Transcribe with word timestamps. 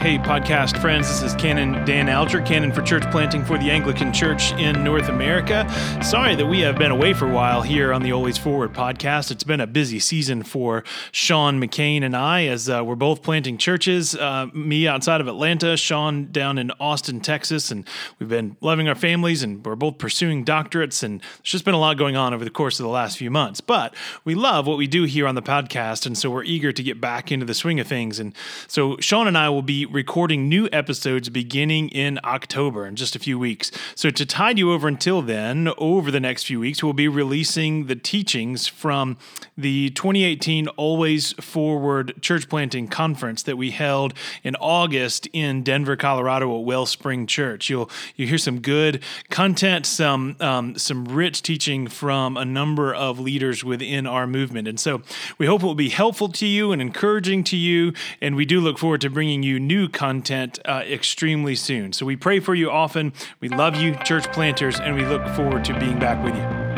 Hey, 0.00 0.16
podcast 0.16 0.80
friends, 0.80 1.08
this 1.08 1.20
is 1.20 1.34
Canon 1.34 1.84
Dan 1.84 2.08
Alger, 2.08 2.40
Canon 2.40 2.72
for 2.72 2.80
Church 2.80 3.02
Planting 3.10 3.44
for 3.44 3.58
the 3.58 3.70
Anglican 3.70 4.14
Church 4.14 4.50
in 4.52 4.82
North 4.82 5.10
America. 5.10 5.68
Sorry 6.02 6.34
that 6.36 6.46
we 6.46 6.60
have 6.60 6.78
been 6.78 6.90
away 6.90 7.12
for 7.12 7.30
a 7.30 7.30
while 7.30 7.60
here 7.60 7.92
on 7.92 8.02
the 8.02 8.10
Always 8.10 8.38
Forward 8.38 8.72
podcast. 8.72 9.30
It's 9.30 9.44
been 9.44 9.60
a 9.60 9.66
busy 9.66 9.98
season 9.98 10.42
for 10.42 10.84
Sean 11.12 11.60
McCain 11.60 12.02
and 12.02 12.16
I 12.16 12.46
as 12.46 12.70
uh, 12.70 12.82
we're 12.82 12.94
both 12.94 13.22
planting 13.22 13.58
churches. 13.58 14.16
Uh, 14.16 14.46
me 14.54 14.88
outside 14.88 15.20
of 15.20 15.28
Atlanta, 15.28 15.76
Sean 15.76 16.32
down 16.32 16.56
in 16.56 16.70
Austin, 16.80 17.20
Texas, 17.20 17.70
and 17.70 17.86
we've 18.18 18.30
been 18.30 18.56
loving 18.62 18.88
our 18.88 18.94
families 18.94 19.42
and 19.42 19.62
we're 19.66 19.76
both 19.76 19.98
pursuing 19.98 20.46
doctorates. 20.46 21.02
And 21.02 21.20
there's 21.20 21.42
just 21.42 21.66
been 21.66 21.74
a 21.74 21.78
lot 21.78 21.98
going 21.98 22.16
on 22.16 22.32
over 22.32 22.42
the 22.42 22.50
course 22.50 22.80
of 22.80 22.84
the 22.84 22.90
last 22.90 23.18
few 23.18 23.30
months. 23.30 23.60
But 23.60 23.94
we 24.24 24.34
love 24.34 24.66
what 24.66 24.78
we 24.78 24.86
do 24.86 25.04
here 25.04 25.26
on 25.26 25.34
the 25.34 25.42
podcast, 25.42 26.06
and 26.06 26.16
so 26.16 26.30
we're 26.30 26.44
eager 26.44 26.72
to 26.72 26.82
get 26.82 27.02
back 27.02 27.30
into 27.30 27.44
the 27.44 27.52
swing 27.52 27.78
of 27.80 27.86
things. 27.86 28.18
And 28.18 28.34
so 28.66 28.96
Sean 29.00 29.26
and 29.26 29.36
I 29.36 29.50
will 29.50 29.60
be 29.60 29.89
recording 29.90 30.48
new 30.48 30.68
episodes 30.72 31.28
beginning 31.28 31.88
in 31.88 32.20
October 32.24 32.86
in 32.86 32.96
just 32.96 33.16
a 33.16 33.18
few 33.18 33.38
weeks. 33.38 33.70
So, 33.94 34.10
to 34.10 34.24
tide 34.24 34.58
you 34.58 34.72
over 34.72 34.86
until 34.86 35.20
then, 35.20 35.70
over 35.78 36.10
the 36.10 36.20
next 36.20 36.44
few 36.44 36.60
weeks, 36.60 36.82
we'll 36.82 36.92
be 36.92 37.08
releasing 37.08 37.86
the 37.86 37.96
teachings 37.96 38.68
from 38.68 39.16
the 39.56 39.90
2018 39.90 40.68
Always 40.68 41.32
Forward 41.34 42.14
Church 42.22 42.48
Planting 42.48 42.88
Conference 42.88 43.42
that 43.42 43.56
we 43.56 43.70
held 43.72 44.14
in 44.42 44.54
August 44.56 45.28
in 45.32 45.62
Denver, 45.62 45.96
Colorado 45.96 46.56
at 46.58 46.64
Wellspring 46.64 47.26
Church. 47.26 47.68
You'll 47.68 47.90
you 48.16 48.26
hear 48.26 48.38
some 48.38 48.60
good 48.60 49.02
content, 49.28 49.86
some 49.86 50.36
um, 50.40 50.76
some 50.76 51.04
rich 51.04 51.42
teaching 51.42 51.88
from 51.88 52.36
a 52.36 52.44
number 52.44 52.94
of 52.94 53.18
leaders 53.18 53.64
within 53.64 54.06
our 54.06 54.26
movement, 54.26 54.68
and 54.68 54.78
so 54.78 55.02
we 55.38 55.46
hope 55.46 55.62
it 55.62 55.66
will 55.66 55.74
be 55.74 55.88
helpful 55.88 56.28
to 56.28 56.46
you 56.46 56.72
and 56.72 56.80
encouraging 56.80 57.44
to 57.44 57.56
you. 57.56 57.92
And 58.20 58.36
we 58.36 58.44
do 58.44 58.60
look 58.60 58.78
forward 58.78 59.00
to 59.02 59.10
bringing 59.10 59.42
you 59.42 59.58
new 59.58 59.79
content 59.88 60.58
uh, 60.64 60.82
extremely 60.86 61.54
soon. 61.54 61.92
So 61.92 62.04
we 62.06 62.16
pray 62.16 62.40
for 62.40 62.54
you 62.54 62.70
often. 62.70 63.12
We 63.40 63.48
love 63.48 63.76
you, 63.76 63.94
church 64.04 64.30
planters, 64.32 64.78
and 64.78 64.94
we 64.94 65.04
look 65.04 65.26
forward 65.28 65.64
to 65.66 65.78
being 65.78 65.98
back 65.98 66.22
with 66.24 66.34
you. 66.34 66.70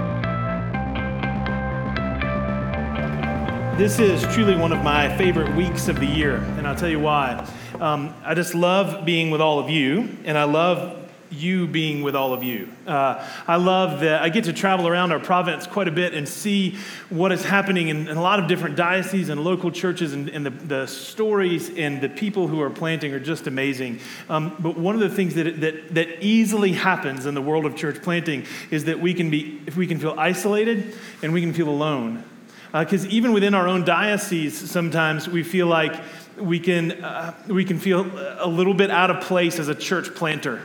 This 3.78 3.98
is 3.98 4.22
truly 4.34 4.54
one 4.54 4.72
of 4.72 4.84
my 4.84 5.16
favorite 5.16 5.54
weeks 5.56 5.88
of 5.88 5.98
the 5.98 6.06
year, 6.06 6.36
and 6.36 6.68
I'll 6.68 6.76
tell 6.76 6.88
you 6.88 7.00
why. 7.00 7.48
Um, 7.80 8.14
I 8.24 8.34
just 8.34 8.54
love 8.54 9.04
being 9.04 9.30
with 9.30 9.40
all 9.40 9.58
of 9.58 9.68
you, 9.70 10.16
and 10.24 10.38
I 10.38 10.44
love 10.44 11.01
you 11.42 11.66
being 11.66 12.02
with 12.02 12.14
all 12.14 12.32
of 12.32 12.42
you. 12.42 12.68
Uh, 12.86 13.26
I 13.46 13.56
love 13.56 14.00
that 14.00 14.22
I 14.22 14.28
get 14.28 14.44
to 14.44 14.52
travel 14.52 14.86
around 14.86 15.12
our 15.12 15.20
province 15.20 15.66
quite 15.66 15.88
a 15.88 15.90
bit 15.90 16.14
and 16.14 16.28
see 16.28 16.76
what 17.10 17.32
is 17.32 17.44
happening 17.44 17.88
in, 17.88 18.08
in 18.08 18.16
a 18.16 18.22
lot 18.22 18.38
of 18.38 18.48
different 18.48 18.76
dioceses 18.76 19.28
and 19.28 19.42
local 19.42 19.70
churches, 19.70 20.12
and, 20.12 20.28
and 20.28 20.46
the, 20.46 20.50
the, 20.50 20.86
stories 20.86 21.70
and 21.76 22.00
the 22.00 22.08
people 22.08 22.48
who 22.48 22.60
are 22.60 22.70
planting 22.70 23.12
are 23.12 23.20
just 23.20 23.46
amazing. 23.46 23.98
Um, 24.28 24.56
but 24.58 24.76
one 24.78 24.94
of 24.94 25.00
the 25.00 25.10
things 25.10 25.34
that, 25.34 25.60
that, 25.60 25.94
that 25.94 26.22
easily 26.22 26.72
happens 26.72 27.26
in 27.26 27.34
the 27.34 27.42
world 27.42 27.66
of 27.66 27.76
church 27.76 28.02
planting 28.02 28.46
is 28.70 28.84
that 28.84 29.00
we 29.00 29.12
can 29.12 29.30
be, 29.30 29.60
if 29.66 29.76
we 29.76 29.86
can 29.86 29.98
feel 29.98 30.14
isolated 30.16 30.94
and 31.22 31.32
we 31.32 31.40
can 31.40 31.52
feel 31.52 31.68
alone. 31.68 32.24
Because 32.72 33.04
uh, 33.04 33.08
even 33.10 33.32
within 33.32 33.54
our 33.54 33.68
own 33.68 33.84
diocese, 33.84 34.70
sometimes 34.70 35.28
we 35.28 35.42
feel 35.42 35.66
like 35.66 36.00
we 36.38 36.58
can, 36.58 36.92
uh, 36.92 37.34
we 37.48 37.64
can 37.64 37.78
feel 37.78 38.06
a 38.38 38.48
little 38.48 38.74
bit 38.74 38.90
out 38.90 39.10
of 39.10 39.22
place 39.22 39.58
as 39.58 39.68
a 39.68 39.74
church 39.74 40.14
planter. 40.14 40.62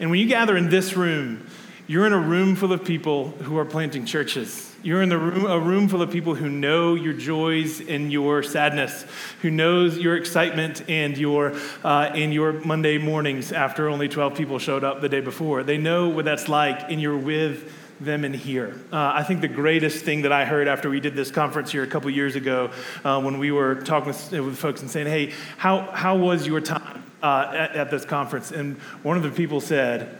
And 0.00 0.10
when 0.10 0.20
you 0.20 0.28
gather 0.28 0.56
in 0.56 0.68
this 0.68 0.96
room, 0.96 1.46
you're 1.88 2.06
in 2.06 2.12
a 2.12 2.20
room 2.20 2.54
full 2.54 2.72
of 2.72 2.84
people 2.84 3.30
who 3.30 3.56
are 3.58 3.64
planting 3.64 4.04
churches. 4.04 4.76
You're 4.82 5.02
in 5.02 5.10
room, 5.10 5.46
a 5.46 5.58
room 5.58 5.88
full 5.88 6.02
of 6.02 6.10
people 6.10 6.34
who 6.34 6.48
know 6.48 6.94
your 6.94 7.14
joys 7.14 7.80
and 7.80 8.12
your 8.12 8.42
sadness, 8.42 9.06
who 9.42 9.50
knows 9.50 9.98
your 9.98 10.16
excitement 10.16 10.88
and 10.88 11.18
your, 11.18 11.54
uh, 11.82 12.10
and 12.14 12.32
your 12.32 12.52
Monday 12.52 12.98
mornings 12.98 13.52
after 13.52 13.88
only 13.88 14.08
12 14.08 14.36
people 14.36 14.58
showed 14.58 14.84
up 14.84 15.00
the 15.00 15.08
day 15.08 15.20
before. 15.20 15.64
They 15.64 15.78
know 15.78 16.10
what 16.10 16.24
that's 16.24 16.48
like, 16.48 16.90
and 16.90 17.00
you're 17.00 17.16
with 17.16 17.72
them 18.00 18.24
in 18.24 18.34
here. 18.34 18.80
Uh, 18.92 19.12
I 19.14 19.24
think 19.24 19.40
the 19.40 19.48
greatest 19.48 20.04
thing 20.04 20.22
that 20.22 20.32
I 20.32 20.44
heard 20.44 20.68
after 20.68 20.88
we 20.88 21.00
did 21.00 21.14
this 21.14 21.32
conference 21.32 21.72
here 21.72 21.82
a 21.82 21.88
couple 21.88 22.10
years 22.10 22.36
ago, 22.36 22.70
uh, 23.02 23.20
when 23.20 23.38
we 23.38 23.50
were 23.50 23.76
talking 23.76 24.08
with, 24.08 24.30
with 24.30 24.58
folks 24.58 24.82
and 24.82 24.90
saying, 24.90 25.08
hey, 25.08 25.32
how, 25.56 25.90
how 25.90 26.16
was 26.16 26.46
your 26.46 26.60
time? 26.60 27.07
Uh, 27.22 27.52
at, 27.54 27.76
at 27.76 27.90
this 27.90 28.04
conference, 28.04 28.50
and 28.50 28.76
one 29.02 29.16
of 29.16 29.22
the 29.22 29.30
people 29.30 29.60
said, 29.60 30.18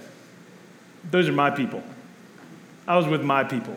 Those 1.11 1.29
are 1.29 1.33
my 1.33 1.51
people. 1.51 1.83
I 2.87 2.97
was 2.97 3.07
with 3.07 3.23
my 3.23 3.45
people. 3.45 3.77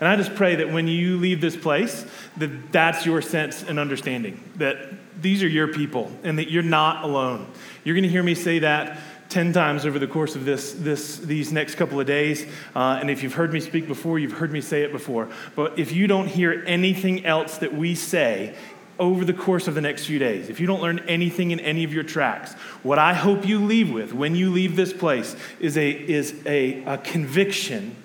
And 0.00 0.08
I 0.08 0.16
just 0.16 0.34
pray 0.34 0.56
that 0.56 0.72
when 0.72 0.88
you 0.88 1.18
leave 1.18 1.40
this 1.40 1.56
place, 1.56 2.04
that 2.36 2.72
that's 2.72 3.06
your 3.06 3.22
sense 3.22 3.62
and 3.62 3.78
understanding, 3.78 4.42
that 4.56 4.76
these 5.20 5.42
are 5.42 5.48
your 5.48 5.68
people 5.68 6.10
and 6.24 6.38
that 6.38 6.50
you're 6.50 6.62
not 6.62 7.04
alone. 7.04 7.46
You're 7.84 7.94
going 7.94 8.04
to 8.04 8.10
hear 8.10 8.22
me 8.22 8.34
say 8.34 8.60
that 8.60 8.98
10 9.28 9.52
times 9.52 9.86
over 9.86 9.98
the 9.98 10.06
course 10.06 10.36
of 10.36 10.44
this, 10.44 10.72
this, 10.72 11.18
these 11.18 11.52
next 11.52 11.76
couple 11.76 11.98
of 11.98 12.06
days. 12.06 12.46
Uh, 12.74 12.98
and 13.00 13.10
if 13.10 13.22
you've 13.22 13.34
heard 13.34 13.52
me 13.52 13.60
speak 13.60 13.88
before, 13.88 14.18
you've 14.18 14.32
heard 14.32 14.52
me 14.52 14.60
say 14.60 14.82
it 14.82 14.92
before. 14.92 15.28
But 15.56 15.78
if 15.78 15.92
you 15.92 16.06
don't 16.06 16.28
hear 16.28 16.62
anything 16.66 17.24
else 17.24 17.58
that 17.58 17.72
we 17.72 17.94
say, 17.94 18.54
over 18.98 19.24
the 19.24 19.32
course 19.32 19.66
of 19.66 19.74
the 19.74 19.80
next 19.80 20.06
few 20.06 20.18
days, 20.18 20.48
if 20.48 20.60
you 20.60 20.66
don't 20.66 20.80
learn 20.80 21.00
anything 21.08 21.50
in 21.50 21.60
any 21.60 21.84
of 21.84 21.92
your 21.92 22.04
tracks, 22.04 22.54
what 22.82 22.98
I 22.98 23.12
hope 23.12 23.46
you 23.46 23.64
leave 23.64 23.92
with 23.92 24.12
when 24.12 24.34
you 24.34 24.50
leave 24.50 24.76
this 24.76 24.92
place 24.92 25.34
is 25.58 25.76
a, 25.76 25.90
is 25.90 26.34
a, 26.46 26.84
a 26.84 26.98
conviction 26.98 27.96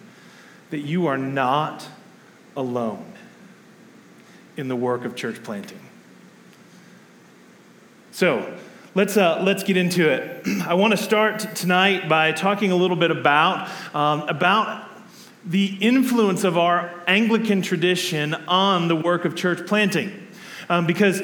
that 0.72 0.80
you 0.80 1.08
are 1.08 1.18
not 1.18 1.88
alone 2.56 3.06
in 4.58 4.68
the 4.68 4.76
work 4.76 5.06
of 5.06 5.16
church 5.16 5.42
planting. 5.44 5.80
So, 8.12 8.58
let's, 8.96 9.16
uh, 9.16 9.42
let's 9.44 9.64
get 9.64 9.78
into 9.78 10.10
it. 10.10 10.46
I 10.68 10.74
want 10.74 10.92
to 10.92 10.98
start 10.98 11.56
tonight 11.56 12.10
by 12.10 12.32
talking 12.32 12.72
a 12.72 12.76
little 12.76 12.98
bit 12.98 13.12
about, 13.12 13.70
um, 13.96 14.28
about 14.28 14.90
the 15.46 15.78
influence 15.80 16.44
of 16.44 16.58
our 16.58 16.94
Anglican 17.08 17.62
tradition 17.62 18.34
on 18.48 18.88
the 18.88 18.96
work 18.96 19.26
of 19.26 19.36
church 19.36 19.66
planting 19.68 20.28
um, 20.70 20.86
because 20.86 21.22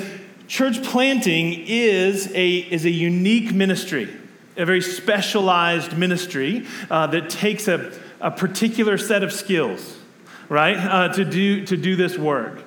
church 0.48 0.84
planting 0.84 1.54
is 1.68 2.32
a, 2.34 2.58
is 2.58 2.86
a 2.86 2.90
unique 2.90 3.54
ministry, 3.54 4.10
a 4.58 4.66
very 4.66 4.82
specialized 4.82 5.98
ministry 5.98 6.66
uh, 6.90 7.08
that 7.08 7.30
takes 7.30 7.68
a, 7.68 7.92
a 8.20 8.32
particular 8.32 8.98
set 8.98 9.24
of 9.24 9.32
skills, 9.32 9.98
right, 10.50 10.78
uh, 10.78 11.14
to, 11.14 11.24
do, 11.24 11.66
to 11.66 11.78
do 11.78 11.96
this 11.96 12.18
work. 12.18 12.64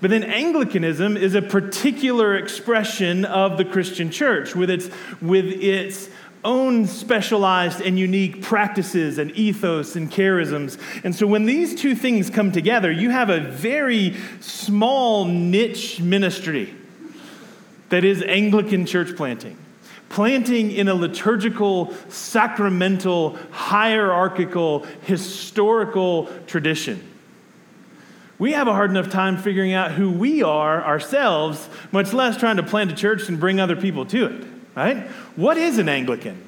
But 0.00 0.10
then 0.10 0.24
Anglicanism 0.24 1.16
is 1.16 1.34
a 1.34 1.42
particular 1.42 2.36
expression 2.36 3.26
of 3.26 3.58
the 3.58 3.66
Christian 3.66 4.10
church 4.10 4.54
with 4.56 4.70
its, 4.70 4.88
with 5.20 5.44
its 5.44 6.08
own 6.44 6.86
specialized 6.86 7.80
and 7.80 7.98
unique 7.98 8.42
practices 8.42 9.18
and 9.18 9.30
ethos 9.32 9.96
and 9.96 10.10
charisms. 10.10 10.78
And 11.04 11.14
so 11.14 11.26
when 11.26 11.44
these 11.44 11.74
two 11.74 11.94
things 11.94 12.30
come 12.30 12.52
together, 12.52 12.90
you 12.90 13.10
have 13.10 13.30
a 13.30 13.40
very 13.40 14.16
small 14.40 15.24
niche 15.24 16.00
ministry 16.00 16.74
that 17.90 18.04
is 18.04 18.22
Anglican 18.22 18.86
church 18.86 19.16
planting. 19.16 19.56
Planting 20.08 20.72
in 20.72 20.88
a 20.88 20.94
liturgical, 20.94 21.94
sacramental, 22.08 23.38
hierarchical, 23.50 24.84
historical 25.02 26.26
tradition. 26.46 27.06
We 28.38 28.52
have 28.52 28.66
a 28.66 28.72
hard 28.72 28.90
enough 28.90 29.10
time 29.10 29.36
figuring 29.36 29.72
out 29.72 29.92
who 29.92 30.10
we 30.10 30.42
are 30.42 30.82
ourselves, 30.82 31.68
much 31.92 32.12
less 32.12 32.38
trying 32.38 32.56
to 32.56 32.62
plant 32.62 32.90
a 32.90 32.94
church 32.94 33.28
and 33.28 33.38
bring 33.38 33.60
other 33.60 33.76
people 33.76 34.06
to 34.06 34.26
it 34.26 34.59
right? 34.80 35.06
What 35.36 35.58
is 35.58 35.78
an 35.78 35.88
Anglican? 35.88 36.42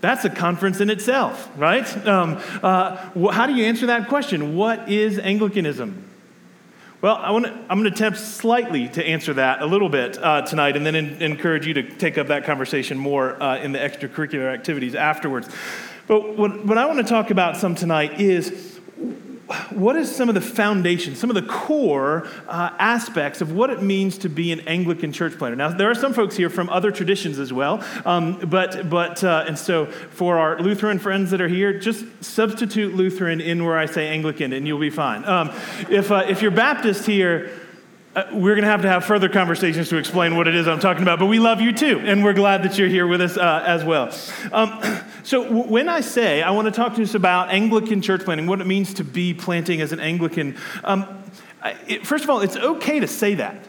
That's 0.00 0.24
a 0.24 0.30
conference 0.30 0.80
in 0.80 0.90
itself, 0.90 1.50
right? 1.56 2.06
Um, 2.06 2.40
uh, 2.62 3.30
how 3.30 3.46
do 3.46 3.54
you 3.54 3.64
answer 3.64 3.86
that 3.86 4.08
question? 4.08 4.54
What 4.54 4.88
is 4.88 5.18
Anglicanism? 5.18 6.04
Well, 7.00 7.16
I 7.16 7.32
wanna, 7.32 7.48
I'm 7.68 7.80
going 7.80 7.90
to 7.90 7.94
attempt 7.94 8.18
slightly 8.18 8.88
to 8.90 9.04
answer 9.04 9.34
that 9.34 9.60
a 9.60 9.66
little 9.66 9.88
bit 9.88 10.16
uh, 10.22 10.42
tonight 10.42 10.76
and 10.76 10.86
then 10.86 10.94
in, 10.94 11.20
encourage 11.20 11.66
you 11.66 11.74
to 11.74 11.82
take 11.82 12.16
up 12.16 12.28
that 12.28 12.44
conversation 12.44 12.96
more 12.96 13.42
uh, 13.42 13.58
in 13.58 13.72
the 13.72 13.78
extracurricular 13.78 14.54
activities 14.54 14.94
afterwards. 14.94 15.48
But 16.06 16.38
what, 16.38 16.64
what 16.64 16.78
I 16.78 16.86
want 16.86 16.98
to 16.98 17.04
talk 17.04 17.30
about 17.30 17.56
some 17.56 17.74
tonight 17.74 18.20
is 18.20 18.78
what 19.70 19.96
is 19.96 20.14
some 20.14 20.28
of 20.28 20.34
the 20.34 20.40
foundation, 20.40 21.14
some 21.14 21.30
of 21.30 21.34
the 21.36 21.42
core 21.42 22.26
uh, 22.48 22.70
aspects 22.78 23.40
of 23.40 23.52
what 23.52 23.70
it 23.70 23.82
means 23.82 24.18
to 24.18 24.28
be 24.28 24.52
an 24.52 24.60
Anglican 24.60 25.12
church 25.12 25.36
planter? 25.36 25.56
Now, 25.56 25.68
there 25.68 25.90
are 25.90 25.94
some 25.94 26.14
folks 26.14 26.36
here 26.36 26.48
from 26.48 26.70
other 26.70 26.90
traditions 26.90 27.38
as 27.38 27.52
well, 27.52 27.84
um, 28.04 28.38
but, 28.38 28.88
but 28.88 29.22
uh, 29.22 29.44
and 29.46 29.58
so 29.58 29.86
for 29.86 30.38
our 30.38 30.58
Lutheran 30.60 30.98
friends 30.98 31.30
that 31.30 31.40
are 31.40 31.48
here, 31.48 31.78
just 31.78 32.04
substitute 32.24 32.94
Lutheran 32.94 33.40
in 33.40 33.64
where 33.64 33.78
I 33.78 33.86
say 33.86 34.08
Anglican 34.08 34.52
and 34.52 34.66
you'll 34.66 34.78
be 34.78 34.90
fine. 34.90 35.24
Um, 35.24 35.48
if, 35.90 36.10
uh, 36.10 36.24
if 36.26 36.40
you're 36.40 36.50
Baptist 36.50 37.04
here, 37.04 37.50
uh, 38.16 38.26
we're 38.32 38.54
going 38.54 38.62
to 38.64 38.70
have 38.70 38.82
to 38.82 38.88
have 38.88 39.04
further 39.04 39.28
conversations 39.28 39.88
to 39.88 39.96
explain 39.96 40.36
what 40.36 40.46
it 40.46 40.54
is 40.54 40.68
I'm 40.68 40.78
talking 40.78 41.02
about, 41.02 41.18
but 41.18 41.26
we 41.26 41.40
love 41.40 41.60
you 41.60 41.72
too, 41.72 42.00
and 42.04 42.22
we're 42.22 42.32
glad 42.32 42.62
that 42.62 42.78
you're 42.78 42.88
here 42.88 43.08
with 43.08 43.20
us 43.20 43.36
uh, 43.36 43.64
as 43.66 43.84
well. 43.84 44.14
Um, 44.52 44.80
so, 45.24 45.42
w- 45.42 45.64
when 45.64 45.88
I 45.88 46.00
say 46.00 46.40
I 46.40 46.50
want 46.52 46.66
to 46.66 46.72
talk 46.72 46.94
to 46.94 47.02
us 47.02 47.14
about 47.14 47.50
Anglican 47.50 48.02
church 48.02 48.22
planting, 48.22 48.46
what 48.46 48.60
it 48.60 48.66
means 48.66 48.94
to 48.94 49.04
be 49.04 49.34
planting 49.34 49.80
as 49.80 49.90
an 49.90 49.98
Anglican, 49.98 50.56
um, 50.84 51.24
it, 51.88 52.06
first 52.06 52.22
of 52.22 52.30
all, 52.30 52.40
it's 52.40 52.56
okay 52.56 53.00
to 53.00 53.08
say 53.08 53.34
that. 53.34 53.64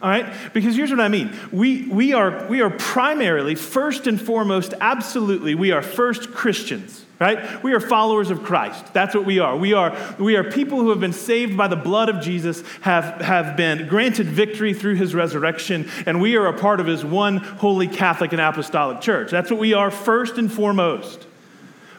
All 0.00 0.08
right? 0.08 0.32
Because 0.52 0.76
here's 0.76 0.90
what 0.90 1.00
I 1.00 1.08
mean. 1.08 1.36
We, 1.50 1.88
we, 1.88 2.12
are, 2.12 2.46
we 2.46 2.60
are 2.60 2.70
primarily, 2.70 3.56
first 3.56 4.06
and 4.06 4.20
foremost, 4.20 4.74
absolutely, 4.80 5.56
we 5.56 5.72
are 5.72 5.82
first 5.82 6.30
Christians, 6.30 7.04
right? 7.18 7.62
We 7.62 7.72
are 7.72 7.80
followers 7.80 8.30
of 8.30 8.42
Christ. 8.42 8.92
That's 8.92 9.14
what 9.14 9.24
we 9.24 9.38
are. 9.38 9.56
We 9.56 9.72
are, 9.72 9.96
we 10.18 10.36
are 10.36 10.44
people 10.44 10.78
who 10.78 10.90
have 10.90 11.00
been 11.00 11.12
saved 11.12 11.56
by 11.56 11.68
the 11.68 11.76
blood 11.76 12.08
of 12.08 12.20
Jesus, 12.20 12.62
have, 12.82 13.20
have 13.20 13.56
been 13.56 13.88
granted 13.88 14.26
victory 14.26 14.72
through 14.72 14.94
his 14.94 15.14
resurrection, 15.14 15.90
and 16.06 16.20
we 16.20 16.36
are 16.36 16.46
a 16.46 16.56
part 16.56 16.80
of 16.80 16.86
his 16.86 17.04
one 17.04 17.38
holy 17.38 17.88
Catholic 17.88 18.32
and 18.32 18.40
apostolic 18.40 19.00
church. 19.00 19.30
That's 19.30 19.50
what 19.50 19.60
we 19.60 19.74
are 19.74 19.90
first 19.90 20.38
and 20.38 20.52
foremost. 20.52 21.26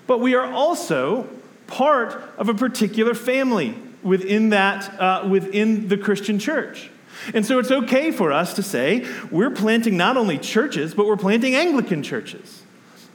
But 0.08 0.20
we 0.20 0.36
are 0.36 0.52
also 0.52 1.28
part 1.68 2.24
of 2.38 2.50
a 2.50 2.54
particular 2.54 3.14
family 3.14 3.76
within 4.02 4.50
that, 4.50 5.00
uh, 5.00 5.28
within 5.30 5.88
the 5.88 5.98
Christian 5.98 6.40
church. 6.40 6.90
And 7.34 7.46
so 7.46 7.60
it's 7.60 7.72
okay 7.72 8.12
for 8.12 8.32
us 8.32 8.54
to 8.54 8.64
say 8.64 9.06
we're 9.30 9.52
planting 9.52 9.98
not 9.98 10.16
only 10.16 10.38
churches, 10.38 10.94
but 10.94 11.06
we're 11.06 11.18
planting 11.18 11.54
Anglican 11.56 12.02
churches. 12.02 12.59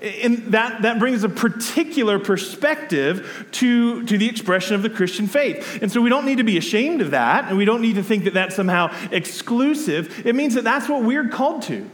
And 0.04 0.52
that, 0.52 0.82
that 0.82 0.98
brings 0.98 1.24
a 1.24 1.30
particular 1.30 2.18
perspective 2.18 3.46
to, 3.52 4.04
to 4.04 4.18
the 4.18 4.28
expression 4.28 4.74
of 4.74 4.82
the 4.82 4.90
Christian 4.90 5.26
faith. 5.26 5.78
And 5.80 5.90
so 5.90 6.02
we 6.02 6.10
don't 6.10 6.26
need 6.26 6.38
to 6.38 6.44
be 6.44 6.58
ashamed 6.58 7.00
of 7.00 7.12
that, 7.12 7.46
and 7.48 7.56
we 7.56 7.64
don't 7.64 7.80
need 7.80 7.94
to 7.94 8.02
think 8.02 8.24
that 8.24 8.34
that's 8.34 8.54
somehow 8.54 8.94
exclusive. 9.10 10.26
It 10.26 10.34
means 10.34 10.54
that 10.54 10.64
that's 10.64 10.90
what 10.90 11.04
we're 11.04 11.28
called 11.28 11.62
to. 11.62 11.90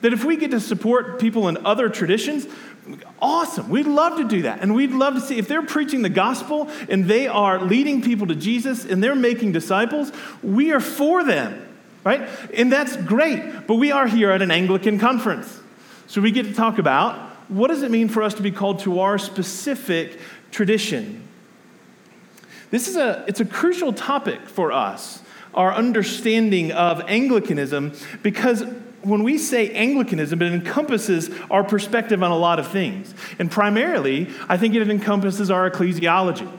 That 0.00 0.12
if 0.12 0.24
we 0.24 0.36
get 0.36 0.50
to 0.50 0.58
support 0.58 1.20
people 1.20 1.46
in 1.48 1.64
other 1.64 1.88
traditions, 1.88 2.48
awesome. 3.22 3.68
We'd 3.68 3.86
love 3.86 4.18
to 4.18 4.24
do 4.24 4.42
that. 4.42 4.60
And 4.60 4.74
we'd 4.74 4.90
love 4.90 5.14
to 5.14 5.20
see 5.20 5.38
if 5.38 5.46
they're 5.46 5.62
preaching 5.62 6.02
the 6.02 6.08
gospel 6.08 6.68
and 6.88 7.06
they 7.06 7.28
are 7.28 7.62
leading 7.62 8.02
people 8.02 8.26
to 8.26 8.34
Jesus 8.34 8.84
and 8.84 9.02
they're 9.02 9.14
making 9.14 9.52
disciples, 9.52 10.10
we 10.42 10.72
are 10.72 10.80
for 10.80 11.22
them, 11.22 11.66
right? 12.02 12.28
And 12.52 12.72
that's 12.72 12.96
great. 12.96 13.66
But 13.68 13.76
we 13.76 13.92
are 13.92 14.08
here 14.08 14.32
at 14.32 14.42
an 14.42 14.50
Anglican 14.50 14.98
conference. 14.98 15.60
So 16.08 16.20
we 16.20 16.32
get 16.32 16.46
to 16.46 16.52
talk 16.52 16.78
about 16.78 17.33
what 17.48 17.68
does 17.68 17.82
it 17.82 17.90
mean 17.90 18.08
for 18.08 18.22
us 18.22 18.34
to 18.34 18.42
be 18.42 18.50
called 18.50 18.80
to 18.80 19.00
our 19.00 19.18
specific 19.18 20.18
tradition? 20.50 21.26
This 22.70 22.88
is 22.88 22.96
a 22.96 23.24
it's 23.28 23.40
a 23.40 23.44
crucial 23.44 23.92
topic 23.92 24.48
for 24.48 24.72
us, 24.72 25.22
our 25.52 25.72
understanding 25.72 26.72
of 26.72 27.02
Anglicanism 27.06 27.92
because 28.22 28.64
when 29.04 29.22
we 29.22 29.38
say 29.38 29.70
Anglicanism, 29.70 30.40
it 30.42 30.52
encompasses 30.52 31.30
our 31.50 31.62
perspective 31.62 32.22
on 32.22 32.30
a 32.30 32.36
lot 32.36 32.58
of 32.58 32.68
things. 32.68 33.14
And 33.38 33.50
primarily, 33.50 34.30
I 34.48 34.56
think 34.56 34.74
it 34.74 34.88
encompasses 34.88 35.50
our 35.50 35.70
ecclesiology, 35.70 36.50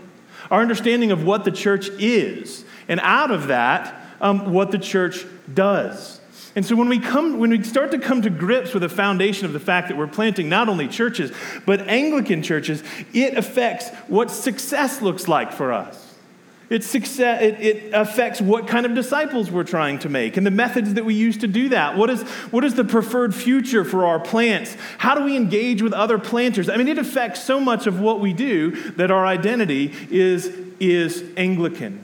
our 0.52 0.62
understanding 0.62 1.12
of 1.12 1.24
what 1.24 1.44
the 1.44 1.52
church 1.52 1.90
is, 2.00 2.64
and 2.88 3.00
out 3.02 3.32
of 3.32 3.48
that, 3.48 4.00
um, 4.22 4.54
what 4.54 4.72
the 4.72 4.78
church 4.78 5.26
does. 5.52 6.15
And 6.56 6.66
so 6.66 6.76
when 6.76 6.88
we 6.88 7.00
come, 7.00 7.38
when 7.38 7.50
we 7.50 7.62
start 7.64 7.92
to 7.92 8.00
come 8.00 8.22
to 8.22 8.30
grips 8.30 8.74
with 8.74 8.82
the 8.82 8.90
foundation 8.90 9.46
of 9.46 9.52
the 9.52 9.60
fact 9.60 9.90
that 9.90 9.98
we're 9.98 10.08
planting 10.08 10.48
not 10.48 10.70
only 10.70 10.88
churches, 10.88 11.32
but 11.66 11.82
Anglican 11.82 12.42
churches, 12.42 12.82
it 13.14 13.38
affects 13.38 13.90
what 14.08 14.32
success 14.32 15.02
looks 15.02 15.28
like 15.28 15.52
for 15.52 15.74
us. 15.74 16.14
It, 16.68 16.84
success, 16.84 17.44
it, 17.44 17.62
it, 17.62 17.94
affects 17.94 18.42
what 18.42 18.68
kind 18.68 18.88
of 18.88 18.96
disciples 18.96 19.52
we're 19.52 19.66
trying 19.66 20.00
to 20.00 20.10
make 20.10 20.36
and 20.36 20.48
the 20.48 20.52
methods 20.52 20.96
that 20.96 21.06
we 21.06 21.14
use 21.14 21.38
to 21.40 21.48
do 21.48 21.70
that. 21.70 21.96
What 21.96 22.10
is, 22.10 22.24
what 22.50 22.64
is 22.64 22.74
the 22.74 22.84
preferred 22.84 23.36
future 23.36 23.86
for 23.86 24.06
our 24.06 24.20
plants? 24.20 24.76
How 24.98 25.14
do 25.14 25.24
we 25.24 25.36
engage 25.36 25.84
with 25.84 25.94
other 25.94 26.18
planters? 26.18 26.68
I 26.68 26.78
mean, 26.78 26.88
it 26.88 26.98
affects 26.98 27.44
so 27.44 27.60
much 27.60 27.86
of 27.86 28.00
what 28.00 28.20
we 28.20 28.34
do 28.34 28.72
that 28.94 29.12
our 29.12 29.28
identity 29.28 29.94
is, 30.10 30.48
is 30.80 31.24
Anglican. 31.38 32.02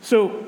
So 0.00 0.47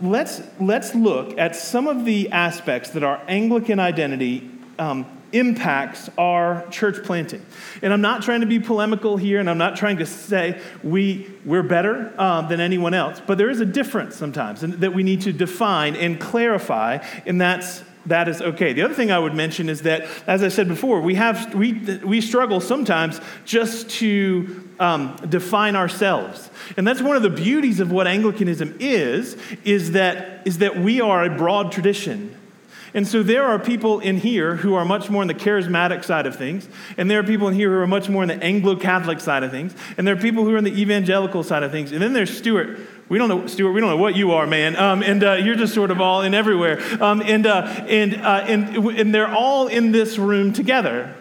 let's, 0.00 0.42
let's 0.60 0.94
look 0.94 1.38
at 1.38 1.56
some 1.56 1.86
of 1.86 2.04
the 2.04 2.30
aspects 2.30 2.90
that 2.90 3.02
our 3.02 3.20
Anglican 3.28 3.80
identity 3.80 4.50
um, 4.78 5.06
impacts 5.32 6.08
our 6.16 6.66
church 6.70 7.04
planting. 7.04 7.44
And 7.82 7.92
I'm 7.92 8.00
not 8.00 8.22
trying 8.22 8.40
to 8.40 8.46
be 8.46 8.58
polemical 8.58 9.16
here, 9.16 9.40
and 9.40 9.50
I'm 9.50 9.58
not 9.58 9.76
trying 9.76 9.98
to 9.98 10.06
say 10.06 10.60
we, 10.82 11.30
we're 11.44 11.62
better 11.62 12.12
um, 12.18 12.48
than 12.48 12.60
anyone 12.60 12.94
else, 12.94 13.20
but 13.26 13.38
there 13.38 13.50
is 13.50 13.60
a 13.60 13.66
difference 13.66 14.16
sometimes 14.16 14.60
that 14.60 14.94
we 14.94 15.02
need 15.02 15.22
to 15.22 15.32
define 15.32 15.96
and 15.96 16.20
clarify, 16.20 16.98
and 17.26 17.40
that's 17.40 17.82
that 18.06 18.26
is 18.26 18.40
okay. 18.40 18.72
The 18.72 18.82
other 18.82 18.94
thing 18.94 19.10
I 19.10 19.18
would 19.18 19.34
mention 19.34 19.68
is 19.68 19.82
that, 19.82 20.06
as 20.26 20.42
I 20.42 20.48
said 20.48 20.66
before, 20.66 21.02
we, 21.02 21.16
have, 21.16 21.54
we, 21.54 21.74
we 22.02 22.22
struggle 22.22 22.58
sometimes 22.58 23.20
just 23.44 23.90
to 23.90 24.67
um, 24.80 25.16
define 25.28 25.76
ourselves. 25.76 26.50
And 26.76 26.86
that's 26.86 27.02
one 27.02 27.16
of 27.16 27.22
the 27.22 27.30
beauties 27.30 27.80
of 27.80 27.90
what 27.90 28.06
Anglicanism 28.06 28.76
is, 28.80 29.36
is 29.64 29.92
that, 29.92 30.46
is 30.46 30.58
that 30.58 30.78
we 30.78 31.00
are 31.00 31.24
a 31.24 31.30
broad 31.36 31.72
tradition. 31.72 32.34
And 32.94 33.06
so 33.06 33.22
there 33.22 33.44
are 33.44 33.58
people 33.58 34.00
in 34.00 34.16
here 34.16 34.56
who 34.56 34.74
are 34.74 34.84
much 34.84 35.10
more 35.10 35.20
on 35.20 35.28
the 35.28 35.34
charismatic 35.34 36.04
side 36.04 36.26
of 36.26 36.36
things, 36.36 36.66
and 36.96 37.10
there 37.10 37.18
are 37.18 37.22
people 37.24 37.48
in 37.48 37.54
here 37.54 37.70
who 37.70 37.80
are 37.80 37.86
much 37.86 38.08
more 38.08 38.22
on 38.22 38.28
the 38.28 38.42
Anglo 38.42 38.76
Catholic 38.76 39.20
side 39.20 39.42
of 39.42 39.50
things, 39.50 39.74
and 39.96 40.06
there 40.06 40.14
are 40.14 40.20
people 40.20 40.44
who 40.44 40.54
are 40.54 40.58
on 40.58 40.64
the 40.64 40.80
evangelical 40.80 41.42
side 41.42 41.62
of 41.62 41.70
things. 41.70 41.92
And 41.92 42.00
then 42.00 42.12
there's 42.12 42.34
Stuart. 42.34 42.78
We 43.08 43.18
don't 43.18 43.28
know, 43.28 43.46
Stuart, 43.46 43.72
we 43.72 43.80
don't 43.80 43.90
know 43.90 43.96
what 43.96 44.16
you 44.16 44.32
are, 44.32 44.46
man. 44.46 44.76
Um, 44.76 45.02
and 45.02 45.22
uh, 45.22 45.34
you're 45.34 45.54
just 45.54 45.74
sort 45.74 45.90
of 45.90 46.00
all 46.00 46.22
in 46.22 46.34
everywhere. 46.34 46.80
Um, 47.02 47.22
and, 47.22 47.46
uh, 47.46 47.62
and, 47.88 48.14
uh, 48.16 48.44
and, 48.46 48.76
and 48.76 49.14
they're 49.14 49.34
all 49.34 49.66
in 49.66 49.92
this 49.92 50.18
room 50.18 50.52
together, 50.52 51.14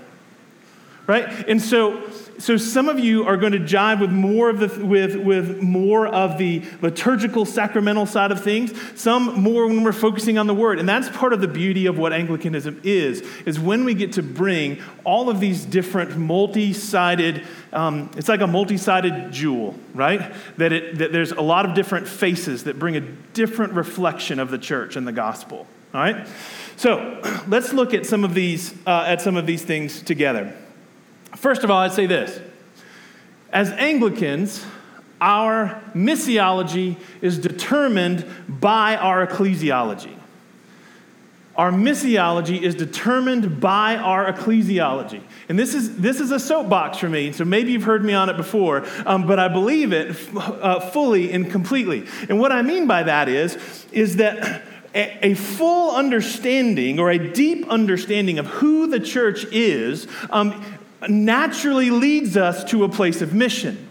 right? 1.05 1.47
And 1.49 1.61
so 1.61 2.01
so 2.39 2.55
some 2.55 2.87
of 2.87 2.99
you 2.99 3.25
are 3.25 3.35
going 3.35 3.53
to 3.53 3.59
jive 3.59 3.99
with 3.99 4.11
more 4.11 4.49
of 4.49 4.59
the 4.59 4.85
with, 4.85 5.15
with 5.15 5.61
more 5.61 6.07
of 6.07 6.37
the 6.37 6.63
liturgical 6.81 7.45
sacramental 7.45 8.05
side 8.05 8.31
of 8.31 8.43
things 8.43 8.73
some 8.95 9.41
more 9.41 9.65
when 9.67 9.83
we're 9.83 9.91
focusing 9.91 10.37
on 10.37 10.45
the 10.45 10.53
word. 10.53 10.79
And 10.79 10.87
that's 10.87 11.09
part 11.09 11.33
of 11.33 11.41
the 11.41 11.47
beauty 11.47 11.87
of 11.87 11.97
what 11.97 12.13
anglicanism 12.13 12.79
is 12.83 13.21
is 13.45 13.59
when 13.59 13.85
we 13.85 13.95
get 13.95 14.13
to 14.13 14.23
bring 14.23 14.81
all 15.03 15.29
of 15.29 15.39
these 15.39 15.65
different 15.65 16.17
multi-sided 16.17 17.43
um, 17.73 18.11
it's 18.15 18.29
like 18.29 18.41
a 18.41 18.47
multi-sided 18.47 19.31
jewel 19.31 19.75
right? 19.93 20.33
That, 20.57 20.71
it, 20.71 20.99
that 20.99 21.11
there's 21.11 21.31
a 21.31 21.41
lot 21.41 21.65
of 21.65 21.73
different 21.73 22.07
faces 22.07 22.65
that 22.65 22.77
bring 22.77 22.95
a 22.95 23.01
different 23.01 23.73
reflection 23.73 24.39
of 24.39 24.51
the 24.51 24.59
church 24.59 24.95
and 24.95 25.07
the 25.07 25.11
gospel 25.11 25.65
all 25.93 26.01
right? 26.01 26.27
So 26.75 27.19
let's 27.47 27.73
look 27.73 27.95
at 27.95 28.05
some 28.05 28.23
of 28.23 28.35
these 28.35 28.75
uh, 28.85 29.05
at 29.07 29.21
some 29.21 29.37
of 29.37 29.47
these 29.47 29.63
things 29.63 30.03
together 30.03 30.53
First 31.37 31.63
of 31.63 31.69
all, 31.69 31.77
I'd 31.77 31.93
say 31.93 32.07
this 32.07 32.39
as 33.51 33.69
Anglicans, 33.71 34.65
our 35.21 35.81
missiology 35.93 36.97
is 37.21 37.37
determined 37.37 38.25
by 38.47 38.95
our 38.95 39.25
ecclesiology. 39.25 40.15
Our 41.55 41.71
missiology 41.71 42.61
is 42.61 42.75
determined 42.75 43.59
by 43.59 43.97
our 43.97 44.31
ecclesiology. 44.31 45.21
And 45.49 45.57
this 45.57 45.73
is, 45.73 45.97
this 45.97 46.19
is 46.19 46.31
a 46.31 46.39
soapbox 46.39 46.99
for 46.99 47.09
me, 47.09 47.31
so 47.31 47.45
maybe 47.45 47.71
you've 47.71 47.83
heard 47.83 48.03
me 48.03 48.13
on 48.13 48.29
it 48.29 48.37
before, 48.37 48.85
um, 49.07 49.25
but 49.25 49.39
I 49.39 49.47
believe 49.47 49.91
it 49.91 50.15
uh, 50.35 50.79
fully 50.79 51.31
and 51.31 51.49
completely. 51.49 52.05
And 52.29 52.39
what 52.39 52.51
I 52.51 52.61
mean 52.61 52.85
by 52.85 53.03
that 53.03 53.27
is, 53.27 53.87
is 53.91 54.17
that 54.17 54.63
a, 54.93 55.29
a 55.29 55.33
full 55.33 55.95
understanding 55.95 56.99
or 56.99 57.09
a 57.09 57.33
deep 57.33 57.67
understanding 57.69 58.39
of 58.39 58.47
who 58.47 58.87
the 58.87 58.99
church 58.99 59.45
is 59.45 60.07
um, 60.29 60.63
naturally 61.09 61.89
leads 61.89 62.37
us 62.37 62.63
to 62.65 62.83
a 62.83 62.89
place 62.89 63.21
of 63.21 63.33
mission. 63.33 63.87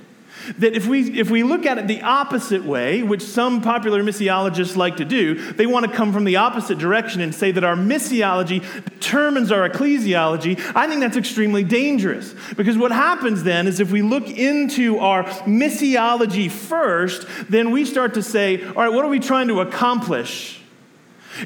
That 0.59 0.75
if 0.75 0.87
we, 0.87 1.19
if 1.19 1.29
we 1.29 1.43
look 1.43 1.67
at 1.67 1.79
it 1.79 1.89
the 1.89 2.03
opposite 2.03 2.65
way, 2.65 3.03
which 3.03 3.23
some 3.23 3.63
popular 3.63 4.03
missiologists 4.03 4.77
like 4.77 4.99
to 4.99 5.05
do, 5.05 5.53
they 5.53 5.67
want 5.67 5.87
to 5.87 5.93
come 5.93 6.13
from 6.13 6.25
the 6.25 6.37
opposite 6.37 6.79
direction 6.79 7.21
and 7.21 7.35
say 7.35 7.51
that 7.51 7.65
our 7.65 7.75
missiology 7.75 8.63
determines 8.85 9.51
our 9.51 9.69
ecclesiology. 9.69 10.61
I 10.75 10.87
think 10.87 11.01
that's 11.01 11.17
extremely 11.17 11.65
dangerous. 11.65 12.35
Because 12.57 12.79
what 12.79 12.93
happens 12.93 13.43
then 13.43 13.67
is 13.67 13.81
if 13.81 13.91
we 13.91 14.03
look 14.03 14.29
into 14.29 14.99
our 14.99 15.25
missiology 15.25 16.51
first, 16.51 17.27
then 17.49 17.73
we 17.73 17.85
start 17.85 18.15
to 18.15 18.23
say, 18.23 18.63
all 18.63 18.75
right, 18.75 18.93
what 18.93 19.05
are 19.05 19.11
we 19.11 19.21
trying 19.21 19.49
to 19.49 19.61
accomplish? 19.61 20.61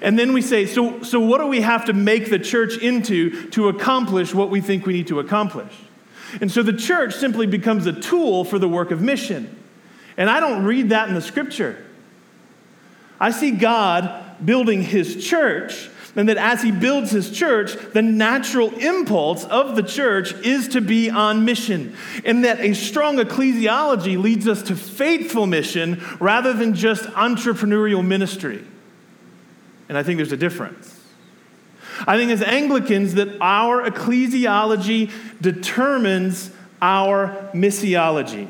And 0.03 0.19
then 0.19 0.33
we 0.33 0.43
say, 0.43 0.67
so, 0.67 1.03
so 1.03 1.21
what 1.21 1.39
do 1.39 1.47
we 1.47 1.61
have 1.61 1.87
to 1.87 1.93
make 1.93 2.31
the 2.31 2.39
church 2.39 2.77
into 2.79 3.49
to 3.51 3.69
accomplish 3.69 4.35
what 4.35 4.51
we 4.51 4.61
think 4.61 4.87
we 4.87 4.93
need 4.93 5.09
to 5.09 5.21
accomplish? 5.21 5.73
And 6.41 6.51
so 6.51 6.63
the 6.63 6.73
church 6.73 7.15
simply 7.15 7.47
becomes 7.47 7.87
a 7.87 7.93
tool 7.93 8.45
for 8.45 8.59
the 8.59 8.69
work 8.69 8.91
of 8.91 9.01
mission. 9.01 9.57
And 10.17 10.31
I 10.31 10.41
don't 10.41 10.65
read 10.65 10.91
that 10.91 11.09
in 11.09 11.15
the 11.15 11.23
scripture. 11.23 11.85
I 13.19 13.31
see 13.31 13.51
God 13.51 14.45
building 14.45 14.83
his 14.83 15.23
church, 15.25 15.91
and 16.17 16.29
that 16.29 16.39
as 16.39 16.63
he 16.63 16.73
builds 16.73 17.11
his 17.11 17.31
church, 17.31 17.75
the 17.93 18.03
natural 18.03 18.71
impulse 18.79 19.45
of 19.45 19.77
the 19.77 19.83
church 19.83 20.33
is 20.35 20.69
to 20.69 20.81
be 20.81 21.11
on 21.11 21.45
mission. 21.45 21.97
And 22.25 22.45
that 22.45 22.61
a 22.61 22.75
strong 22.75 23.19
ecclesiology 23.19 24.21
leads 24.21 24.49
us 24.49 24.63
to 24.65 24.77
faithful 24.77 25.47
mission 25.47 26.03
rather 26.19 26.53
than 26.53 26.75
just 26.75 27.05
entrepreneurial 27.11 28.05
ministry. 28.05 28.65
And 29.91 29.99
I 29.99 30.05
think 30.05 30.19
there's 30.19 30.31
a 30.31 30.37
difference. 30.37 30.97
I 32.07 32.17
think 32.17 32.31
as 32.31 32.43
Anglicans 32.43 33.15
that 33.15 33.41
our 33.41 33.83
ecclesiology 33.83 35.11
determines 35.43 36.53
our 36.81 37.51
missiology. 37.53 38.49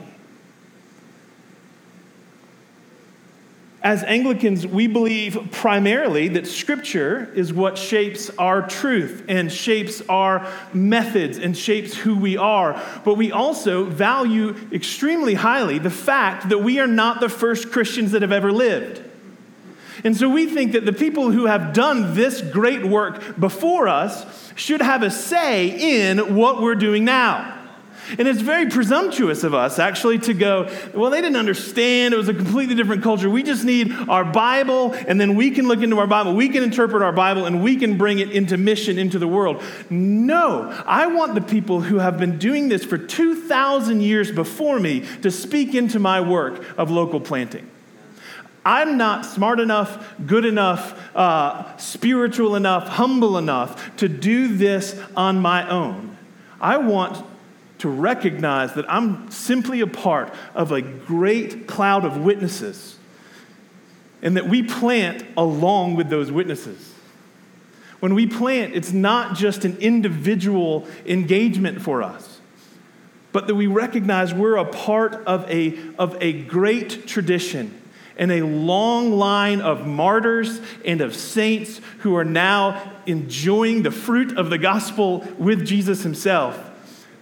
as 3.82 4.02
Anglicans, 4.04 4.66
we 4.66 4.86
believe 4.86 5.48
primarily 5.52 6.28
that 6.28 6.46
Scripture 6.46 7.32
is 7.34 7.52
what 7.52 7.78
shapes 7.78 8.28
our 8.36 8.66
truth 8.68 9.24
and 9.26 9.50
shapes 9.50 10.02
our 10.02 10.46
methods 10.74 11.38
and 11.38 11.56
shapes 11.56 11.96
who 11.96 12.14
we 12.14 12.36
are. 12.36 12.80
But 13.04 13.14
we 13.14 13.32
also 13.32 13.84
value 13.84 14.54
extremely 14.70 15.32
highly 15.32 15.78
the 15.78 15.90
fact 15.90 16.50
that 16.50 16.58
we 16.58 16.78
are 16.78 16.86
not 16.86 17.20
the 17.20 17.30
first 17.30 17.72
Christians 17.72 18.12
that 18.12 18.20
have 18.20 18.32
ever 18.32 18.52
lived. 18.52 19.09
And 20.04 20.16
so 20.16 20.28
we 20.28 20.46
think 20.46 20.72
that 20.72 20.86
the 20.86 20.92
people 20.92 21.30
who 21.30 21.46
have 21.46 21.72
done 21.72 22.14
this 22.14 22.40
great 22.40 22.84
work 22.84 23.38
before 23.38 23.88
us 23.88 24.52
should 24.54 24.80
have 24.80 25.02
a 25.02 25.10
say 25.10 26.08
in 26.08 26.36
what 26.36 26.62
we're 26.62 26.74
doing 26.74 27.04
now. 27.04 27.58
And 28.18 28.26
it's 28.26 28.40
very 28.40 28.68
presumptuous 28.68 29.44
of 29.44 29.54
us 29.54 29.78
actually 29.78 30.18
to 30.20 30.34
go, 30.34 30.68
well, 30.94 31.10
they 31.10 31.20
didn't 31.20 31.36
understand. 31.36 32.12
It 32.12 32.16
was 32.16 32.28
a 32.28 32.34
completely 32.34 32.74
different 32.74 33.02
culture. 33.02 33.30
We 33.30 33.42
just 33.42 33.64
need 33.64 33.92
our 34.08 34.24
Bible, 34.24 34.94
and 35.06 35.20
then 35.20 35.36
we 35.36 35.50
can 35.52 35.68
look 35.68 35.80
into 35.80 35.98
our 35.98 36.06
Bible. 36.06 36.34
We 36.34 36.48
can 36.48 36.62
interpret 36.62 37.02
our 37.02 37.12
Bible, 37.12 37.46
and 37.46 37.62
we 37.62 37.76
can 37.76 37.98
bring 37.98 38.18
it 38.18 38.32
into 38.32 38.56
mission 38.56 38.98
into 38.98 39.18
the 39.18 39.28
world. 39.28 39.62
No, 39.90 40.70
I 40.86 41.06
want 41.06 41.34
the 41.34 41.40
people 41.40 41.82
who 41.82 41.98
have 41.98 42.18
been 42.18 42.38
doing 42.38 42.68
this 42.68 42.84
for 42.84 42.98
2,000 42.98 44.00
years 44.00 44.32
before 44.32 44.80
me 44.80 45.06
to 45.22 45.30
speak 45.30 45.74
into 45.74 45.98
my 45.98 46.20
work 46.20 46.64
of 46.76 46.90
local 46.90 47.20
planting. 47.20 47.69
I'm 48.64 48.98
not 48.98 49.24
smart 49.24 49.58
enough, 49.58 50.14
good 50.26 50.44
enough, 50.44 51.16
uh, 51.16 51.76
spiritual 51.78 52.56
enough, 52.56 52.88
humble 52.88 53.38
enough 53.38 53.96
to 53.96 54.08
do 54.08 54.48
this 54.48 55.00
on 55.16 55.40
my 55.40 55.68
own. 55.68 56.18
I 56.60 56.76
want 56.76 57.24
to 57.78 57.88
recognize 57.88 58.74
that 58.74 58.90
I'm 58.90 59.30
simply 59.30 59.80
a 59.80 59.86
part 59.86 60.34
of 60.54 60.72
a 60.72 60.82
great 60.82 61.66
cloud 61.66 62.04
of 62.04 62.18
witnesses 62.18 62.98
and 64.20 64.36
that 64.36 64.46
we 64.46 64.62
plant 64.62 65.24
along 65.38 65.96
with 65.96 66.10
those 66.10 66.30
witnesses. 66.30 66.92
When 68.00 68.14
we 68.14 68.26
plant, 68.26 68.74
it's 68.74 68.92
not 68.92 69.34
just 69.34 69.64
an 69.64 69.78
individual 69.78 70.86
engagement 71.06 71.80
for 71.80 72.02
us, 72.02 72.40
but 73.32 73.46
that 73.46 73.54
we 73.54 73.66
recognize 73.66 74.34
we're 74.34 74.56
a 74.56 74.66
part 74.66 75.14
of 75.26 75.50
a, 75.50 75.78
of 75.98 76.18
a 76.20 76.42
great 76.42 77.06
tradition 77.06 77.79
and 78.20 78.30
a 78.30 78.42
long 78.42 79.10
line 79.12 79.60
of 79.60 79.84
martyrs 79.84 80.60
and 80.84 81.00
of 81.00 81.16
saints 81.16 81.80
who 82.00 82.14
are 82.14 82.24
now 82.24 82.92
enjoying 83.06 83.82
the 83.82 83.90
fruit 83.90 84.38
of 84.38 84.50
the 84.50 84.58
gospel 84.58 85.26
with 85.38 85.66
Jesus 85.66 86.04
himself 86.04 86.70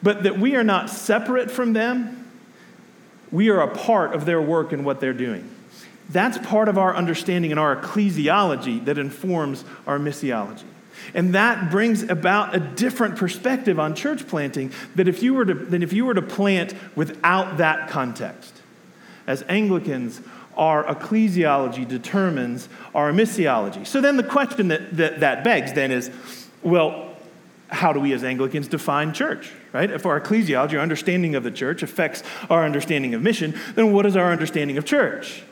but 0.02 0.22
that 0.22 0.38
we 0.38 0.56
are 0.56 0.64
not 0.64 0.90
separate 0.90 1.50
from 1.50 1.72
them. 1.72 2.26
We 3.30 3.50
are 3.50 3.60
a 3.60 3.68
part 3.68 4.14
of 4.14 4.24
their 4.24 4.40
work 4.40 4.72
and 4.72 4.84
what 4.84 5.00
they're 5.00 5.12
doing. 5.12 5.48
That's 6.10 6.38
part 6.38 6.68
of 6.68 6.78
our 6.78 6.94
understanding 6.94 7.50
and 7.50 7.60
our 7.60 7.76
ecclesiology 7.76 8.84
that 8.86 8.96
informs 8.96 9.64
our 9.86 9.98
missiology. 9.98 10.64
And 11.14 11.34
that 11.34 11.70
brings 11.70 12.02
about 12.02 12.54
a 12.54 12.60
different 12.60 13.16
perspective 13.16 13.78
on 13.78 13.94
church 13.94 14.26
planting 14.26 14.72
that 14.94 15.08
if 15.08 15.22
you 15.22 15.34
were 15.34 15.44
to, 15.44 15.54
than 15.54 15.82
if 15.82 15.92
you 15.92 16.06
were 16.06 16.14
to 16.14 16.22
plant 16.22 16.74
without 16.96 17.58
that 17.58 17.88
context. 17.88 18.54
As 19.26 19.44
Anglicans, 19.48 20.20
our 20.58 20.84
ecclesiology 20.84 21.86
determines 21.86 22.68
our 22.94 23.12
missiology. 23.12 23.86
So 23.86 24.00
then 24.00 24.16
the 24.16 24.22
question 24.24 24.68
that, 24.68 24.96
that, 24.96 25.20
that 25.20 25.44
begs 25.44 25.72
then 25.72 25.90
is 25.92 26.10
well, 26.62 27.14
how 27.68 27.92
do 27.92 28.00
we 28.00 28.12
as 28.12 28.24
Anglicans 28.24 28.66
define 28.68 29.12
church, 29.12 29.52
right? 29.72 29.90
If 29.90 30.06
our 30.06 30.20
ecclesiology, 30.20 30.74
our 30.74 30.80
understanding 30.80 31.34
of 31.34 31.44
the 31.44 31.50
church, 31.50 31.82
affects 31.82 32.22
our 32.48 32.64
understanding 32.64 33.14
of 33.14 33.22
mission, 33.22 33.58
then 33.74 33.92
what 33.92 34.06
is 34.06 34.16
our 34.16 34.32
understanding 34.32 34.78
of 34.78 34.84
church? 34.84 35.42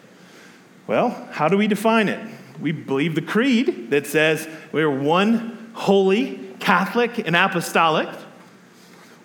Well, 0.86 1.10
how 1.32 1.48
do 1.48 1.56
we 1.56 1.66
define 1.66 2.08
it? 2.08 2.26
We 2.60 2.72
believe 2.72 3.14
the 3.14 3.22
creed 3.22 3.90
that 3.90 4.06
says 4.06 4.48
we 4.72 4.82
are 4.82 4.90
one 4.90 5.70
holy, 5.74 6.54
Catholic, 6.58 7.18
and 7.18 7.36
apostolic. 7.36 8.08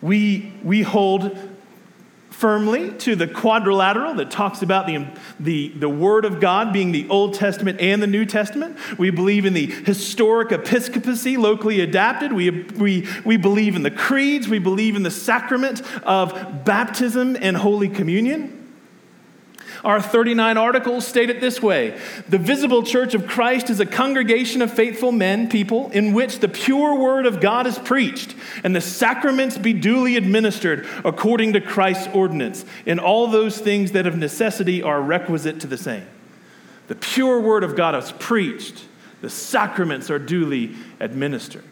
We, 0.01 0.53
we 0.63 0.81
hold 0.81 1.37
firmly 2.41 2.91
to 2.93 3.15
the 3.15 3.27
quadrilateral 3.27 4.15
that 4.15 4.31
talks 4.31 4.63
about 4.63 4.87
the, 4.87 5.05
the, 5.39 5.69
the 5.75 5.87
Word 5.87 6.25
of 6.25 6.39
God 6.39 6.73
being 6.73 6.91
the 6.91 7.07
Old 7.07 7.35
Testament 7.35 7.79
and 7.79 8.01
the 8.01 8.07
New 8.07 8.25
Testament. 8.25 8.75
We 8.97 9.11
believe 9.11 9.45
in 9.45 9.53
the 9.53 9.67
historic 9.67 10.51
episcopacy, 10.51 11.37
locally 11.37 11.81
adapted. 11.81 12.33
We, 12.33 12.49
we, 12.49 13.07
we 13.23 13.37
believe 13.37 13.75
in 13.75 13.83
the 13.83 13.91
creeds. 13.91 14.47
We 14.47 14.57
believe 14.57 14.95
in 14.95 15.03
the 15.03 15.11
sacrament 15.11 15.83
of 16.03 16.65
baptism 16.65 17.37
and 17.39 17.55
Holy 17.55 17.89
Communion. 17.89 18.60
Our 19.83 20.01
39 20.01 20.57
articles 20.57 21.07
state 21.07 21.29
it 21.29 21.41
this 21.41 21.61
way 21.61 21.99
The 22.29 22.37
visible 22.37 22.83
church 22.83 23.13
of 23.13 23.27
Christ 23.27 23.69
is 23.69 23.79
a 23.79 23.85
congregation 23.85 24.61
of 24.61 24.71
faithful 24.71 25.11
men, 25.11 25.49
people, 25.49 25.89
in 25.91 26.13
which 26.13 26.39
the 26.39 26.47
pure 26.47 26.95
word 26.95 27.25
of 27.25 27.41
God 27.41 27.65
is 27.65 27.79
preached, 27.79 28.35
and 28.63 28.75
the 28.75 28.81
sacraments 28.81 29.57
be 29.57 29.73
duly 29.73 30.17
administered 30.17 30.87
according 31.03 31.53
to 31.53 31.61
Christ's 31.61 32.07
ordinance, 32.13 32.63
in 32.85 32.99
all 32.99 33.27
those 33.27 33.57
things 33.57 33.91
that 33.93 34.05
of 34.05 34.17
necessity 34.17 34.83
are 34.83 35.01
requisite 35.01 35.59
to 35.61 35.67
the 35.67 35.77
same. 35.77 36.05
The 36.87 36.95
pure 36.95 37.39
word 37.39 37.63
of 37.63 37.75
God 37.75 37.95
is 37.95 38.11
preached, 38.11 38.85
the 39.21 39.29
sacraments 39.29 40.09
are 40.09 40.19
duly 40.19 40.75
administered. 40.99 41.70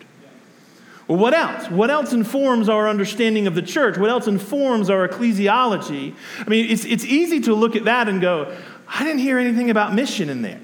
Well, 1.10 1.18
what 1.18 1.34
else? 1.34 1.68
What 1.72 1.90
else 1.90 2.14
informs 2.14 2.70
our 2.70 2.88
understanding 2.88 3.48
of 3.48 3.56
the 3.56 3.64
church? 3.64 3.98
What 3.98 4.12
else 4.12 4.28
informs 4.28 4.92
our 4.92 5.08
ecclesiology? 5.08 6.14
I 6.40 6.48
mean, 6.48 6.70
it's, 6.70 6.86
it's 6.86 7.04
easy 7.04 7.40
to 7.42 7.56
look 7.56 7.76
at 7.76 7.86
that 7.86 8.08
and 8.08 8.22
go, 8.22 8.56
I 8.88 9.04
didn't 9.04 9.22
hear 9.22 9.40
anything 9.40 9.72
about 9.72 9.96
mission 9.96 10.30
in 10.30 10.44
there. 10.44 10.62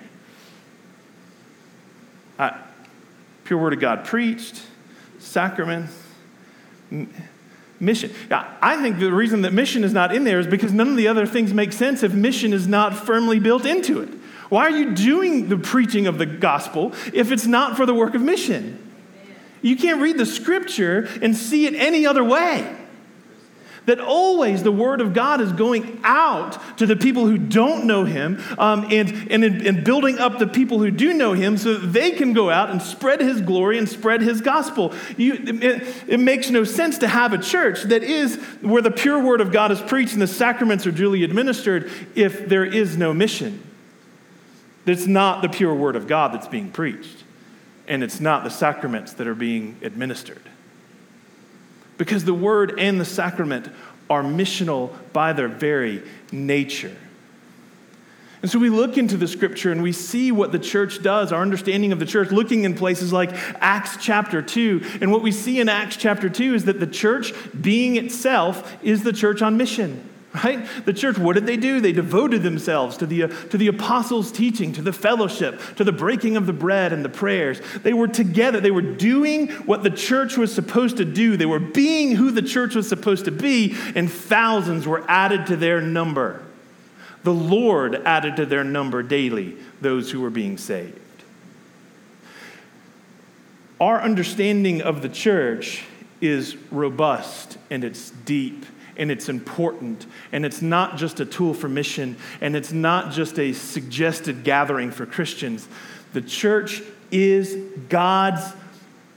Uh, 2.38 2.52
pure 3.44 3.58
word 3.58 3.74
of 3.74 3.80
God 3.80 4.06
preached, 4.06 4.62
sacrament, 5.18 5.90
mission. 7.80 8.14
I 8.30 8.80
think 8.84 9.00
the 9.00 9.12
reason 9.12 9.42
that 9.42 9.54
mission 9.54 9.84
is 9.84 9.94
not 9.94 10.14
in 10.14 10.26
there 10.26 10.40
is 10.40 10.46
because 10.46 10.72
none 10.72 10.90
of 10.90 10.96
the 10.96 11.08
other 11.08 11.26
things 11.26 11.56
make 11.56 11.74
sense 11.74 12.04
if 12.04 12.14
mission 12.14 12.54
is 12.54 12.68
not 12.68 12.96
firmly 12.96 13.40
built 13.40 13.66
into 13.66 14.00
it. 14.00 14.10
Why 14.50 14.68
are 14.68 14.78
you 14.78 14.94
doing 14.94 15.50
the 15.50 15.58
preaching 15.58 16.06
of 16.06 16.20
the 16.20 16.28
gospel 16.28 16.94
if 17.14 17.32
it's 17.32 17.48
not 17.48 17.76
for 17.76 17.88
the 17.88 17.96
work 17.96 18.14
of 18.14 18.22
mission? 18.22 18.85
You 19.66 19.76
can't 19.76 20.00
read 20.00 20.20
the 20.20 20.28
scripture 20.28 21.10
and 21.24 21.36
see 21.36 21.66
it 21.66 21.74
any 21.74 22.06
other 22.06 22.24
way. 22.24 22.78
That 23.88 24.00
always 24.00 24.62
the 24.62 24.72
word 24.72 25.02
of 25.02 25.16
God 25.16 25.42
is 25.42 25.52
going 25.54 26.02
out 26.04 26.78
to 26.78 26.86
the 26.86 26.96
people 26.96 27.26
who 27.26 27.40
don't 27.40 27.86
know 27.86 28.04
him 28.04 28.44
um, 28.60 28.88
and, 28.92 29.32
and, 29.32 29.44
and 29.44 29.84
building 29.84 30.20
up 30.20 30.38
the 30.38 30.46
people 30.46 30.78
who 30.78 30.92
do 30.92 31.16
know 31.16 31.34
him 31.34 31.58
so 31.58 31.78
that 31.78 31.88
they 31.88 32.12
can 32.12 32.34
go 32.34 32.52
out 32.52 32.70
and 32.70 32.80
spread 32.80 33.22
his 33.22 33.42
glory 33.42 33.80
and 33.80 33.90
spread 33.90 34.22
his 34.22 34.40
gospel. 34.40 34.94
You, 35.18 35.34
it, 35.34 36.04
it 36.08 36.20
makes 36.20 36.52
no 36.52 36.64
sense 36.64 37.00
to 37.00 37.08
have 37.08 37.34
a 37.34 37.40
church 37.40 37.84
that 37.84 38.04
is 38.04 38.36
where 38.62 38.84
the 38.84 38.92
pure 38.92 39.20
word 39.20 39.42
of 39.42 39.52
God 39.52 39.72
is 39.72 39.82
preached 39.82 40.14
and 40.14 40.22
the 40.22 40.28
sacraments 40.28 40.86
are 40.86 40.92
duly 40.92 41.24
administered 41.24 41.90
if 42.14 42.48
there 42.48 42.66
is 42.66 42.98
no 42.98 43.16
mission. 43.16 43.64
It's 44.86 45.08
not 45.08 45.42
the 45.42 45.50
pure 45.50 45.74
word 45.74 45.96
of 45.96 46.06
God 46.06 46.34
that's 46.34 46.48
being 46.48 46.70
preached 46.70 47.25
and 47.88 48.04
it's 48.04 48.20
not 48.20 48.44
the 48.44 48.50
sacraments 48.50 49.14
that 49.14 49.28
are 49.28 49.36
being 49.36 49.78
administered. 49.82 50.42
Because 51.98 52.26
the 52.26 52.34
word 52.34 52.80
and 52.80 53.00
the 53.00 53.06
sacrament 53.06 53.70
are 54.10 54.24
missional 54.24 54.94
by 55.14 55.34
their 55.34 55.48
very 55.48 56.04
nature. 56.32 56.96
And 58.42 58.52
so 58.52 58.60
we 58.60 58.70
look 58.70 58.98
into 58.98 59.18
the 59.18 59.28
scripture 59.28 59.72
and 59.72 59.82
we 59.82 59.92
see 59.92 60.32
what 60.32 60.52
the 60.52 60.60
church 60.60 61.02
does, 61.02 61.32
our 61.32 61.42
understanding 61.42 61.92
of 61.92 62.00
the 62.00 62.06
church, 62.06 62.32
looking 62.32 62.64
in 62.64 62.76
places 62.76 63.12
like 63.12 63.32
Acts 63.62 63.98
chapter 64.00 64.42
2. 64.42 65.00
And 65.02 65.12
what 65.12 65.24
we 65.24 65.32
see 65.32 65.60
in 65.60 65.68
Acts 65.68 65.98
chapter 65.98 66.30
2 66.30 66.54
is 66.54 66.66
that 66.66 66.80
the 66.80 66.86
church, 66.86 67.34
being 67.60 67.96
itself, 67.96 68.78
is 68.84 69.04
the 69.04 69.14
church 69.14 69.42
on 69.42 69.58
mission 69.58 70.08
right? 70.44 70.68
The 70.86 70.94
church, 70.94 71.18
what 71.18 71.34
did 71.34 71.46
they 71.46 71.58
do? 71.58 71.80
They 71.80 71.92
devoted 71.92 72.44
themselves 72.44 72.98
to 72.98 73.06
the, 73.06 73.24
uh, 73.24 73.28
to 73.50 73.58
the 73.58 73.68
apostles' 73.68 74.32
teaching, 74.32 74.74
to 74.74 74.82
the 74.82 74.94
fellowship, 74.94 75.60
to 75.76 75.84
the 75.84 75.92
breaking 75.92 76.38
of 76.38 76.46
the 76.46 76.54
bread 76.54 76.94
and 76.94 77.04
the 77.04 77.10
prayers. 77.10 77.62
They 77.84 77.94
were 77.94 78.08
together. 78.08 78.60
They 78.60 78.72
were 78.72 78.82
doing 78.82 79.48
what 79.66 79.84
the 79.84 79.90
church 79.90 80.38
was 80.38 80.54
supposed 80.54 80.98
to 80.98 81.06
do. 81.06 81.38
They 81.38 81.46
were 81.46 81.60
being 81.60 82.16
who 82.16 82.32
the 82.32 82.42
church 82.42 82.76
was 82.76 82.88
supposed 82.88 83.26
to 83.26 83.32
be, 83.32 83.76
and 83.96 84.12
thousands 84.12 84.88
were 84.88 85.04
added 85.08 85.48
to 85.48 85.56
their 85.56 85.82
number. 85.82 86.44
The 87.24 87.34
Lord 87.34 87.96
added 88.06 88.36
to 88.36 88.46
their 88.46 88.64
number 88.64 89.02
daily 89.02 89.58
those 89.82 90.12
who 90.12 90.22
were 90.22 90.30
being 90.30 90.58
saved. 90.58 91.00
Our 93.80 94.00
understanding 94.02 94.82
of 94.82 95.02
the 95.02 95.10
church 95.10 95.84
is 96.22 96.56
robust 96.72 97.58
and 97.70 97.84
it's 97.84 98.10
deep 98.10 98.66
and 98.98 99.12
it's 99.12 99.30
important. 99.30 100.06
And 100.32 100.46
it's 100.46 100.62
not 100.62 100.98
just 100.98 101.20
a 101.20 101.26
tool 101.26 101.54
for 101.54 101.70
mission, 101.70 102.18
and 102.42 102.56
it's 102.56 102.72
not 102.72 103.12
just 103.12 103.40
a 103.40 103.54
suggested 103.54 104.44
gathering 104.44 104.92
for 104.92 105.06
Christians. 105.06 105.68
The 106.14 106.22
church 106.22 106.82
is 107.12 107.56
God's 107.90 108.54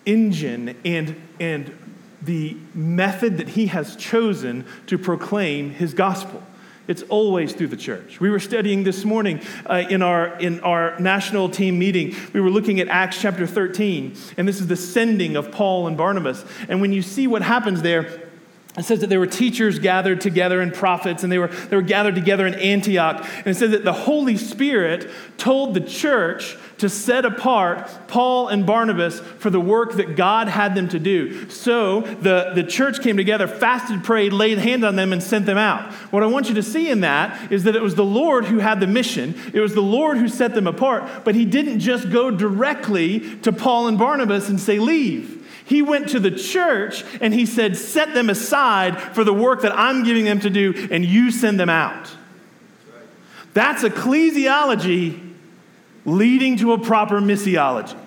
engine 0.06 0.76
and, 0.84 1.20
and 1.38 1.76
the 2.22 2.56
method 2.74 3.38
that 3.38 3.50
He 3.50 3.66
has 3.66 3.96
chosen 3.96 4.66
to 4.86 4.98
proclaim 4.98 5.70
His 5.70 5.94
gospel. 5.94 6.42
It's 6.88 7.02
always 7.02 7.52
through 7.52 7.68
the 7.68 7.76
church. 7.76 8.18
We 8.18 8.30
were 8.30 8.40
studying 8.40 8.82
this 8.82 9.04
morning 9.04 9.42
uh, 9.66 9.84
in, 9.90 10.00
our, 10.00 10.38
in 10.38 10.60
our 10.60 10.98
national 10.98 11.50
team 11.50 11.78
meeting. 11.78 12.16
We 12.32 12.40
were 12.40 12.48
looking 12.48 12.80
at 12.80 12.88
Acts 12.88 13.20
chapter 13.20 13.46
13, 13.46 14.16
and 14.38 14.48
this 14.48 14.58
is 14.58 14.68
the 14.68 14.76
sending 14.76 15.36
of 15.36 15.52
Paul 15.52 15.86
and 15.86 15.98
Barnabas. 15.98 16.42
And 16.66 16.80
when 16.80 16.94
you 16.94 17.02
see 17.02 17.26
what 17.26 17.42
happens 17.42 17.82
there, 17.82 18.27
it 18.78 18.84
says 18.84 19.00
that 19.00 19.08
there 19.08 19.18
were 19.18 19.26
teachers 19.26 19.78
gathered 19.78 20.20
together 20.20 20.60
and 20.60 20.72
prophets, 20.72 21.24
and 21.24 21.32
they 21.32 21.38
were, 21.38 21.48
they 21.48 21.76
were 21.76 21.82
gathered 21.82 22.14
together 22.14 22.46
in 22.46 22.54
Antioch. 22.54 23.28
And 23.38 23.48
it 23.48 23.56
says 23.56 23.72
that 23.72 23.84
the 23.84 23.92
Holy 23.92 24.36
Spirit 24.36 25.10
told 25.36 25.74
the 25.74 25.80
church 25.80 26.56
to 26.78 26.88
set 26.88 27.24
apart 27.24 27.90
Paul 28.06 28.48
and 28.48 28.64
Barnabas 28.64 29.18
for 29.20 29.50
the 29.50 29.60
work 29.60 29.94
that 29.94 30.14
God 30.14 30.46
had 30.46 30.76
them 30.76 30.88
to 30.90 30.98
do. 31.00 31.50
So 31.50 32.02
the, 32.02 32.52
the 32.54 32.62
church 32.62 33.02
came 33.02 33.16
together, 33.16 33.48
fasted, 33.48 34.04
prayed, 34.04 34.32
laid 34.32 34.58
hands 34.58 34.84
on 34.84 34.94
them, 34.94 35.12
and 35.12 35.20
sent 35.20 35.46
them 35.46 35.58
out. 35.58 35.92
What 36.12 36.22
I 36.22 36.26
want 36.26 36.48
you 36.48 36.54
to 36.54 36.62
see 36.62 36.88
in 36.88 37.00
that 37.00 37.50
is 37.50 37.64
that 37.64 37.74
it 37.74 37.82
was 37.82 37.96
the 37.96 38.04
Lord 38.04 38.44
who 38.44 38.58
had 38.58 38.78
the 38.78 38.86
mission, 38.86 39.34
it 39.52 39.60
was 39.60 39.74
the 39.74 39.80
Lord 39.80 40.18
who 40.18 40.28
set 40.28 40.54
them 40.54 40.68
apart, 40.68 41.24
but 41.24 41.34
He 41.34 41.44
didn't 41.44 41.80
just 41.80 42.10
go 42.10 42.30
directly 42.30 43.38
to 43.38 43.52
Paul 43.52 43.88
and 43.88 43.98
Barnabas 43.98 44.48
and 44.48 44.60
say, 44.60 44.78
Leave. 44.78 45.37
He 45.68 45.82
went 45.82 46.08
to 46.10 46.18
the 46.18 46.30
church 46.30 47.04
and 47.20 47.34
he 47.34 47.44
said, 47.44 47.76
Set 47.76 48.14
them 48.14 48.30
aside 48.30 48.98
for 49.14 49.22
the 49.22 49.34
work 49.34 49.60
that 49.62 49.72
I'm 49.72 50.02
giving 50.02 50.24
them 50.24 50.40
to 50.40 50.50
do, 50.50 50.88
and 50.90 51.04
you 51.04 51.30
send 51.30 51.60
them 51.60 51.68
out. 51.68 52.10
That's 53.52 53.82
ecclesiology 53.82 55.34
leading 56.06 56.56
to 56.58 56.72
a 56.72 56.78
proper 56.78 57.20
missiology. 57.20 57.98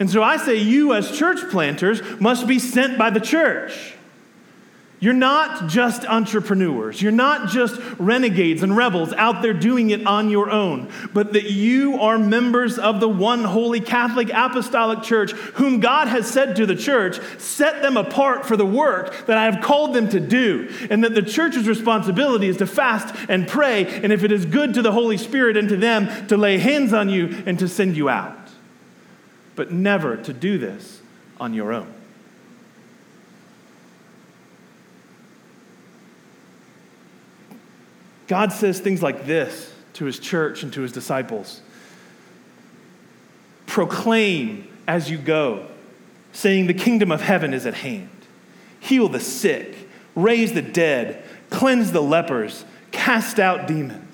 And 0.00 0.10
so 0.10 0.22
I 0.22 0.38
say, 0.38 0.56
you 0.56 0.92
as 0.92 1.16
church 1.16 1.38
planters 1.50 2.02
must 2.20 2.48
be 2.48 2.58
sent 2.58 2.98
by 2.98 3.10
the 3.10 3.20
church. 3.20 3.94
You're 4.98 5.12
not 5.12 5.68
just 5.68 6.06
entrepreneurs. 6.06 7.02
You're 7.02 7.12
not 7.12 7.50
just 7.50 7.78
renegades 7.98 8.62
and 8.62 8.74
rebels 8.74 9.12
out 9.12 9.42
there 9.42 9.52
doing 9.52 9.90
it 9.90 10.06
on 10.06 10.30
your 10.30 10.50
own, 10.50 10.90
but 11.12 11.34
that 11.34 11.50
you 11.50 12.00
are 12.00 12.18
members 12.18 12.78
of 12.78 13.00
the 13.00 13.08
one 13.08 13.44
holy 13.44 13.80
Catholic 13.80 14.30
Apostolic 14.32 15.02
Church, 15.02 15.32
whom 15.32 15.80
God 15.80 16.08
has 16.08 16.26
said 16.26 16.56
to 16.56 16.64
the 16.64 16.74
church, 16.74 17.20
set 17.38 17.82
them 17.82 17.98
apart 17.98 18.46
for 18.46 18.56
the 18.56 18.64
work 18.64 19.26
that 19.26 19.36
I 19.36 19.44
have 19.44 19.62
called 19.62 19.94
them 19.94 20.08
to 20.08 20.20
do. 20.20 20.72
And 20.88 21.04
that 21.04 21.14
the 21.14 21.22
church's 21.22 21.68
responsibility 21.68 22.48
is 22.48 22.56
to 22.56 22.66
fast 22.66 23.14
and 23.28 23.46
pray, 23.46 23.84
and 24.02 24.14
if 24.14 24.24
it 24.24 24.32
is 24.32 24.46
good 24.46 24.72
to 24.74 24.82
the 24.82 24.92
Holy 24.92 25.18
Spirit 25.18 25.58
and 25.58 25.68
to 25.68 25.76
them, 25.76 26.26
to 26.28 26.38
lay 26.38 26.56
hands 26.56 26.94
on 26.94 27.10
you 27.10 27.42
and 27.44 27.58
to 27.58 27.68
send 27.68 27.98
you 27.98 28.08
out. 28.08 28.48
But 29.56 29.70
never 29.70 30.16
to 30.16 30.32
do 30.32 30.56
this 30.56 31.02
on 31.38 31.52
your 31.52 31.74
own. 31.74 31.95
God 38.26 38.52
says 38.52 38.80
things 38.80 39.02
like 39.02 39.26
this 39.26 39.72
to 39.94 40.04
his 40.04 40.18
church 40.18 40.62
and 40.62 40.72
to 40.72 40.82
his 40.82 40.92
disciples 40.92 41.60
Proclaim 43.66 44.68
as 44.86 45.10
you 45.10 45.18
go, 45.18 45.66
saying, 46.32 46.66
The 46.66 46.74
kingdom 46.74 47.10
of 47.10 47.20
heaven 47.20 47.52
is 47.52 47.66
at 47.66 47.74
hand. 47.74 48.08
Heal 48.80 49.08
the 49.08 49.20
sick, 49.20 49.88
raise 50.14 50.52
the 50.52 50.62
dead, 50.62 51.22
cleanse 51.50 51.92
the 51.92 52.00
lepers, 52.00 52.64
cast 52.92 53.38
out 53.38 53.66
demons 53.66 54.05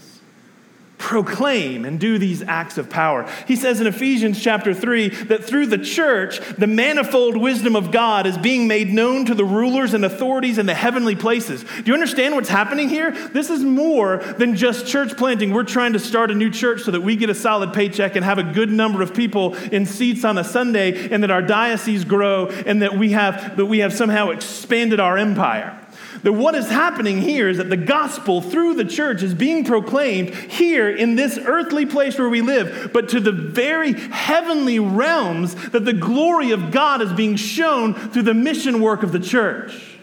proclaim 1.13 1.85
and 1.85 2.01
do 2.01 2.17
these 2.17 2.43
acts 2.43 2.79
of 2.79 2.89
power. 2.89 3.31
He 3.47 3.55
says 3.55 3.83
in 3.83 3.87
Ephesians 3.87 4.43
chapter 4.43 4.73
3 4.73 5.11
that 5.27 5.45
through 5.45 5.67
the 5.67 5.77
church, 5.77 6.41
the 6.57 6.67
manifold 6.67 7.37
wisdom 7.37 7.77
of 7.77 7.91
God 7.91 8.27
is 8.27 8.39
being 8.39 8.67
made 8.67 8.91
known 8.91 9.27
to 9.27 9.35
the 9.35 9.45
rulers 9.45 9.93
and 9.93 10.07
authorities 10.07 10.57
in 10.57 10.65
the 10.65 10.73
heavenly 10.73 11.15
places. 11.15 11.65
Do 11.65 11.83
you 11.85 11.93
understand 11.93 12.35
what's 12.35 12.49
happening 12.49 12.89
here? 12.89 13.11
This 13.11 13.51
is 13.51 13.63
more 13.63 14.17
than 14.39 14.57
just 14.57 14.87
church 14.87 15.15
planting. 15.19 15.53
We're 15.53 15.65
trying 15.65 15.93
to 15.93 15.99
start 15.99 16.31
a 16.31 16.35
new 16.35 16.49
church 16.49 16.81
so 16.81 16.93
that 16.93 17.03
we 17.03 17.17
get 17.17 17.29
a 17.29 17.35
solid 17.35 17.75
paycheck 17.75 18.17
and 18.17 18.25
have 18.25 18.39
a 18.39 18.43
good 18.43 18.71
number 18.71 19.03
of 19.03 19.13
people 19.13 19.55
in 19.55 19.85
seats 19.85 20.25
on 20.25 20.39
a 20.39 20.45
Sunday 20.45 21.11
and 21.11 21.23
that 21.23 21.31
our 21.31 21.43
diocese 21.43 22.07
grow 22.07 22.47
and 22.47 22.81
that 22.81 22.97
we 22.97 23.13
have 23.13 23.59
that 23.59 23.67
we 23.67 23.81
have 23.81 23.93
somehow 23.93 24.31
expanded 24.31 24.99
our 24.99 25.19
empire. 25.19 25.79
That 26.23 26.35
what 26.35 26.55
is 26.55 26.69
happening 26.69 27.21
here 27.21 27.49
is 27.49 27.57
that 27.57 27.69
the 27.69 27.77
gospel 27.77 28.41
through 28.41 28.75
the 28.75 28.85
church 28.85 29.23
is 29.23 29.35
being 29.35 29.65
proclaimed 29.65 30.31
here 30.35 30.89
in 30.89 31.17
this 31.17 31.37
earthly 31.37 31.85
place 31.85 32.17
where 32.17 32.29
we 32.29 32.43
live, 32.43 32.91
but 32.93 33.09
to 33.09 33.21
the 33.21 33.33
very 33.33 33.93
heavenly 33.93 34.79
realms 34.79 35.55
that 35.71 35.85
the 35.85 35.93
glory 35.93 36.53
of 36.53 36.71
God 36.71 37.03
is 37.03 37.13
being 37.13 37.35
shown 37.35 37.95
through 37.95 38.23
the 38.23 38.35
mission 38.35 38.81
work 38.81 39.03
of 39.03 39.11
the 39.11 39.19
church. 39.19 39.99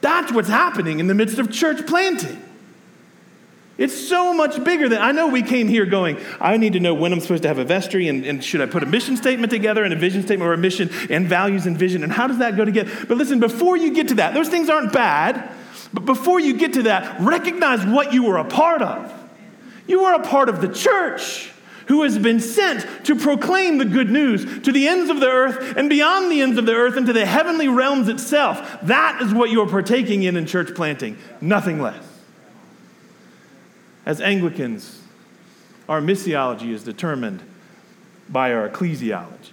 That's 0.00 0.30
what's 0.30 0.48
happening 0.48 1.00
in 1.00 1.06
the 1.06 1.14
midst 1.14 1.38
of 1.38 1.50
church 1.50 1.86
planting. 1.86 2.43
It's 3.76 4.08
so 4.08 4.32
much 4.32 4.62
bigger 4.62 4.88
than 4.88 5.02
I 5.02 5.10
know 5.10 5.26
we 5.26 5.42
came 5.42 5.66
here 5.66 5.84
going, 5.84 6.18
I 6.40 6.56
need 6.56 6.74
to 6.74 6.80
know 6.80 6.94
when 6.94 7.12
I'm 7.12 7.20
supposed 7.20 7.42
to 7.42 7.48
have 7.48 7.58
a 7.58 7.64
vestry 7.64 8.06
and, 8.06 8.24
and, 8.24 8.44
should 8.44 8.60
I 8.60 8.66
put 8.66 8.84
a 8.84 8.86
mission 8.86 9.16
statement 9.16 9.50
together 9.50 9.82
and 9.82 9.92
a 9.92 9.96
vision 9.96 10.22
statement 10.22 10.48
or 10.48 10.52
a 10.52 10.58
mission 10.58 10.90
and 11.10 11.26
values 11.26 11.66
and 11.66 11.76
vision 11.76 12.04
and 12.04 12.12
how 12.12 12.28
does 12.28 12.38
that 12.38 12.56
go 12.56 12.64
together? 12.64 12.90
But 13.06 13.16
listen, 13.16 13.40
before 13.40 13.76
you 13.76 13.92
get 13.92 14.08
to 14.08 14.14
that, 14.16 14.32
those 14.32 14.48
things 14.48 14.68
aren't 14.68 14.92
bad, 14.92 15.50
but 15.92 16.04
before 16.04 16.38
you 16.38 16.56
get 16.56 16.74
to 16.74 16.84
that, 16.84 17.20
recognize 17.20 17.84
what 17.84 18.12
you 18.12 18.22
were 18.24 18.36
a 18.36 18.44
part 18.44 18.80
of. 18.80 19.12
You 19.88 20.04
are 20.04 20.14
a 20.14 20.24
part 20.24 20.48
of 20.48 20.60
the 20.60 20.68
church 20.68 21.50
who 21.88 22.04
has 22.04 22.16
been 22.16 22.40
sent 22.40 22.86
to 23.06 23.16
proclaim 23.16 23.78
the 23.78 23.84
good 23.84 24.08
news 24.08 24.62
to 24.62 24.72
the 24.72 24.86
ends 24.86 25.10
of 25.10 25.18
the 25.18 25.28
earth 25.28 25.76
and 25.76 25.90
beyond 25.90 26.30
the 26.30 26.40
ends 26.40 26.58
of 26.58 26.64
the 26.64 26.72
earth 26.74 26.96
into 26.96 27.12
the 27.12 27.26
heavenly 27.26 27.68
realms 27.68 28.08
itself. 28.08 28.78
That 28.84 29.20
is 29.20 29.34
what 29.34 29.50
you 29.50 29.60
are 29.62 29.68
partaking 29.68 30.22
in 30.22 30.36
in 30.36 30.46
church 30.46 30.74
planting, 30.74 31.18
nothing 31.40 31.82
less. 31.82 32.13
As 34.06 34.20
Anglicans, 34.20 35.00
our 35.88 36.00
missiology 36.00 36.70
is 36.72 36.84
determined 36.84 37.42
by 38.28 38.52
our 38.52 38.68
ecclesiology. 38.68 39.50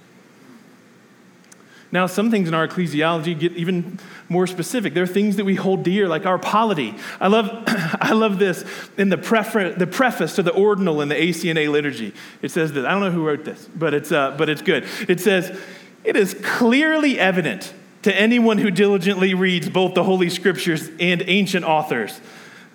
Now, 1.94 2.08
some 2.08 2.32
things 2.32 2.48
in 2.48 2.54
our 2.54 2.68
ecclesiology 2.68 3.38
get 3.38 3.52
even 3.54 4.00
more 4.30 4.48
specific. 4.48 4.94
There 4.94 5.04
are 5.04 5.08
things 5.08 5.36
that 5.36 5.44
we 5.44 5.56
hold 5.56 5.84
dear, 5.84 6.08
like 6.08 6.26
our 6.26 6.40
polity. 6.40 6.96
I 7.20 7.28
love, 7.28 7.64
I 7.68 8.14
love 8.14 8.40
this 8.40 8.64
in 8.98 9.10
the, 9.10 9.18
prefer- 9.18 9.74
the 9.74 9.88
preface 9.88 10.36
to 10.36 10.44
the 10.44 10.54
ordinal 10.54 11.02
in 11.02 11.10
the 11.10 11.16
ACNA 11.16 11.70
liturgy. 11.70 12.14
It 12.42 12.52
says 12.52 12.72
this. 12.72 12.86
I 12.86 12.92
don't 12.92 13.02
know 13.02 13.12
who 13.12 13.28
wrote 13.28 13.44
this, 13.44 13.68
but 13.76 13.94
it's, 13.94 14.12
uh, 14.12 14.36
but 14.38 14.50
it's 14.50 14.62
good. 14.62 14.86
It 15.10 15.20
says, 15.20 15.58
It 16.06 16.16
is 16.16 16.34
clearly 16.42 17.20
evident 17.20 17.74
to 18.04 18.16
anyone 18.16 18.58
who 18.58 18.72
diligently 18.72 19.34
reads 19.34 19.68
both 19.70 19.94
the 19.94 20.04
Holy 20.06 20.30
Scriptures 20.30 20.90
and 21.00 21.22
ancient 21.28 21.66
authors 21.66 22.22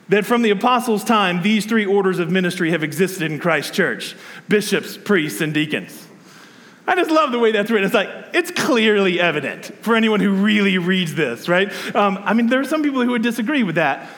that 0.08 0.24
from 0.24 0.42
the 0.42 0.50
apostles' 0.50 1.04
time, 1.04 1.42
these 1.42 1.66
three 1.66 1.84
orders 1.84 2.18
of 2.18 2.30
ministry 2.30 2.70
have 2.70 2.82
existed 2.82 3.30
in 3.30 3.38
Christ's 3.38 3.74
church 3.74 4.14
bishops, 4.48 4.96
priests, 4.96 5.40
and 5.40 5.52
deacons. 5.52 6.06
I 6.86 6.94
just 6.94 7.10
love 7.10 7.32
the 7.32 7.38
way 7.38 7.50
that's 7.50 7.70
written. 7.70 7.84
It's 7.84 7.94
like, 7.94 8.08
it's 8.32 8.52
clearly 8.52 9.18
evident 9.18 9.72
for 9.82 9.96
anyone 9.96 10.20
who 10.20 10.30
really 10.30 10.78
reads 10.78 11.14
this, 11.14 11.48
right? 11.48 11.72
Um, 11.96 12.18
I 12.22 12.32
mean, 12.32 12.46
there 12.46 12.60
are 12.60 12.64
some 12.64 12.82
people 12.82 13.02
who 13.02 13.10
would 13.10 13.22
disagree 13.22 13.64
with 13.64 13.74
that, 13.74 14.08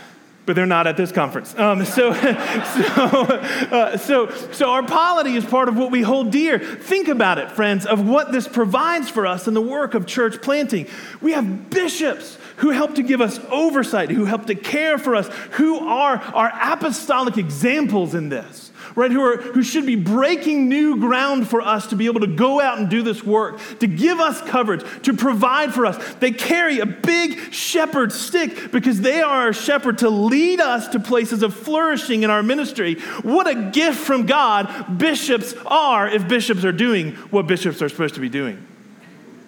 but 0.44 0.55
they're 0.55 0.66
not 0.66 0.87
at 0.87 0.98
this 0.98 1.11
conference. 1.11 1.59
Um, 1.59 1.87
so, 1.87 2.12
so, 2.14 2.20
uh, 2.20 3.96
so, 3.96 4.31
so, 4.53 4.70
our 4.70 4.83
polity 4.83 5.35
is 5.35 5.46
part 5.46 5.68
of 5.70 5.77
what 5.77 5.90
we 5.90 6.03
hold 6.03 6.31
dear. 6.31 6.59
Think 6.59 7.09
about 7.09 7.38
it, 7.38 7.51
friends, 7.53 7.87
of 7.87 8.07
what 8.07 8.33
this 8.33 8.46
provides 8.46 9.09
for 9.09 9.27
us 9.27 9.48
in 9.48 9.55
the 9.55 9.62
work 9.62 9.94
of 9.94 10.07
church 10.07 10.42
planting. 10.42 10.87
We 11.22 11.33
have 11.33 11.70
bishops 11.70 12.37
who 12.59 12.71
help 12.71 12.97
to 12.97 13.03
give 13.03 13.21
us 13.21 13.40
oversight, 13.51 14.11
who 14.11 14.25
help 14.25 14.47
to 14.47 14.55
care 14.55 14.99
for 14.99 15.14
us, 15.14 15.29
who 15.53 15.79
are 15.79 16.16
our 16.16 16.53
apostolic 16.73 17.37
examples 17.37 18.14
in 18.14 18.29
this, 18.29 18.73
right? 18.94 19.11
Who, 19.11 19.21
are, 19.23 19.37
who 19.37 19.62
should 19.62 19.87
be 19.87 19.94
breaking 19.94 20.68
new 20.68 20.99
ground 20.99 21.49
for 21.49 21.61
us 21.61 21.87
to 21.88 21.97
be 21.97 22.07
able 22.07 22.21
to 22.21 22.27
go 22.27 22.61
out 22.61 22.79
and 22.79 22.88
do 22.88 23.03
this 23.03 23.23
work, 23.23 23.61
to 23.79 23.87
give 23.87 24.18
us 24.18 24.40
coverage, 24.42 24.85
to 25.03 25.14
provide 25.14 25.73
for 25.73 25.87
us. 25.87 26.14
They 26.14 26.33
carry 26.33 26.81
a 26.81 26.87
big 26.87 27.53
shepherd 27.53 28.12
stick 28.12 28.73
because 28.73 29.01
they 29.01 29.21
are 29.21 29.42
our 29.42 29.53
shepherd 29.53 29.99
to 29.99 30.11
lead 30.11 30.61
us 30.61 30.88
to 30.88 31.01
places 31.01 31.44
of 31.44 31.55
flourishing 31.55 32.25
in 32.25 32.31
our 32.31 32.42
ministry. 32.42 32.94
What 33.23 33.47
a 33.47 33.71
gift 33.71 33.99
from 33.99 34.27
God 34.27 34.99
bishops 34.99 35.55
are 35.64 36.09
if 36.09 36.27
bishops 36.27 36.64
are 36.64 36.73
doing 36.73 37.12
what 37.31 37.47
bishops 37.47 37.81
are 37.83 37.88
supposed 37.88 38.16
to 38.16 38.21
be 38.21 38.29
doing. 38.29 38.66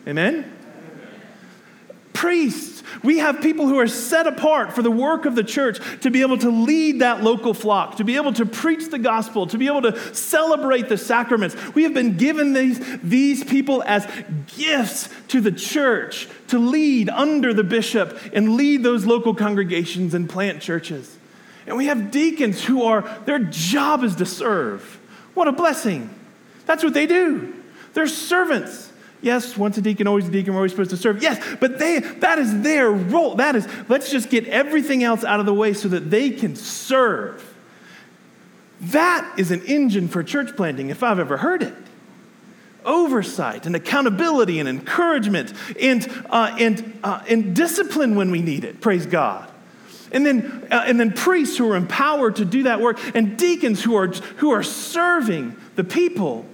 Amen? 0.07 0.60
Priests 2.12 2.81
we 3.03 3.18
have 3.18 3.40
people 3.40 3.66
who 3.66 3.79
are 3.79 3.87
set 3.87 4.27
apart 4.27 4.73
for 4.73 4.83
the 4.83 4.90
work 4.90 5.25
of 5.25 5.35
the 5.35 5.44
church 5.44 5.79
to 6.01 6.11
be 6.11 6.20
able 6.20 6.38
to 6.38 6.51
lead 6.51 7.01
that 7.01 7.23
local 7.23 7.55
flock, 7.55 7.96
to 7.96 8.05
be 8.05 8.16
able 8.16 8.33
to 8.35 8.44
preach 8.44 8.90
the 8.90 8.99
gospel, 8.99 9.46
to 9.46 9.59
be 9.59 9.66
able 9.66 9.83
to 9.83 10.14
celebrate 10.14 10.88
the 10.88 10.99
sacraments. 10.99 11.57
We 11.75 11.85
have 11.85 11.94
been 11.94 12.16
given 12.16 12.53
these, 12.53 12.81
these 13.01 13.44
people 13.44 13.83
as 13.85 14.07
gifts 14.57 15.09
to 15.29 15.40
the 15.40 15.53
church 15.53 16.29
to 16.49 16.59
lead 16.59 17.09
under 17.09 17.55
the 17.55 17.64
bishop 17.64 18.18
and 18.33 18.57
lead 18.57 18.83
those 18.83 19.07
local 19.07 19.35
congregations 19.35 20.12
and 20.12 20.29
plant 20.29 20.61
churches. 20.61 21.16
And 21.66 21.77
we 21.77 21.87
have 21.87 22.11
deacons 22.11 22.64
who 22.64 22.83
are, 22.83 23.03
their 23.25 23.38
job 23.38 24.03
is 24.05 24.16
to 24.16 24.27
serve. 24.27 24.99
What 25.35 25.49
a 25.49 25.53
blessing. 25.53 26.11
That's 26.66 26.83
what 26.83 26.94
they 26.94 27.07
do. 27.07 27.55
They're 27.94 28.09
servants. 28.09 28.89
Yes, 29.22 29.56
once 29.56 29.76
a 29.76 29.83
deacon, 29.83 30.06
always 30.06 30.28
a 30.28 30.30
deacon, 30.30 30.54
we're 30.54 30.61
always 30.61 30.72
supposed 30.72 30.90
to 30.90 30.96
serve. 30.96 31.22
Yes, 31.22 31.44
but 31.61 31.78
they, 31.78 31.98
that 31.98 32.38
is 32.38 32.62
their 32.62 32.90
role. 32.90 33.35
That 33.35 33.54
is, 33.54 33.68
let's 33.88 34.11
just 34.11 34.30
get 34.30 34.46
everything 34.46 35.04
else 35.04 35.24
out 35.24 35.40
of 35.40 35.46
the 35.46 35.52
way 35.52 35.74
so 35.74 35.88
that 35.88 36.11
they 36.11 36.30
can 36.30 36.56
serve. 36.56 37.46
That 38.80 39.38
is 39.38 39.50
an 39.50 39.62
engine 39.66 40.09
for 40.09 40.22
church 40.22 40.56
planting 40.56 40.88
if 40.88 41.02
I've 41.02 41.18
ever 41.18 41.37
heard 41.37 41.62
it. 41.62 41.74
Oversight 42.83 43.66
and 43.66 43.76
accountability 43.76 44.59
and 44.59 44.66
encouragement 44.66 45.52
and, 45.78 46.24
uh, 46.30 46.56
and, 46.59 46.98
uh, 47.04 47.22
and 47.28 47.54
discipline 47.54 48.14
when 48.14 48.30
we 48.30 48.40
need 48.40 48.64
it, 48.64 48.80
praise 48.80 49.04
God. 49.04 49.50
And 50.12 50.24
then, 50.24 50.66
uh, 50.70 50.85
and 50.87 50.98
then 50.98 51.12
priests 51.12 51.59
who 51.59 51.70
are 51.70 51.76
empowered 51.76 52.37
to 52.37 52.46
do 52.46 52.62
that 52.62 52.80
work, 52.80 52.98
and 53.14 53.38
deacons 53.38 53.83
who 53.83 53.96
are, 53.96 54.09
who 54.09 54.50
are 54.50 54.62
serving 54.62 55.56
the 55.76 55.85
people. 55.85 56.46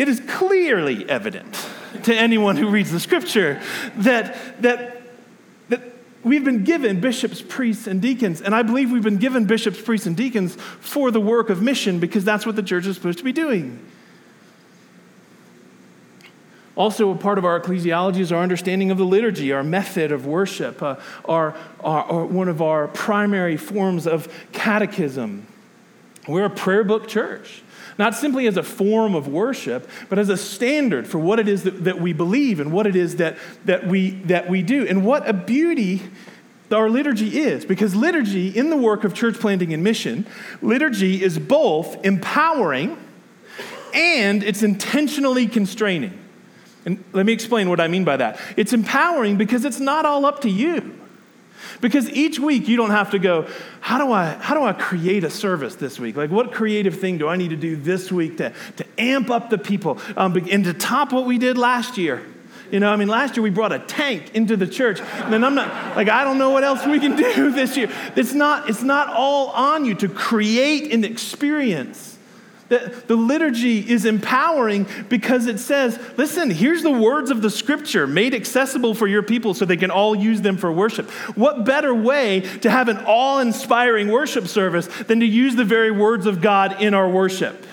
It 0.00 0.08
is 0.08 0.18
clearly 0.20 1.06
evident 1.10 1.54
to 2.04 2.14
anyone 2.14 2.56
who 2.56 2.70
reads 2.70 2.90
the 2.90 2.98
scripture 2.98 3.60
that, 3.96 4.62
that, 4.62 5.02
that 5.68 5.82
we've 6.24 6.42
been 6.42 6.64
given 6.64 7.02
bishops, 7.02 7.42
priests, 7.42 7.86
and 7.86 8.00
deacons. 8.00 8.40
And 8.40 8.54
I 8.54 8.62
believe 8.62 8.90
we've 8.90 9.02
been 9.02 9.18
given 9.18 9.44
bishops, 9.44 9.78
priests, 9.78 10.06
and 10.06 10.16
deacons 10.16 10.54
for 10.54 11.10
the 11.10 11.20
work 11.20 11.50
of 11.50 11.60
mission 11.60 12.00
because 12.00 12.24
that's 12.24 12.46
what 12.46 12.56
the 12.56 12.62
church 12.62 12.86
is 12.86 12.96
supposed 12.96 13.18
to 13.18 13.24
be 13.24 13.32
doing. 13.32 13.78
Also, 16.76 17.10
a 17.10 17.14
part 17.14 17.36
of 17.36 17.44
our 17.44 17.60
ecclesiology 17.60 18.20
is 18.20 18.32
our 18.32 18.42
understanding 18.42 18.90
of 18.90 18.96
the 18.96 19.04
liturgy, 19.04 19.52
our 19.52 19.62
method 19.62 20.12
of 20.12 20.24
worship, 20.24 20.82
uh, 20.82 20.96
our, 21.26 21.54
our, 21.80 22.04
our, 22.04 22.24
one 22.24 22.48
of 22.48 22.62
our 22.62 22.88
primary 22.88 23.58
forms 23.58 24.06
of 24.06 24.32
catechism. 24.52 25.46
We're 26.26 26.46
a 26.46 26.48
prayer 26.48 26.84
book 26.84 27.06
church, 27.06 27.62
not 28.00 28.14
simply 28.14 28.46
as 28.46 28.56
a 28.56 28.62
form 28.62 29.14
of 29.14 29.28
worship, 29.28 29.88
but 30.08 30.18
as 30.18 30.30
a 30.30 30.36
standard 30.36 31.06
for 31.06 31.18
what 31.18 31.38
it 31.38 31.46
is 31.46 31.64
that, 31.64 31.84
that 31.84 32.00
we 32.00 32.14
believe 32.14 32.58
and 32.58 32.72
what 32.72 32.86
it 32.86 32.96
is 32.96 33.16
that, 33.16 33.36
that, 33.66 33.86
we, 33.86 34.10
that 34.22 34.48
we 34.48 34.62
do. 34.62 34.86
And 34.86 35.04
what 35.04 35.28
a 35.28 35.34
beauty 35.34 36.02
our 36.72 36.88
liturgy 36.88 37.40
is, 37.40 37.64
because 37.64 37.94
liturgy, 37.94 38.48
in 38.48 38.70
the 38.70 38.76
work 38.76 39.04
of 39.04 39.12
church 39.12 39.38
planting 39.38 39.74
and 39.74 39.84
mission, 39.84 40.26
liturgy 40.62 41.22
is 41.22 41.38
both 41.38 42.04
empowering 42.04 42.96
and 43.92 44.42
it's 44.42 44.62
intentionally 44.62 45.46
constraining. 45.46 46.18
And 46.86 47.04
let 47.12 47.26
me 47.26 47.32
explain 47.32 47.68
what 47.68 47.80
I 47.80 47.88
mean 47.88 48.04
by 48.04 48.16
that. 48.16 48.40
It's 48.56 48.72
empowering 48.72 49.36
because 49.36 49.64
it's 49.64 49.80
not 49.80 50.06
all 50.06 50.24
up 50.24 50.40
to 50.42 50.48
you. 50.48 50.99
Because 51.80 52.08
each 52.10 52.38
week 52.38 52.68
you 52.68 52.76
don't 52.76 52.90
have 52.90 53.10
to 53.10 53.18
go, 53.18 53.48
how 53.80 53.98
do 53.98 54.12
I, 54.12 54.34
how 54.34 54.54
do 54.54 54.62
I 54.62 54.72
create 54.72 55.24
a 55.24 55.30
service 55.30 55.76
this 55.76 55.98
week? 55.98 56.16
Like, 56.16 56.30
what 56.30 56.52
creative 56.52 56.98
thing 56.98 57.18
do 57.18 57.28
I 57.28 57.36
need 57.36 57.50
to 57.50 57.56
do 57.56 57.76
this 57.76 58.10
week 58.12 58.38
to, 58.38 58.52
to 58.76 58.86
amp 58.98 59.30
up 59.30 59.50
the 59.50 59.58
people 59.58 59.98
um, 60.16 60.36
and 60.50 60.64
to 60.64 60.74
top 60.74 61.12
what 61.12 61.26
we 61.26 61.38
did 61.38 61.58
last 61.58 61.98
year? 61.98 62.22
You 62.70 62.78
know, 62.78 62.92
I 62.92 62.96
mean, 62.96 63.08
last 63.08 63.36
year 63.36 63.42
we 63.42 63.50
brought 63.50 63.72
a 63.72 63.80
tank 63.80 64.34
into 64.34 64.56
the 64.56 64.66
church, 64.66 65.00
and 65.00 65.32
then 65.32 65.42
I'm 65.42 65.56
not 65.56 65.96
like 65.96 66.08
I 66.08 66.22
don't 66.22 66.38
know 66.38 66.50
what 66.50 66.62
else 66.62 66.86
we 66.86 67.00
can 67.00 67.16
do 67.34 67.50
this 67.50 67.76
year. 67.76 67.90
It's 68.14 68.32
not, 68.32 68.70
it's 68.70 68.82
not 68.82 69.08
all 69.08 69.48
on 69.48 69.84
you 69.84 69.94
to 69.96 70.08
create 70.08 70.92
an 70.92 71.04
experience. 71.04 72.16
The, 72.70 73.16
liturgy 73.16 73.80
is 73.80 74.04
empowering 74.04 74.86
because 75.08 75.48
it 75.48 75.58
says, 75.58 75.98
listen, 76.16 76.50
here's 76.50 76.84
the 76.84 76.90
words 76.90 77.32
of 77.32 77.42
the 77.42 77.50
scripture 77.50 78.06
made 78.06 78.32
accessible 78.32 78.94
for 78.94 79.08
your 79.08 79.24
people 79.24 79.54
so 79.54 79.64
they 79.64 79.76
can 79.76 79.90
all 79.90 80.14
use 80.14 80.40
them 80.40 80.56
for 80.56 80.70
worship. 80.70 81.10
What 81.36 81.64
better 81.64 81.92
way 81.92 82.40
to 82.60 82.70
have 82.70 82.88
an 82.88 82.98
awe 82.98 83.40
inspiring 83.40 84.06
worship 84.06 84.46
service 84.46 84.86
than 84.86 85.18
to 85.18 85.26
use 85.26 85.56
the 85.56 85.64
very 85.64 85.90
words 85.90 86.26
of 86.26 86.40
God 86.40 86.80
in 86.80 86.94
our 86.94 87.08
worship? 87.08 87.66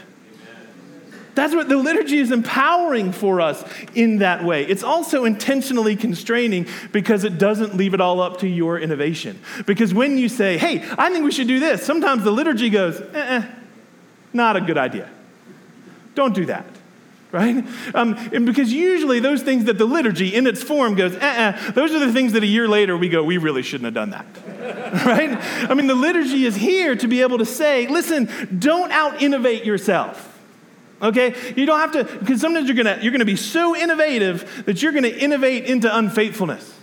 That's 1.36 1.54
what 1.54 1.70
the 1.70 1.78
liturgy 1.78 2.18
is 2.18 2.32
empowering 2.32 3.12
for 3.12 3.40
us 3.40 3.64
in 3.94 4.18
that 4.18 4.44
way. 4.44 4.66
It's 4.66 4.82
also 4.82 5.26
intentionally 5.26 5.96
constraining 5.96 6.66
because 6.92 7.24
it 7.24 7.38
doesn't 7.38 7.76
leave 7.76 7.94
it 7.94 8.02
all 8.02 8.20
up 8.20 8.40
to 8.40 8.48
your 8.48 8.80
innovation. 8.80 9.40
Because 9.68 9.94
when 9.94 10.18
you 10.18 10.28
say, 10.28 10.58
hey, 10.58 10.84
I 10.98 11.12
think 11.12 11.24
we 11.24 11.32
should 11.32 11.48
do 11.48 11.60
this, 11.60 11.86
sometimes 11.86 12.24
the 12.24 12.32
liturgy 12.32 12.72
goes, 12.72 13.00
eh, 13.00 13.06
eh 13.14 13.46
not 14.34 14.56
a 14.56 14.62
good 14.62 14.78
idea. 14.78 15.10
Don't 16.16 16.34
do 16.34 16.46
that, 16.46 16.66
right? 17.32 17.64
Um, 17.94 18.16
and 18.34 18.46
because 18.46 18.74
usually 18.74 19.20
those 19.20 19.44
things 19.44 19.66
that 19.66 19.78
the 19.78 19.86
liturgy 19.86 20.34
in 20.34 20.48
its 20.48 20.64
form 20.64 20.96
goes, 20.96 21.16
uh-uh, 21.16 21.72
those 21.72 21.94
are 21.94 22.00
the 22.00 22.12
things 22.12 22.34
that 22.34 22.44
a 22.44 22.48
year 22.48 22.68
later 22.68 22.98
we 22.98 23.10
go, 23.10 23.24
we 23.24 23.38
really 23.38 23.62
shouldn't 23.62 23.86
have 23.86 23.94
done 23.94 24.10
that, 24.10 24.26
right? 25.06 25.38
I 25.70 25.74
mean, 25.74 25.88
the 25.88 25.96
liturgy 25.96 26.46
is 26.46 26.56
here 26.56 26.96
to 26.96 27.08
be 27.08 27.22
able 27.22 27.38
to 27.38 27.46
say, 27.46 27.88
listen, 27.88 28.58
don't 28.60 28.92
out 28.92 29.22
innovate 29.22 29.64
yourself. 29.64 30.34
Okay? 31.02 31.36
You 31.56 31.66
don't 31.66 31.80
have 31.80 31.92
to, 31.92 32.04
because 32.20 32.42
sometimes 32.42 32.68
you're 32.68 32.78
gonna, 32.78 33.00
you're 33.02 33.12
gonna 33.12 33.26
be 33.26 33.36
so 33.36 33.76
innovative 33.76 34.64
that 34.66 34.82
you're 34.82 34.92
gonna 34.92 35.08
innovate 35.10 35.66
into 35.66 35.96
unfaithfulness. 35.96 36.74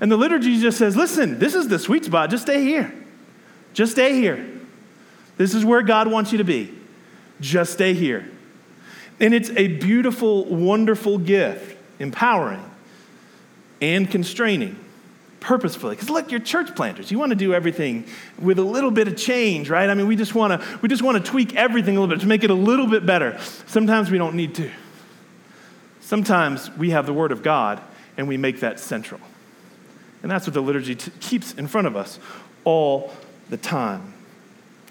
And 0.00 0.12
the 0.12 0.16
liturgy 0.16 0.60
just 0.60 0.78
says, 0.78 0.96
listen, 0.96 1.38
this 1.38 1.54
is 1.54 1.68
the 1.68 1.78
sweet 1.78 2.04
spot. 2.04 2.30
Just 2.30 2.42
stay 2.42 2.62
here. 2.62 2.92
Just 3.72 3.92
stay 3.92 4.14
here. 4.14 4.55
This 5.36 5.54
is 5.54 5.64
where 5.64 5.82
God 5.82 6.08
wants 6.08 6.32
you 6.32 6.38
to 6.38 6.44
be. 6.44 6.72
Just 7.40 7.72
stay 7.72 7.92
here. 7.94 8.30
And 9.20 9.34
it's 9.34 9.50
a 9.50 9.68
beautiful, 9.68 10.44
wonderful 10.44 11.18
gift, 11.18 11.76
empowering 11.98 12.62
and 13.80 14.10
constraining 14.10 14.78
purposefully. 15.40 15.94
Because 15.94 16.10
look, 16.10 16.30
you're 16.30 16.40
church 16.40 16.74
planters. 16.74 17.10
You 17.10 17.18
want 17.18 17.30
to 17.30 17.36
do 17.36 17.54
everything 17.54 18.06
with 18.38 18.58
a 18.58 18.64
little 18.64 18.90
bit 18.90 19.08
of 19.08 19.16
change, 19.16 19.70
right? 19.70 19.88
I 19.88 19.94
mean, 19.94 20.06
we 20.06 20.16
just 20.16 20.34
want 20.34 20.60
to 20.60 20.78
we 20.82 20.88
just 20.88 21.02
want 21.02 21.22
to 21.24 21.30
tweak 21.30 21.54
everything 21.54 21.96
a 21.96 22.00
little 22.00 22.14
bit 22.14 22.20
to 22.22 22.26
make 22.26 22.44
it 22.44 22.50
a 22.50 22.54
little 22.54 22.86
bit 22.86 23.06
better. 23.06 23.38
Sometimes 23.66 24.10
we 24.10 24.18
don't 24.18 24.34
need 24.34 24.54
to. 24.56 24.70
Sometimes 26.00 26.70
we 26.72 26.90
have 26.90 27.06
the 27.06 27.12
Word 27.12 27.32
of 27.32 27.42
God 27.42 27.80
and 28.16 28.28
we 28.28 28.36
make 28.36 28.60
that 28.60 28.80
central. 28.80 29.20
And 30.22 30.30
that's 30.30 30.46
what 30.46 30.54
the 30.54 30.60
liturgy 30.60 30.96
t- 30.96 31.12
keeps 31.20 31.52
in 31.54 31.68
front 31.68 31.86
of 31.86 31.96
us 31.96 32.18
all 32.64 33.12
the 33.50 33.56
time. 33.56 34.14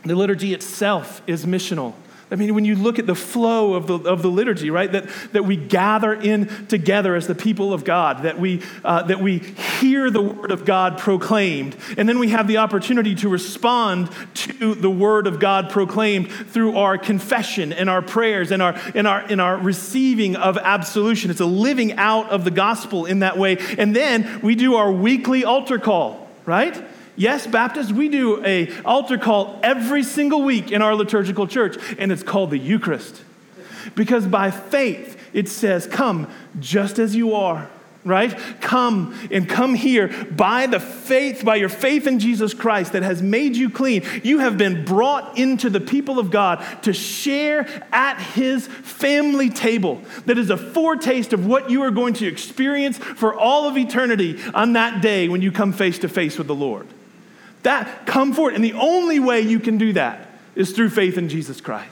The 0.06 0.16
liturgy 0.16 0.54
itself 0.54 1.22
is 1.28 1.46
missional. 1.46 1.94
I 2.32 2.36
mean, 2.36 2.56
when 2.56 2.66
you 2.66 2.76
look 2.76 2.98
at 2.98 3.06
the 3.06 3.16
flow 3.16 3.76
of 3.76 3.86
the, 3.86 4.00
of 4.00 4.24
the 4.24 4.30
liturgy, 4.30 4.72
right, 4.72 4.92
that, 4.92 5.08
that 5.34 5.46
we 5.46 5.56
gather 5.56 6.12
in 6.12 6.68
together 6.68 7.16
as 7.16 7.28
the 7.28 7.36
people 7.36 7.72
of 7.72 7.84
God, 7.84 8.24
that 8.24 8.40
we, 8.40 8.64
uh, 8.84 9.04
that 9.04 9.20
we 9.20 9.38
hear 9.38 10.10
the 10.10 10.22
word 10.22 10.50
of 10.50 10.66
God 10.66 10.98
proclaimed, 10.98 11.76
and 11.98 12.10
then 12.10 12.18
we 12.18 12.30
have 12.30 12.48
the 12.48 12.58
opportunity 12.58 13.14
to 13.16 13.30
respond 13.30 14.10
to 14.34 14.74
the 14.74 14.90
word 14.90 15.28
of 15.28 15.40
God 15.40 15.70
proclaimed 15.70 16.32
through 16.32 16.78
our 16.78 16.98
confession 16.98 17.72
and 17.72 17.92
our 17.92 18.02
prayers 18.02 18.52
and 18.52 18.62
our, 18.62 18.74
and 18.96 19.08
our, 19.08 19.20
and 19.20 19.40
our 19.40 19.58
receiving 19.58 20.36
of 20.36 20.58
absolution. 20.58 21.30
It's 21.30 21.42
a 21.42 21.46
living 21.46 21.94
out 21.94 22.32
of 22.32 22.44
the 22.44 22.52
gospel 22.52 23.06
in 23.06 23.20
that 23.20 23.38
way. 23.38 23.58
And 23.78 23.96
then 23.96 24.42
we 24.42 24.56
do 24.56 24.76
our 24.76 24.92
weekly 24.92 25.46
altar 25.46 25.78
call, 25.78 26.28
right? 26.46 26.84
Yes, 27.16 27.48
Baptists, 27.48 27.92
we 27.92 28.10
do 28.10 28.44
a 28.44 28.70
altar 28.84 29.18
call 29.18 29.60
every 29.64 30.04
single 30.04 30.44
week 30.44 30.72
in 30.72 30.82
our 30.82 30.96
liturgical 30.96 31.48
church, 31.48 31.78
and 31.98 32.12
it's 32.12 32.24
called 32.24 32.52
the 32.52 32.58
Eucharist. 32.58 33.22
Because 33.96 34.26
by 34.26 34.52
faith, 34.52 35.18
it 35.34 35.48
says, 35.48 35.88
Come 35.88 36.28
just 36.60 37.00
as 37.00 37.16
you 37.16 37.36
are, 37.36 37.70
right? 38.04 38.38
Come 38.60 39.18
and 39.32 39.48
come 39.48 39.76
here 39.76 40.10
by 40.32 40.68
the 40.68 40.80
faith, 40.80 41.46
by 41.46 41.56
your 41.56 41.70
faith 41.70 42.06
in 42.06 42.20
Jesus 42.20 42.54
Christ 42.54 42.94
that 42.94 43.04
has 43.04 43.22
made 43.22 43.56
you 43.56 43.70
clean. 43.70 44.04
You 44.24 44.40
have 44.40 44.58
been 44.58 44.84
brought 44.84 45.38
into 45.38 45.70
the 45.70 45.80
people 45.80 46.20
of 46.20 46.32
God 46.32 46.66
to 46.84 46.92
share 46.92 47.68
at 47.94 48.20
his 48.20 48.68
family 48.68 49.50
table. 49.50 50.02
That 50.26 50.38
is 50.38 50.50
a 50.50 50.58
foretaste 50.58 51.32
of 51.32 51.46
what 51.46 51.70
you 51.70 51.84
are 51.84 51.92
going 51.92 52.16
to 52.16 52.28
experience 52.28 52.98
for 52.98 53.34
all 53.34 53.70
of 53.70 53.78
eternity 53.78 54.42
on 54.54 54.74
that 54.74 55.02
day 55.02 55.30
when 55.30 55.42
you 55.42 55.52
come 55.52 55.72
face 55.72 56.00
to 56.00 56.10
face 56.10 56.38
with 56.38 56.48
the 56.48 56.56
Lord. 56.56 56.88
That, 57.66 58.06
come 58.06 58.32
forward. 58.32 58.54
And 58.54 58.64
the 58.64 58.74
only 58.74 59.20
way 59.20 59.42
you 59.42 59.60
can 59.60 59.80
do 59.80 59.94
that 59.94 60.30
is 60.54 60.72
through 60.72 60.92
faith 60.92 61.18
in 61.18 61.30
Jesus 61.30 61.60
Christ. 61.60 61.92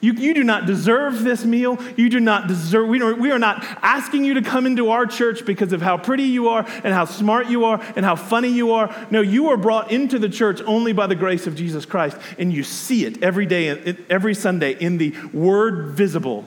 You, 0.00 0.12
you 0.12 0.32
do 0.32 0.44
not 0.44 0.64
deserve 0.64 1.24
this 1.24 1.44
meal. 1.44 1.76
You 1.96 2.08
do 2.08 2.20
not 2.20 2.46
deserve, 2.46 2.88
we, 2.88 3.12
we 3.12 3.32
are 3.32 3.38
not 3.38 3.64
asking 3.82 4.24
you 4.24 4.34
to 4.34 4.42
come 4.42 4.64
into 4.64 4.90
our 4.90 5.04
church 5.04 5.44
because 5.44 5.72
of 5.72 5.82
how 5.82 5.96
pretty 5.98 6.24
you 6.24 6.48
are 6.50 6.64
and 6.84 6.94
how 6.94 7.04
smart 7.04 7.48
you 7.48 7.64
are 7.64 7.82
and 7.96 8.04
how 8.04 8.14
funny 8.14 8.48
you 8.48 8.72
are. 8.74 8.94
No, 9.10 9.20
you 9.20 9.50
are 9.50 9.56
brought 9.56 9.90
into 9.90 10.20
the 10.20 10.28
church 10.28 10.60
only 10.62 10.92
by 10.92 11.08
the 11.08 11.16
grace 11.16 11.48
of 11.48 11.56
Jesus 11.56 11.84
Christ. 11.84 12.16
And 12.38 12.52
you 12.52 12.62
see 12.62 13.04
it 13.04 13.24
every 13.24 13.46
day, 13.46 13.96
every 14.08 14.34
Sunday 14.34 14.72
in 14.72 14.98
the 14.98 15.16
word 15.32 15.96
visible 15.96 16.44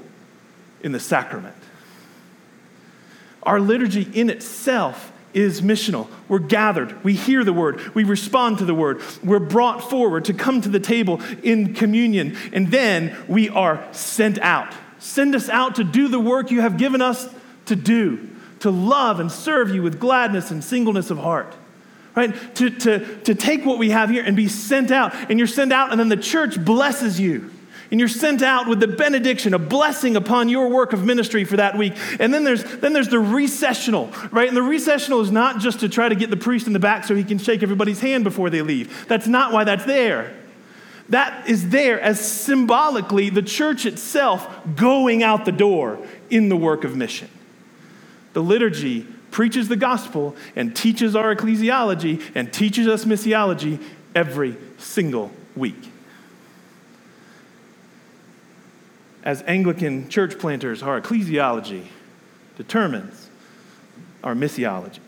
in 0.81 0.93
the 0.93 0.99
sacrament. 1.01 1.55
Our 3.43 3.59
liturgy 3.59 4.09
in 4.13 4.29
itself 4.29 5.11
is 5.35 5.61
missional. 5.61 6.07
We're 6.27 6.39
gathered, 6.39 7.03
we 7.03 7.13
hear 7.13 7.43
the 7.43 7.53
word, 7.53 7.93
we 7.93 8.03
respond 8.03 8.57
to 8.59 8.65
the 8.65 8.73
word, 8.73 9.01
we're 9.23 9.39
brought 9.39 9.89
forward 9.89 10.25
to 10.25 10.33
come 10.33 10.61
to 10.61 10.69
the 10.69 10.79
table 10.79 11.21
in 11.43 11.75
communion, 11.75 12.37
and 12.53 12.71
then 12.71 13.15
we 13.27 13.49
are 13.49 13.85
sent 13.91 14.39
out. 14.39 14.73
Send 14.97 15.35
us 15.35 15.49
out 15.49 15.75
to 15.75 15.83
do 15.83 16.07
the 16.07 16.19
work 16.19 16.49
you 16.49 16.61
have 16.61 16.77
given 16.77 17.01
us 17.01 17.29
to 17.65 17.75
do, 17.75 18.29
to 18.61 18.71
love 18.71 19.19
and 19.19 19.31
serve 19.31 19.69
you 19.69 19.83
with 19.83 19.99
gladness 19.99 20.49
and 20.49 20.63
singleness 20.63 21.11
of 21.11 21.17
heart. 21.17 21.53
Right? 22.15 22.55
To, 22.55 22.69
to, 22.69 23.17
to 23.23 23.35
take 23.35 23.65
what 23.65 23.77
we 23.77 23.89
have 23.89 24.09
here 24.09 24.23
and 24.23 24.37
be 24.37 24.47
sent 24.47 24.89
out. 24.89 25.13
And 25.29 25.37
you're 25.37 25.49
sent 25.49 25.73
out, 25.73 25.91
and 25.91 25.99
then 25.99 26.07
the 26.07 26.15
church 26.15 26.63
blesses 26.63 27.19
you. 27.19 27.51
And 27.91 27.99
you're 27.99 28.09
sent 28.09 28.41
out 28.41 28.67
with 28.67 28.79
the 28.79 28.87
benediction, 28.87 29.53
a 29.53 29.59
blessing 29.59 30.15
upon 30.15 30.49
your 30.49 30.69
work 30.69 30.93
of 30.93 31.05
ministry 31.05 31.43
for 31.43 31.57
that 31.57 31.77
week. 31.77 31.93
And 32.19 32.33
then 32.33 32.43
there's, 32.43 32.63
then 32.63 32.93
there's 32.93 33.09
the 33.09 33.19
recessional, 33.19 34.11
right? 34.31 34.47
And 34.47 34.57
the 34.57 34.63
recessional 34.63 35.21
is 35.21 35.31
not 35.31 35.59
just 35.59 35.81
to 35.81 35.89
try 35.89 36.09
to 36.09 36.15
get 36.15 36.29
the 36.29 36.37
priest 36.37 36.67
in 36.67 36.73
the 36.73 36.79
back 36.79 37.05
so 37.05 37.15
he 37.15 37.23
can 37.23 37.37
shake 37.37 37.61
everybody's 37.61 37.99
hand 37.99 38.23
before 38.23 38.49
they 38.49 38.61
leave. 38.61 39.07
That's 39.07 39.27
not 39.27 39.53
why 39.53 39.63
that's 39.65 39.85
there. 39.85 40.35
That 41.09 41.47
is 41.47 41.69
there 41.69 42.01
as 42.01 42.19
symbolically 42.19 43.29
the 43.29 43.43
church 43.43 43.85
itself 43.85 44.47
going 44.75 45.21
out 45.21 45.45
the 45.45 45.51
door 45.51 45.99
in 46.29 46.49
the 46.49 46.57
work 46.57 46.83
of 46.83 46.95
mission. 46.95 47.29
The 48.33 48.41
liturgy 48.41 49.05
preaches 49.29 49.67
the 49.67 49.75
gospel 49.75 50.35
and 50.55 50.75
teaches 50.75 51.15
our 51.15 51.35
ecclesiology 51.35 52.21
and 52.33 52.51
teaches 52.51 52.87
us 52.87 53.05
missiology 53.05 53.81
every 54.15 54.57
single 54.77 55.31
week. 55.55 55.91
As 59.25 59.41
Anglican 59.47 60.07
church 60.07 60.37
planters, 60.37 60.83
our 60.83 61.01
ecclesiology 61.01 61.87
determines 62.57 63.29
our 64.23 64.35
missiology. 64.35 64.99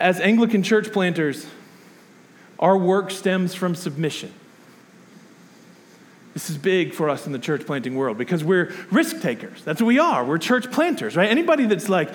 As 0.00 0.20
Anglican 0.20 0.64
church 0.64 0.92
planters, 0.92 1.46
our 2.58 2.76
work 2.76 3.12
stems 3.12 3.54
from 3.54 3.76
submission. 3.76 4.34
This 6.34 6.50
is 6.50 6.58
big 6.58 6.92
for 6.92 7.08
us 7.08 7.26
in 7.26 7.32
the 7.32 7.38
church 7.38 7.64
planting 7.64 7.94
world 7.94 8.18
because 8.18 8.42
we're 8.42 8.74
risk 8.90 9.20
takers. 9.20 9.62
That's 9.62 9.80
what 9.80 9.86
we 9.86 10.00
are. 10.00 10.24
We're 10.24 10.38
church 10.38 10.70
planters, 10.72 11.14
right? 11.14 11.30
Anybody 11.30 11.66
that's 11.66 11.88
like, 11.88 12.12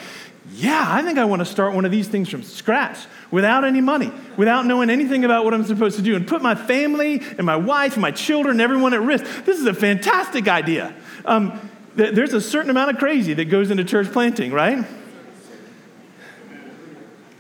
yeah, 0.52 0.86
I 0.88 1.02
think 1.04 1.18
I 1.18 1.26
want 1.26 1.42
to 1.42 1.46
start 1.46 1.74
one 1.74 1.86
of 1.86 1.92
these 1.92 2.08
things 2.08 2.30
from 2.30 2.44
scratch 2.44 2.98
without 3.32 3.64
any 3.64 3.82
money, 3.82 4.12
without 4.38 4.66
knowing 4.66 4.90
anything 4.90 5.26
about 5.26 5.46
what 5.46 5.54
I'm 5.54 5.66
supposed 5.66 5.98
to 5.98 6.02
do, 6.02 6.16
and 6.16 6.28
put 6.28 6.42
my 6.42 6.56
family 6.56 7.22
and 7.38 7.46
my 7.46 7.56
wife 7.56 7.94
and 7.94 8.02
my 8.02 8.12
children 8.12 8.54
and 8.54 8.62
everyone 8.62 8.94
at 8.94 9.02
risk. 9.02 9.26
This 9.46 9.60
is 9.60 9.66
a 9.66 9.74
fantastic 9.74 10.48
idea. 10.48 10.94
Um, 11.26 11.70
th- 11.98 12.16
there's 12.16 12.34
a 12.34 12.42
certain 12.42 12.70
amount 12.70 12.92
of 12.92 12.98
crazy 12.98 13.34
that 13.36 13.46
goes 13.46 13.72
into 13.72 13.84
church 13.84 14.12
planting, 14.12 14.52
right? 14.52 14.86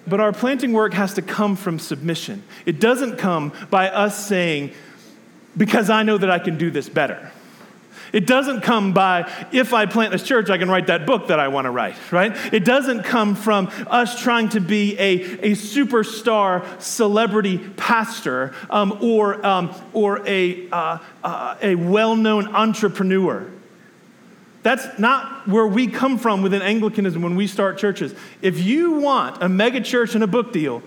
But 0.06 0.19
our 0.19 0.34
planting 0.34 0.74
work 0.74 0.93
has 0.93 1.13
to 1.15 1.22
come 1.22 1.56
from 1.56 1.80
submission. 1.80 2.43
It 2.65 2.80
doesn't 2.80 3.17
come 3.17 3.54
by 3.69 3.89
us 3.89 4.28
saying, 4.28 4.74
because 5.58 5.89
I 5.89 6.04
know 6.04 6.17
that 6.17 6.30
I 6.30 6.39
can 6.39 6.58
do 6.58 6.72
this 6.72 6.89
better. 6.89 7.32
It 8.12 8.26
doesn't 8.26 8.62
come 8.62 8.93
by, 8.93 9.32
if 9.52 9.74
I 9.74 9.86
plant 9.86 10.12
this 10.12 10.24
church, 10.24 10.50
I 10.50 10.58
can 10.58 10.69
write 10.69 10.88
that 10.88 11.06
book 11.06 11.28
that 11.28 11.39
I 11.39 11.48
want 11.48 11.65
to 11.65 11.72
write, 11.72 11.95
right? 12.12 12.36
It 12.54 12.65
doesn't 12.65 13.04
come 13.04 13.36
from 13.36 13.69
us 13.88 14.22
trying 14.22 14.50
to 14.50 14.60
be 14.60 14.98
a, 14.98 15.22
a 15.22 15.52
superstar 15.52 16.82
celebrity 16.82 17.58
pastor 17.58 18.54
um, 18.69 18.98
or, 19.02 19.45
um, 19.45 19.74
or 19.93 20.28
a, 20.28 20.69
uh, 20.69 20.98
uh, 21.24 21.56
a 21.62 21.76
well 21.76 22.15
known 22.15 22.48
entrepreneur. 22.56 23.50
That's 24.62 25.00
not 25.00 25.48
where 25.48 25.67
we 25.67 25.88
come 25.88 26.17
from 26.17 26.41
within 26.41 26.62
Anglicanism 26.62 27.22
when 27.22 27.36
we 27.36 27.48
start 27.48 27.78
churches. 27.78 28.13
If 28.41 28.60
you 28.60 28.93
want 28.93 29.41
a 29.41 29.48
mega 29.48 29.80
church 29.82 30.15
and 30.15 30.24
a 30.24 30.28
book 30.28 30.52
deal, 30.52 30.84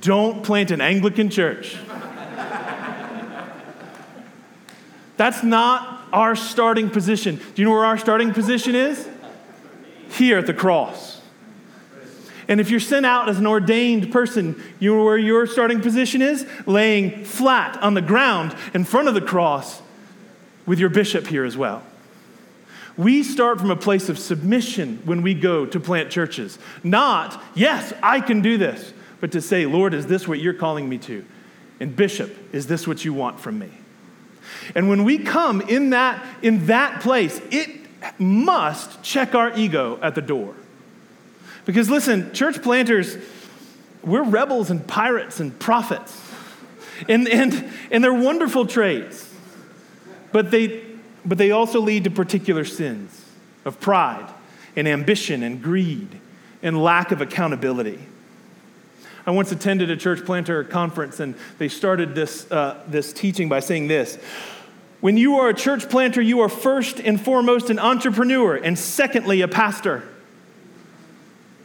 don't 0.00 0.44
plant 0.44 0.70
an 0.70 0.80
Anglican 0.80 1.30
church. 1.30 1.76
That's 5.16 5.42
not 5.42 5.95
our 6.16 6.34
starting 6.34 6.88
position. 6.88 7.36
Do 7.36 7.62
you 7.62 7.68
know 7.68 7.72
where 7.72 7.84
our 7.84 7.98
starting 7.98 8.32
position 8.32 8.74
is? 8.74 9.06
Here 10.08 10.38
at 10.38 10.46
the 10.46 10.54
cross. 10.54 11.20
And 12.48 12.58
if 12.58 12.70
you're 12.70 12.80
sent 12.80 13.04
out 13.04 13.28
as 13.28 13.38
an 13.38 13.46
ordained 13.46 14.10
person, 14.10 14.60
you 14.78 14.96
know 14.96 15.04
where 15.04 15.18
your 15.18 15.46
starting 15.46 15.82
position 15.82 16.22
is? 16.22 16.46
Laying 16.64 17.24
flat 17.24 17.76
on 17.82 17.92
the 17.92 18.00
ground 18.00 18.56
in 18.72 18.84
front 18.84 19.08
of 19.08 19.14
the 19.14 19.20
cross 19.20 19.82
with 20.64 20.78
your 20.78 20.88
bishop 20.88 21.26
here 21.26 21.44
as 21.44 21.56
well. 21.56 21.82
We 22.96 23.22
start 23.22 23.60
from 23.60 23.70
a 23.70 23.76
place 23.76 24.08
of 24.08 24.18
submission 24.18 25.02
when 25.04 25.20
we 25.20 25.34
go 25.34 25.66
to 25.66 25.78
plant 25.78 26.10
churches. 26.10 26.58
Not, 26.82 27.42
yes, 27.54 27.92
I 28.02 28.20
can 28.20 28.40
do 28.40 28.56
this, 28.56 28.94
but 29.20 29.32
to 29.32 29.42
say, 29.42 29.66
Lord, 29.66 29.92
is 29.92 30.06
this 30.06 30.26
what 30.26 30.38
you're 30.38 30.54
calling 30.54 30.88
me 30.88 30.96
to? 30.98 31.26
And 31.78 31.94
Bishop, 31.94 32.34
is 32.54 32.68
this 32.68 32.88
what 32.88 33.04
you 33.04 33.12
want 33.12 33.38
from 33.38 33.58
me? 33.58 33.70
And 34.74 34.88
when 34.88 35.04
we 35.04 35.18
come 35.18 35.60
in 35.60 35.90
that, 35.90 36.24
in 36.42 36.66
that 36.66 37.00
place, 37.00 37.40
it 37.50 37.70
must 38.18 39.02
check 39.02 39.34
our 39.34 39.56
ego 39.56 39.98
at 40.02 40.14
the 40.14 40.22
door. 40.22 40.54
Because 41.64 41.90
listen, 41.90 42.32
church 42.32 42.62
planters, 42.62 43.16
we're 44.02 44.22
rebels 44.22 44.70
and 44.70 44.86
pirates 44.86 45.40
and 45.40 45.58
prophets. 45.58 46.22
And, 47.08 47.28
and, 47.28 47.70
and 47.90 48.02
they're 48.02 48.14
wonderful 48.14 48.66
traits. 48.66 49.32
But 50.32 50.50
they, 50.50 50.84
but 51.24 51.38
they 51.38 51.50
also 51.50 51.80
lead 51.80 52.04
to 52.04 52.10
particular 52.10 52.64
sins 52.64 53.24
of 53.64 53.80
pride 53.80 54.32
and 54.76 54.86
ambition 54.86 55.42
and 55.42 55.62
greed 55.62 56.20
and 56.62 56.82
lack 56.82 57.10
of 57.10 57.20
accountability. 57.20 57.98
I 59.26 59.32
once 59.32 59.50
attended 59.50 59.90
a 59.90 59.96
church 59.96 60.24
planter 60.24 60.62
conference, 60.62 61.18
and 61.18 61.34
they 61.58 61.68
started 61.68 62.14
this, 62.14 62.50
uh, 62.50 62.80
this 62.86 63.12
teaching 63.12 63.48
by 63.48 63.58
saying 63.58 63.88
this 63.88 64.16
When 65.00 65.16
you 65.16 65.38
are 65.38 65.48
a 65.48 65.54
church 65.54 65.90
planter, 65.90 66.22
you 66.22 66.40
are 66.40 66.48
first 66.48 67.00
and 67.00 67.20
foremost 67.20 67.68
an 67.68 67.80
entrepreneur, 67.80 68.54
and 68.54 68.78
secondly, 68.78 69.40
a 69.40 69.48
pastor. 69.48 70.04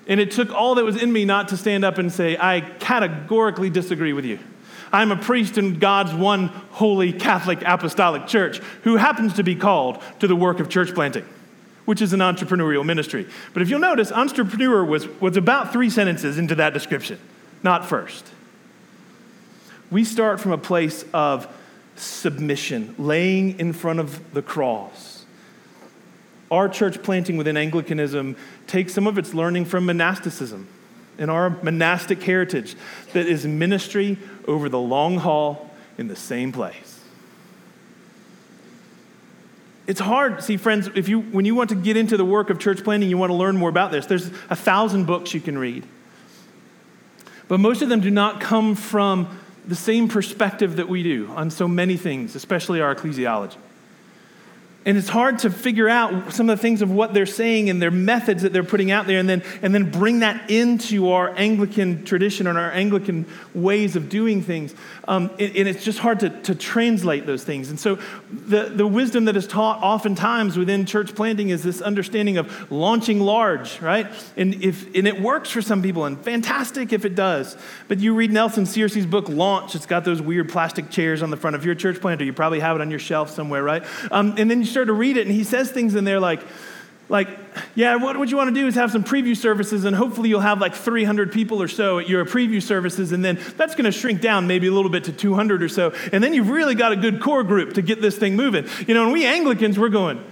And 0.07 0.19
it 0.19 0.31
took 0.31 0.51
all 0.51 0.75
that 0.75 0.83
was 0.83 1.01
in 1.01 1.13
me 1.13 1.25
not 1.25 1.49
to 1.49 1.57
stand 1.57 1.85
up 1.85 1.99
and 1.99 2.11
say, 2.11 2.35
I 2.35 2.61
categorically 2.61 3.69
disagree 3.69 4.13
with 4.13 4.25
you. 4.25 4.39
I'm 4.91 5.11
a 5.11 5.15
priest 5.15 5.59
in 5.59 5.77
God's 5.77 6.13
one 6.13 6.47
holy 6.47 7.13
Catholic 7.13 7.61
apostolic 7.65 8.25
church 8.25 8.57
who 8.83 8.97
happens 8.97 9.35
to 9.35 9.43
be 9.43 9.55
called 9.55 10.01
to 10.19 10.27
the 10.27 10.35
work 10.35 10.59
of 10.59 10.67
church 10.67 10.93
planting, 10.93 11.23
which 11.85 12.01
is 12.01 12.11
an 12.11 12.19
entrepreneurial 12.19 12.83
ministry. 12.83 13.27
But 13.53 13.61
if 13.61 13.69
you'll 13.69 13.79
notice, 13.79 14.11
entrepreneur 14.11 14.83
was, 14.83 15.07
was 15.21 15.37
about 15.37 15.71
three 15.71 15.91
sentences 15.91 16.39
into 16.39 16.55
that 16.55 16.73
description 16.73 17.19
not 17.63 17.87
first. 17.87 18.27
We 19.89 20.03
start 20.03 20.39
from 20.39 20.51
a 20.51 20.57
place 20.57 21.03
of 21.13 21.47
submission, 21.95 22.95
laying 22.97 23.59
in 23.59 23.73
front 23.73 23.99
of 23.99 24.33
the 24.33 24.41
cross. 24.41 25.25
Our 26.49 26.67
church 26.67 27.01
planting 27.03 27.37
within 27.37 27.57
Anglicanism 27.57 28.35
takes 28.67 28.93
some 28.93 29.07
of 29.07 29.17
its 29.17 29.33
learning 29.33 29.65
from 29.65 29.85
monasticism 29.85 30.67
and 31.17 31.29
our 31.29 31.49
monastic 31.61 32.23
heritage 32.23 32.75
that 33.13 33.27
is 33.27 33.45
ministry 33.45 34.17
over 34.47 34.69
the 34.69 34.79
long 34.79 35.17
haul 35.17 35.69
in 35.97 36.07
the 36.07 36.15
same 36.15 36.51
place. 36.51 36.99
It's 39.87 39.99
hard, 39.99 40.43
see, 40.43 40.57
friends, 40.57 40.89
if 40.95 41.09
you, 41.09 41.19
when 41.19 41.43
you 41.45 41.53
want 41.53 41.69
to 41.69 41.75
get 41.75 41.97
into 41.97 42.15
the 42.15 42.25
work 42.25 42.49
of 42.49 42.59
church 42.59 42.83
planting, 42.83 43.09
you 43.09 43.17
want 43.17 43.29
to 43.29 43.35
learn 43.35 43.57
more 43.57 43.69
about 43.69 43.91
this. 43.91 44.05
There's 44.05 44.27
a 44.49 44.55
thousand 44.55 45.05
books 45.05 45.33
you 45.33 45.41
can 45.41 45.57
read. 45.57 45.85
But 47.51 47.59
most 47.59 47.81
of 47.81 47.89
them 47.89 47.99
do 47.99 48.09
not 48.09 48.39
come 48.39 48.75
from 48.75 49.27
the 49.67 49.75
same 49.75 50.07
perspective 50.07 50.77
that 50.77 50.87
we 50.87 51.03
do 51.03 51.29
on 51.35 51.51
so 51.51 51.67
many 51.67 51.97
things, 51.97 52.33
especially 52.33 52.79
our 52.79 52.95
ecclesiology. 52.95 53.57
And 54.83 54.97
it's 54.97 55.09
hard 55.09 55.39
to 55.39 55.51
figure 55.51 55.87
out 55.87 56.33
some 56.33 56.49
of 56.49 56.57
the 56.57 56.61
things 56.61 56.81
of 56.81 56.89
what 56.89 57.13
they're 57.13 57.27
saying 57.27 57.69
and 57.69 57.79
their 57.79 57.91
methods 57.91 58.41
that 58.41 58.51
they're 58.51 58.63
putting 58.63 58.89
out 58.89 59.05
there 59.05 59.19
and 59.19 59.29
then, 59.29 59.43
and 59.61 59.75
then 59.75 59.91
bring 59.91 60.19
that 60.19 60.49
into 60.49 61.11
our 61.11 61.29
Anglican 61.37 62.03
tradition 62.03 62.47
and 62.47 62.57
our 62.57 62.71
Anglican 62.71 63.27
ways 63.53 63.95
of 63.95 64.09
doing 64.09 64.41
things. 64.41 64.73
Um, 65.07 65.29
and, 65.39 65.55
and, 65.55 65.67
it's 65.67 65.83
just 65.83 65.99
hard 65.99 66.21
to, 66.21 66.29
to 66.43 66.55
translate 66.55 67.27
those 67.27 67.43
things. 67.43 67.69
And 67.69 67.79
so 67.79 67.99
the, 68.31 68.65
the 68.65 68.87
wisdom 68.87 69.25
that 69.25 69.35
is 69.35 69.45
taught 69.45 69.83
oftentimes 69.83 70.57
within 70.57 70.87
church 70.87 71.13
planting 71.13 71.49
is 71.49 71.61
this 71.61 71.81
understanding 71.81 72.37
of 72.37 72.71
launching 72.71 73.19
large, 73.19 73.79
right? 73.81 74.07
And, 74.35 74.63
if, 74.63 74.95
and 74.95 75.07
it 75.07 75.21
works 75.21 75.51
for 75.51 75.61
some 75.61 75.83
people 75.83 76.05
and 76.05 76.19
fantastic 76.19 76.91
if 76.91 77.05
it 77.05 77.13
does. 77.13 77.55
But 77.87 77.99
you 77.99 78.15
read 78.15 78.31
Nelson 78.31 78.65
Searcy's 78.65 79.05
book, 79.05 79.29
Launch. 79.29 79.75
It's 79.75 79.85
got 79.85 80.05
those 80.05 80.21
weird 80.21 80.49
plastic 80.49 80.89
chairs 80.89 81.21
on 81.21 81.29
the 81.29 81.37
front. 81.37 81.55
If 81.55 81.65
you're 81.65 81.73
a 81.73 81.77
church 81.77 82.01
planter, 82.01 82.25
you 82.25 82.33
probably 82.33 82.61
have 82.61 82.75
it 82.75 82.81
on 82.81 82.89
your 82.89 82.99
shelf 82.99 83.29
somewhere, 83.29 83.63
right? 83.63 83.83
Um, 84.11 84.35
and 84.37 84.49
then 84.49 84.70
you 84.71 84.73
start 84.73 84.87
to 84.87 84.93
read 84.93 85.17
it, 85.17 85.27
and 85.27 85.35
he 85.35 85.43
says 85.43 85.69
things 85.69 85.95
in 85.95 86.05
there 86.05 86.19
like, 86.19 86.41
like, 87.09 87.27
yeah, 87.75 87.97
what, 87.97 88.17
what 88.17 88.31
you 88.31 88.37
want 88.37 88.55
to 88.55 88.61
do 88.61 88.67
is 88.67 88.75
have 88.75 88.89
some 88.89 89.03
preview 89.03 89.35
services, 89.35 89.83
and 89.83 89.93
hopefully 89.93 90.29
you'll 90.29 90.39
have 90.39 90.61
like 90.61 90.73
300 90.73 91.33
people 91.33 91.61
or 91.61 91.67
so 91.67 91.99
at 91.99 92.07
your 92.07 92.23
preview 92.23 92.63
services, 92.63 93.11
and 93.11 93.23
then 93.23 93.37
that's 93.57 93.75
going 93.75 93.83
to 93.83 93.91
shrink 93.91 94.21
down 94.21 94.47
maybe 94.47 94.67
a 94.67 94.71
little 94.71 94.89
bit 94.89 95.03
to 95.03 95.11
200 95.11 95.61
or 95.61 95.67
so. 95.67 95.93
And 96.13 96.23
then 96.23 96.33
you've 96.33 96.49
really 96.49 96.73
got 96.73 96.93
a 96.93 96.95
good 96.95 97.19
core 97.21 97.43
group 97.43 97.73
to 97.73 97.81
get 97.81 98.01
this 98.01 98.17
thing 98.17 98.37
moving. 98.37 98.65
You 98.87 98.93
know, 98.93 99.03
and 99.03 99.11
we 99.11 99.25
Anglicans, 99.25 99.77
we're 99.77 99.89
going, 99.89 100.23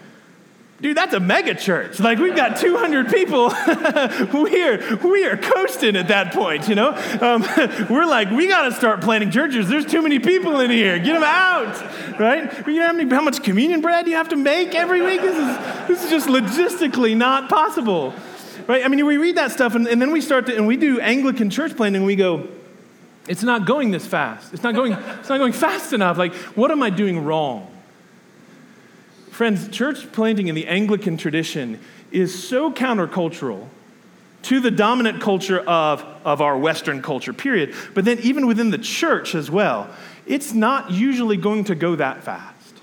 Dude, 0.82 0.96
that's 0.96 1.14
a 1.14 1.20
mega 1.20 1.56
church. 1.56 2.00
Like 2.00 2.20
we've 2.20 2.36
got 2.36 2.58
200 2.58 3.10
people. 3.10 3.50
we 4.34 4.64
are 4.64 4.98
we 4.98 5.26
are 5.26 5.36
coasting 5.36 5.98
at 5.98 6.08
that 6.08 6.34
point. 6.34 6.70
You 6.70 6.76
know, 6.76 6.92
um, 7.20 7.42
we're 7.90 8.06
like 8.06 8.30
we 8.32 8.48
got 8.48 8.64
to 8.64 8.72
start 8.72 9.02
planting 9.02 9.30
churches. 9.30 9.68
There's 9.68 9.86
too 9.86 10.02
many 10.02 10.20
people 10.20 10.62
in 10.62 10.72
here. 10.72 10.98
Get 10.98 11.14
them 11.14 11.24
out, 11.24 12.20
right? 12.20 12.66
You 12.66 12.80
know 12.80 12.88
how, 12.88 12.94
many, 12.94 13.10
how 13.14 13.22
much 13.22 13.44
communion 13.44 13.82
bread 13.82 14.06
do 14.06 14.12
you 14.12 14.18
have 14.18 14.30
to 14.30 14.38
make 14.38 14.74
every 14.74 15.02
week? 15.02 15.22
This 15.22 15.36
is 15.36 15.88
this 15.88 16.04
is 16.06 16.10
just 16.10 16.28
logistically 16.28 17.16
not 17.16 17.50
possible, 17.50 18.14
right? 18.66 18.86
I 18.86 18.88
mean, 18.88 19.06
we 19.06 19.18
read 19.18 19.36
that 19.36 19.52
stuff 19.52 19.76
and, 19.76 19.86
and 19.86 20.02
then 20.02 20.12
we 20.12 20.22
start 20.22 20.46
to 20.46 20.56
and 20.56 20.66
we 20.66 20.78
do 20.78 21.02
Anglican 21.02 21.50
church 21.50 21.76
planting. 21.76 21.98
and 21.98 22.06
we 22.06 22.16
go, 22.16 22.48
it's 23.28 23.44
not 23.44 23.66
going 23.66 23.92
this 23.92 24.08
fast. 24.08 24.54
It's 24.54 24.64
not 24.64 24.76
going, 24.76 24.94
it's 24.94 25.28
not 25.28 25.40
going 25.40 25.54
fast 25.54 25.92
enough. 25.92 26.18
Like, 26.18 26.34
what 26.56 26.72
am 26.72 26.82
I 26.82 26.90
doing 26.90 27.26
wrong? 27.26 27.70
Friends, 29.40 29.70
church 29.70 30.12
planting 30.12 30.50
in 30.50 30.56
the 30.56 30.68
Anglican 30.68 31.16
tradition 31.16 31.80
is 32.12 32.46
so 32.46 32.74
countercultural 32.74 33.70
to 34.42 34.60
the 34.60 34.70
dominant 34.70 35.22
culture 35.22 35.62
of, 35.62 36.04
of 36.26 36.42
our 36.42 36.58
Western 36.58 37.02
culture, 37.02 37.32
period. 37.32 37.74
But 37.94 38.04
then, 38.04 38.20
even 38.20 38.48
within 38.48 38.70
the 38.70 38.78
church 38.78 39.36
as 39.36 39.50
well, 39.50 39.90
it's 40.26 40.52
not 40.52 40.92
usually 40.92 41.38
going 41.38 41.64
to 41.64 41.76
go 41.76 41.96
that 41.96 42.22
fast. 42.22 42.74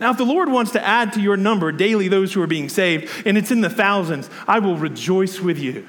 Now, 0.00 0.10
if 0.10 0.16
the 0.16 0.24
Lord 0.24 0.50
wants 0.50 0.72
to 0.72 0.84
add 0.84 1.12
to 1.12 1.20
your 1.20 1.36
number 1.36 1.70
daily 1.70 2.08
those 2.08 2.32
who 2.32 2.42
are 2.42 2.48
being 2.48 2.68
saved, 2.68 3.08
and 3.24 3.38
it's 3.38 3.52
in 3.52 3.60
the 3.60 3.70
thousands, 3.70 4.28
I 4.48 4.58
will 4.58 4.76
rejoice 4.76 5.38
with 5.38 5.60
you. 5.60 5.86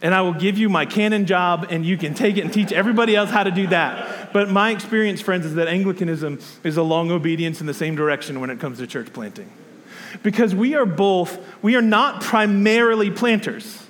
And 0.00 0.14
I 0.14 0.20
will 0.20 0.34
give 0.34 0.58
you 0.58 0.68
my 0.68 0.86
canon 0.86 1.26
job, 1.26 1.66
and 1.70 1.84
you 1.84 1.96
can 1.96 2.14
take 2.14 2.36
it 2.36 2.44
and 2.44 2.52
teach 2.52 2.70
everybody 2.70 3.16
else 3.16 3.30
how 3.30 3.42
to 3.42 3.50
do 3.50 3.66
that. 3.68 4.32
But 4.32 4.48
my 4.48 4.70
experience, 4.70 5.20
friends, 5.20 5.44
is 5.44 5.54
that 5.56 5.66
Anglicanism 5.66 6.38
is 6.62 6.76
a 6.76 6.82
long 6.82 7.10
obedience 7.10 7.60
in 7.60 7.66
the 7.66 7.74
same 7.74 7.96
direction 7.96 8.40
when 8.40 8.50
it 8.50 8.60
comes 8.60 8.78
to 8.78 8.86
church 8.86 9.12
planting. 9.12 9.50
Because 10.22 10.54
we 10.54 10.74
are 10.74 10.86
both, 10.86 11.38
we 11.62 11.74
are 11.74 11.82
not 11.82 12.22
primarily 12.22 13.10
planters, 13.10 13.84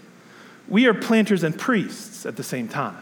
we 0.67 0.87
are 0.87 0.95
planters 0.95 1.43
and 1.43 1.59
priests 1.59 2.25
at 2.27 2.37
the 2.37 2.43
same 2.43 2.69
time. 2.69 2.97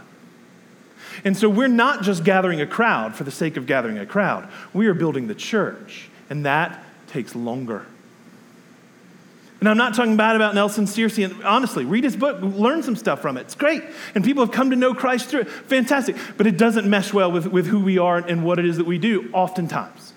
And 1.25 1.37
so 1.37 1.49
we're 1.49 1.69
not 1.69 2.03
just 2.03 2.25
gathering 2.25 2.61
a 2.61 2.67
crowd 2.67 3.15
for 3.15 3.25
the 3.25 3.31
sake 3.31 3.57
of 3.57 3.67
gathering 3.67 3.99
a 3.99 4.07
crowd, 4.07 4.49
we 4.75 4.87
are 4.87 4.95
building 4.95 5.29
the 5.29 5.35
church, 5.35 6.09
and 6.29 6.45
that 6.45 6.85
takes 7.07 7.35
longer. 7.35 7.87
And 9.61 9.69
I'm 9.69 9.79
not 9.79 9.95
talking 9.95 10.17
bad 10.17 10.37
about 10.37 10.55
Nelson 10.55 10.85
Searcy. 10.85 11.45
Honestly, 11.45 11.85
read 11.85 12.05
his 12.05 12.15
book, 12.15 12.41
learn 12.43 12.83
some 12.83 12.95
stuff 12.95 13.23
from 13.23 13.39
it. 13.39 13.43
It's 13.43 13.55
great. 13.55 13.83
And 14.15 14.23
people 14.23 14.45
have 14.45 14.53
come 14.53 14.71
to 14.71 14.77
know 14.77 14.93
Christ 14.93 15.31
through 15.31 15.43
it. 15.43 15.49
Fantastic. 15.49 16.17
But 16.37 16.47
it 16.47 16.59
doesn't 16.59 16.89
mesh 16.89 17.13
well 17.13 17.33
with, 17.33 17.47
with 17.47 17.67
who 17.67 17.81
we 17.81 17.97
are 17.97 18.19
and 18.19 18.45
what 18.45 18.59
it 18.59 18.67
is 18.67 18.77
that 18.77 18.87
we 18.87 18.99
do, 18.99 19.31
oftentimes. 19.33 20.13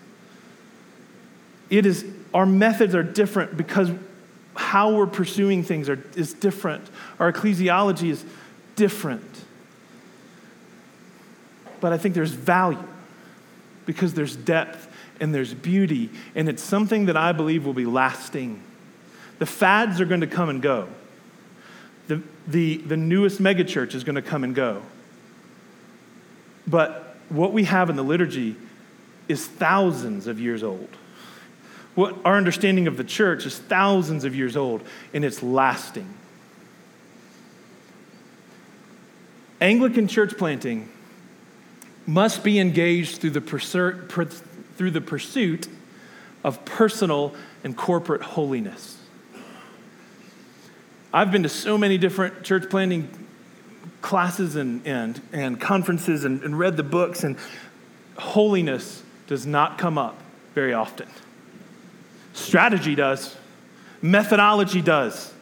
It 1.69 1.86
is, 1.86 2.06
our 2.34 2.45
methods 2.45 2.95
are 2.95 3.04
different 3.04 3.56
because 3.56 3.91
how 4.56 4.93
we're 4.93 5.08
pursuing 5.08 5.63
things 5.63 5.88
are, 5.88 6.04
is 6.15 6.34
different. 6.34 6.89
Our 7.17 7.32
ecclesiology 7.32 8.10
is 8.10 8.25
different. 8.75 9.45
But 11.80 11.93
I 11.93 11.97
think 11.97 12.13
there's 12.13 12.32
value 12.32 12.84
because 13.86 14.13
there's 14.13 14.36
depth 14.36 14.88
and 15.21 15.34
there's 15.34 15.54
beauty, 15.54 16.10
and 16.36 16.47
it's 16.47 16.63
something 16.63 17.08
that 17.08 17.17
I 17.17 17.32
believe 17.32 17.65
will 17.65 17.73
be 17.73 17.86
lasting. 17.86 18.62
The 19.39 19.45
fads 19.45 19.99
are 19.99 20.06
going 20.06 20.21
to 20.21 20.28
come 20.28 20.49
and 20.49 20.62
go. 20.62 20.88
The, 22.08 22.21
the, 22.47 22.78
the 22.78 22.97
newest 22.97 23.41
megachurch 23.41 23.95
is 23.95 24.04
going 24.04 24.15
to 24.15 24.21
come 24.21 24.43
and 24.43 24.54
go. 24.54 24.82
But 26.67 27.17
what 27.30 27.54
we 27.54 27.63
have 27.63 27.89
in 27.89 27.95
the 27.95 28.04
liturgy 28.04 28.56
is 29.28 29.45
thousands 29.47 30.28
of 30.28 30.39
years 30.39 30.63
old. 30.63 30.89
What 31.95 32.15
our 32.25 32.36
understanding 32.36 32.88
of 32.88 32.97
the 32.97 33.04
church 33.04 33.45
is 33.45 33.58
thousands 33.58 34.23
of 34.23 34.36
years 34.36 34.56
old, 34.56 34.82
and 35.13 35.25
it's 35.25 35.41
lasting. 35.41 36.13
Anglican 39.62 40.08
church 40.08 40.38
planting 40.38 40.89
must 42.06 42.43
be 42.43 42.60
engaged 42.60 43.17
through 43.17 43.32
the, 43.32 43.41
pursuit, 43.41 44.12
through 44.78 44.91
the 44.91 45.02
pursuit 45.02 45.67
of 46.43 46.63
personal 46.65 47.36
and 47.63 47.75
corporate 47.75 48.21
holiness. 48.21 48.98
I've 51.13 51.32
been 51.32 51.43
to 51.43 51.50
so 51.50 51.78
many 51.78 51.98
different 51.98 52.43
church 52.43 52.69
planting 52.69 53.10
classes 54.02 54.56
and, 54.56 54.86
and, 54.86 55.22
and 55.34 55.60
conferences 55.60 56.24
and, 56.24 56.43
and 56.43 56.58
read 56.58 56.78
the 56.78 56.84
books, 56.84 57.24
and 57.24 57.36
holiness 58.17 59.04
does 59.28 59.45
not 59.45 59.78
come 59.78 59.98
up 59.98 60.17
very 60.56 60.74
often. 60.74 61.08
Strategy 62.34 62.95
does, 62.95 63.36
methodology 64.02 64.82
does. 64.82 65.34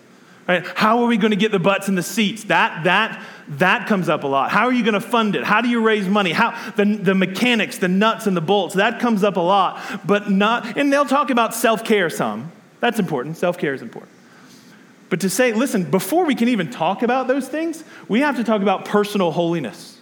Right? 0.48 0.66
How 0.66 1.04
are 1.04 1.08
we 1.08 1.18
going 1.18 1.32
to 1.32 1.38
get 1.38 1.52
the 1.52 1.60
butts 1.60 1.90
in 1.90 1.96
the 1.96 2.04
seats? 2.04 2.46
That, 2.46 2.86
that, 2.86 3.22
that 3.50 3.88
comes 3.88 4.08
up 4.08 4.24
a 4.24 4.28
lot. 4.28 4.50
How 4.50 4.66
are 4.68 4.74
you 4.74 4.84
going 4.84 4.94
to 4.94 5.02
fund 5.02 5.36
it? 5.36 5.44
How 5.44 5.60
do 5.60 5.68
you 5.68 5.82
raise 5.82 6.08
money? 6.08 6.32
How 6.32 6.52
the, 6.72 6.86
the 6.86 7.14
mechanics, 7.14 7.80
the 7.80 7.90
nuts 7.90 8.28
and 8.28 8.38
the 8.38 8.42
bolts, 8.42 8.76
that 8.76 9.02
comes 9.02 9.26
up 9.26 9.36
a 9.36 9.42
lot, 9.42 10.08
but 10.08 10.32
not, 10.32 10.78
and 10.78 10.92
they'll 10.92 11.06
talk 11.06 11.30
about 11.30 11.54
self-care 11.54 12.10
some. 12.10 12.54
That's 12.80 13.00
important. 13.00 13.36
Self-care 13.36 13.74
is 13.74 13.82
important. 13.82 14.17
But 15.10 15.22
to 15.22 15.30
say, 15.30 15.54
listen, 15.54 15.90
before 15.90 16.26
we 16.26 16.36
can 16.36 16.50
even 16.50 16.70
talk 16.70 17.02
about 17.02 17.28
those 17.28 17.48
things, 17.48 17.84
we 18.08 18.22
have 18.22 18.36
to 18.38 18.44
talk 18.44 18.62
about 18.62 18.86
personal 18.86 19.32
holiness. 19.32 19.98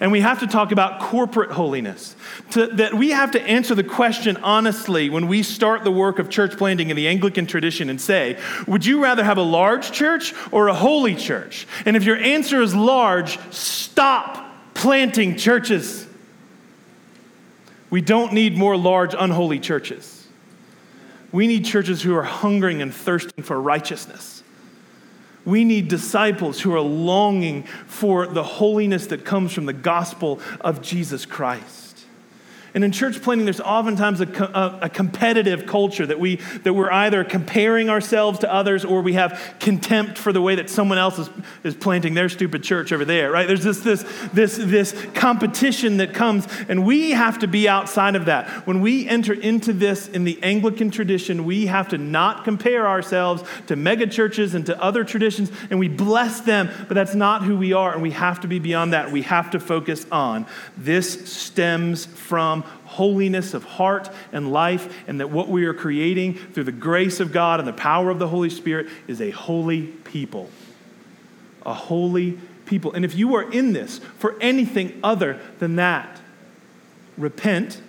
And 0.00 0.10
we 0.10 0.20
have 0.20 0.40
to 0.40 0.46
talk 0.46 0.72
about 0.72 1.00
corporate 1.00 1.52
holiness. 1.52 2.16
To, 2.52 2.66
that 2.68 2.94
we 2.94 3.10
have 3.10 3.32
to 3.32 3.42
answer 3.42 3.74
the 3.74 3.84
question 3.84 4.36
honestly 4.38 5.08
when 5.10 5.28
we 5.28 5.42
start 5.42 5.84
the 5.84 5.90
work 5.90 6.18
of 6.18 6.30
church 6.30 6.56
planting 6.56 6.90
in 6.90 6.96
the 6.96 7.06
Anglican 7.06 7.46
tradition 7.46 7.90
and 7.90 8.00
say, 8.00 8.38
would 8.66 8.84
you 8.84 9.02
rather 9.02 9.22
have 9.22 9.38
a 9.38 9.42
large 9.42 9.92
church 9.92 10.34
or 10.50 10.68
a 10.68 10.74
holy 10.74 11.14
church? 11.14 11.66
And 11.84 11.96
if 11.96 12.04
your 12.04 12.16
answer 12.16 12.60
is 12.62 12.74
large, 12.74 13.38
stop 13.52 14.74
planting 14.74 15.36
churches. 15.36 16.06
We 17.90 18.00
don't 18.00 18.32
need 18.32 18.56
more 18.56 18.76
large, 18.76 19.14
unholy 19.16 19.60
churches. 19.60 20.26
We 21.30 21.46
need 21.46 21.64
churches 21.64 22.02
who 22.02 22.16
are 22.16 22.24
hungering 22.24 22.82
and 22.82 22.92
thirsting 22.92 23.44
for 23.44 23.60
righteousness. 23.60 24.33
We 25.44 25.64
need 25.64 25.88
disciples 25.88 26.60
who 26.60 26.74
are 26.74 26.80
longing 26.80 27.64
for 27.86 28.26
the 28.26 28.42
holiness 28.42 29.06
that 29.08 29.24
comes 29.24 29.52
from 29.52 29.66
the 29.66 29.72
gospel 29.72 30.40
of 30.60 30.80
Jesus 30.80 31.26
Christ. 31.26 31.83
And 32.74 32.82
in 32.82 32.90
church 32.90 33.22
planting, 33.22 33.46
there's 33.46 33.60
oftentimes 33.60 34.20
a, 34.20 34.26
a, 34.26 34.78
a, 34.86 34.88
competitive 34.88 35.64
culture 35.64 36.04
that, 36.06 36.18
we, 36.18 36.36
that 36.64 36.74
we're 36.74 36.90
either 36.90 37.22
comparing 37.22 37.88
ourselves 37.88 38.40
to 38.40 38.52
others 38.52 38.84
or 38.84 39.00
we 39.00 39.12
have 39.12 39.54
contempt 39.60 40.18
for 40.18 40.32
the 40.32 40.42
way 40.42 40.56
that 40.56 40.68
someone 40.68 40.98
else 40.98 41.20
is, 41.20 41.30
is 41.62 41.76
planting 41.76 42.14
their 42.14 42.28
stupid 42.28 42.64
church 42.64 42.90
over 42.90 43.04
there, 43.04 43.30
right? 43.30 43.46
There's 43.46 43.62
this, 43.62 43.78
this, 43.78 44.02
this, 44.32 44.56
this 44.56 44.92
competition 45.14 45.98
that 45.98 46.14
comes, 46.14 46.48
and 46.68 46.84
we 46.84 47.12
have 47.12 47.38
to 47.38 47.46
be 47.46 47.68
outside 47.68 48.16
of 48.16 48.24
that. 48.24 48.48
When 48.66 48.80
we 48.80 49.08
enter 49.08 49.34
into 49.34 49.72
this 49.72 50.08
in 50.08 50.24
the 50.24 50.42
Anglican 50.42 50.90
tradition, 50.90 51.44
we 51.44 51.66
have 51.66 51.90
to 51.90 51.98
not 51.98 52.42
compare 52.42 52.88
ourselves 52.88 53.44
to 53.68 53.76
mega 53.76 54.08
churches 54.08 54.52
and 54.52 54.66
to 54.66 54.82
other 54.82 55.04
traditions, 55.04 55.52
and 55.70 55.78
we 55.78 55.86
bless 55.88 56.40
them, 56.40 56.68
but 56.88 56.94
that's 56.94 57.14
not 57.14 57.44
who 57.44 57.56
we 57.56 57.72
are, 57.72 57.92
and 57.92 58.02
we 58.02 58.10
have 58.10 58.40
to 58.40 58.48
be 58.48 58.58
beyond 58.58 58.94
that. 58.94 59.12
We 59.12 59.22
have 59.22 59.52
to 59.52 59.60
focus 59.60 60.06
on 60.10 60.46
this 60.76 61.32
stems 61.32 62.06
from 62.06 62.63
holiness 62.84 63.54
of 63.54 63.64
heart 63.64 64.10
and 64.32 64.52
life, 64.52 64.92
and 65.06 65.20
that 65.20 65.30
what 65.30 65.48
we 65.48 65.64
are 65.64 65.74
creating 65.74 66.34
through 66.34 66.64
the 66.64 66.72
grace 66.72 67.20
of 67.20 67.32
God 67.32 67.60
and 67.60 67.68
the 67.68 67.72
power 67.72 68.10
of 68.10 68.18
the 68.18 68.28
Holy 68.28 68.50
Spirit 68.50 68.88
is 69.06 69.20
a 69.20 69.30
holy 69.30 69.86
people. 69.86 70.50
A 71.64 71.74
holy 71.74 72.38
people. 72.66 72.92
And 72.92 73.04
if 73.04 73.14
you 73.14 73.34
are 73.36 73.50
in 73.50 73.72
this 73.72 73.98
for 74.18 74.36
anything 74.40 74.98
other 75.02 75.40
than 75.58 75.76
that, 75.76 76.20
repent, 77.16 77.80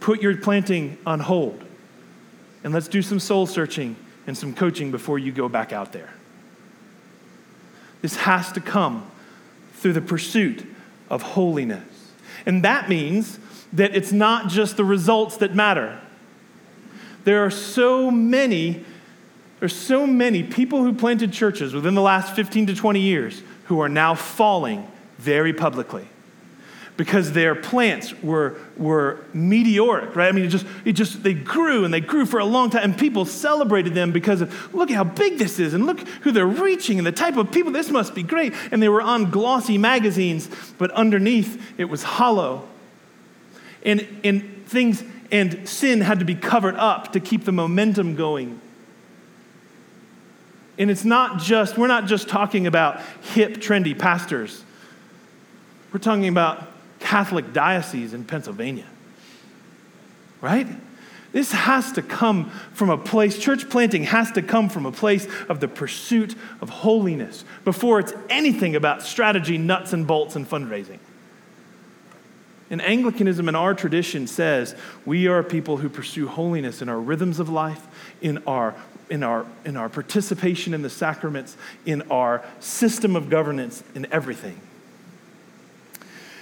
put 0.00 0.20
your 0.20 0.36
planting 0.36 0.98
on 1.06 1.20
hold, 1.20 1.64
and 2.64 2.74
let's 2.74 2.88
do 2.88 3.02
some 3.02 3.20
soul 3.20 3.46
searching 3.46 3.96
and 4.26 4.36
some 4.36 4.54
coaching 4.54 4.90
before 4.90 5.18
you 5.18 5.32
go 5.32 5.48
back 5.48 5.72
out 5.72 5.92
there. 5.92 6.10
This 8.02 8.16
has 8.16 8.52
to 8.52 8.60
come 8.60 9.10
through 9.74 9.94
the 9.94 10.00
pursuit 10.00 10.66
of 11.08 11.22
holiness. 11.22 12.12
And 12.46 12.64
that 12.64 12.88
means 12.88 13.38
that 13.72 13.94
it's 13.94 14.12
not 14.12 14.48
just 14.48 14.76
the 14.76 14.84
results 14.84 15.38
that 15.38 15.54
matter. 15.54 16.00
There 17.24 17.44
are 17.44 17.50
so 17.50 18.10
many, 18.10 18.84
there's 19.60 19.76
so 19.76 20.06
many 20.06 20.42
people 20.42 20.82
who 20.82 20.94
planted 20.94 21.32
churches 21.32 21.74
within 21.74 21.94
the 21.94 22.02
last 22.02 22.34
15 22.34 22.68
to 22.68 22.74
20 22.74 23.00
years 23.00 23.42
who 23.64 23.80
are 23.80 23.88
now 23.88 24.14
falling 24.14 24.90
very 25.18 25.52
publicly 25.52 26.08
because 26.96 27.32
their 27.32 27.54
plants 27.54 28.12
were, 28.22 28.56
were 28.76 29.24
meteoric, 29.32 30.16
right? 30.16 30.28
I 30.28 30.32
mean, 30.32 30.44
it 30.44 30.48
just, 30.48 30.66
it 30.84 30.94
just, 30.94 31.22
they 31.22 31.32
grew 31.32 31.84
and 31.84 31.94
they 31.94 32.00
grew 32.00 32.26
for 32.26 32.40
a 32.40 32.44
long 32.44 32.70
time, 32.70 32.82
and 32.82 32.98
people 32.98 33.24
celebrated 33.24 33.94
them 33.94 34.10
because 34.10 34.40
of, 34.40 34.74
look 34.74 34.90
how 34.90 35.04
big 35.04 35.38
this 35.38 35.60
is, 35.60 35.74
and 35.74 35.86
look 35.86 36.00
who 36.22 36.32
they're 36.32 36.44
reaching, 36.44 36.98
and 36.98 37.06
the 37.06 37.12
type 37.12 37.36
of 37.36 37.52
people, 37.52 37.70
this 37.70 37.90
must 37.90 38.16
be 38.16 38.24
great. 38.24 38.52
And 38.72 38.82
they 38.82 38.88
were 38.88 39.00
on 39.00 39.30
glossy 39.30 39.78
magazines, 39.78 40.50
but 40.76 40.90
underneath 40.90 41.62
it 41.78 41.84
was 41.84 42.02
hollow 42.02 42.66
and, 43.88 44.20
and 44.22 44.66
things 44.66 45.02
and 45.30 45.68
sin 45.68 46.00
had 46.00 46.20
to 46.20 46.24
be 46.24 46.34
covered 46.34 46.76
up 46.76 47.12
to 47.12 47.20
keep 47.20 47.44
the 47.44 47.52
momentum 47.52 48.14
going. 48.14 48.60
And 50.78 50.90
it's 50.90 51.04
not 51.04 51.40
just, 51.40 51.76
we're 51.76 51.88
not 51.88 52.06
just 52.06 52.28
talking 52.28 52.66
about 52.66 53.00
hip, 53.22 53.54
trendy 53.54 53.98
pastors. 53.98 54.62
We're 55.92 56.00
talking 56.00 56.28
about 56.28 56.68
Catholic 57.00 57.52
dioceses 57.52 58.14
in 58.14 58.24
Pennsylvania, 58.24 58.86
right? 60.40 60.66
This 61.32 61.52
has 61.52 61.92
to 61.92 62.02
come 62.02 62.50
from 62.72 62.90
a 62.90 62.96
place, 62.98 63.38
church 63.38 63.68
planting 63.68 64.04
has 64.04 64.32
to 64.32 64.42
come 64.42 64.68
from 64.68 64.86
a 64.86 64.92
place 64.92 65.26
of 65.48 65.60
the 65.60 65.68
pursuit 65.68 66.34
of 66.60 66.70
holiness 66.70 67.44
before 67.64 68.00
it's 68.00 68.12
anything 68.30 68.76
about 68.76 69.02
strategy, 69.02 69.58
nuts 69.58 69.92
and 69.92 70.06
bolts, 70.06 70.36
and 70.36 70.48
fundraising. 70.48 70.98
And 72.70 72.82
Anglicanism 72.82 73.48
in 73.48 73.54
our 73.54 73.74
tradition 73.74 74.26
says 74.26 74.74
we 75.06 75.26
are 75.26 75.42
people 75.42 75.78
who 75.78 75.88
pursue 75.88 76.28
holiness 76.28 76.82
in 76.82 76.88
our 76.88 77.00
rhythms 77.00 77.40
of 77.40 77.48
life, 77.48 77.86
in 78.20 78.38
our, 78.46 78.74
in 79.08 79.22
our, 79.22 79.46
in 79.64 79.76
our 79.76 79.88
participation 79.88 80.74
in 80.74 80.82
the 80.82 80.90
sacraments, 80.90 81.56
in 81.86 82.02
our 82.10 82.44
system 82.60 83.16
of 83.16 83.30
governance, 83.30 83.82
in 83.94 84.06
everything. 84.12 84.60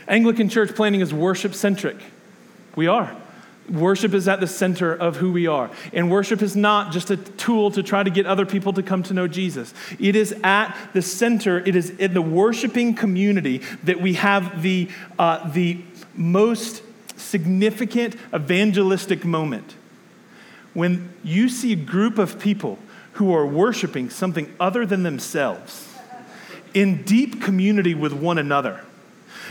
Anglican 0.09 0.49
church 0.49 0.75
planning 0.75 1.01
is 1.01 1.15
worship 1.15 1.55
centric. 1.55 1.97
We 2.75 2.87
are. 2.87 3.15
Worship 3.71 4.15
is 4.15 4.29
at 4.29 4.39
the 4.39 4.47
center 4.47 4.95
of 4.95 5.17
who 5.17 5.33
we 5.33 5.49
are. 5.49 5.71
And 5.93 6.11
worship 6.11 6.41
is 6.41 6.55
not 6.55 6.93
just 6.93 7.11
a 7.11 7.17
tool 7.17 7.73
to 7.73 7.83
try 7.83 8.03
to 8.03 8.11
get 8.11 8.27
other 8.27 8.47
people 8.47 8.73
to 8.75 8.83
come 8.83 9.03
to 9.05 9.15
know 9.15 9.27
Jesus. 9.27 9.75
It 9.99 10.15
is 10.15 10.33
at 10.45 10.77
the 10.93 11.03
center, 11.03 11.59
it 11.59 11.75
is 11.75 11.91
in 11.91 12.15
the 12.15 12.23
worshiping 12.23 12.95
community 12.95 13.63
that 13.83 14.01
we 14.01 14.15
have 14.15 14.63
the, 14.63 14.89
uh, 15.19 15.51
the 15.51 15.83
most 16.19 16.83
significant 17.17 18.17
evangelistic 18.35 19.25
moment. 19.25 19.75
When 20.75 21.15
you 21.25 21.49
see 21.49 21.73
a 21.73 21.77
group 21.77 22.19
of 22.19 22.39
people 22.39 22.79
who 23.13 23.35
are 23.35 23.47
worshiping 23.47 24.11
something 24.11 24.55
other 24.61 24.85
than 24.85 25.03
themselves 25.03 25.89
in 26.75 27.03
deep 27.03 27.41
community 27.41 27.95
with 27.95 28.13
one 28.13 28.37
another 28.37 28.83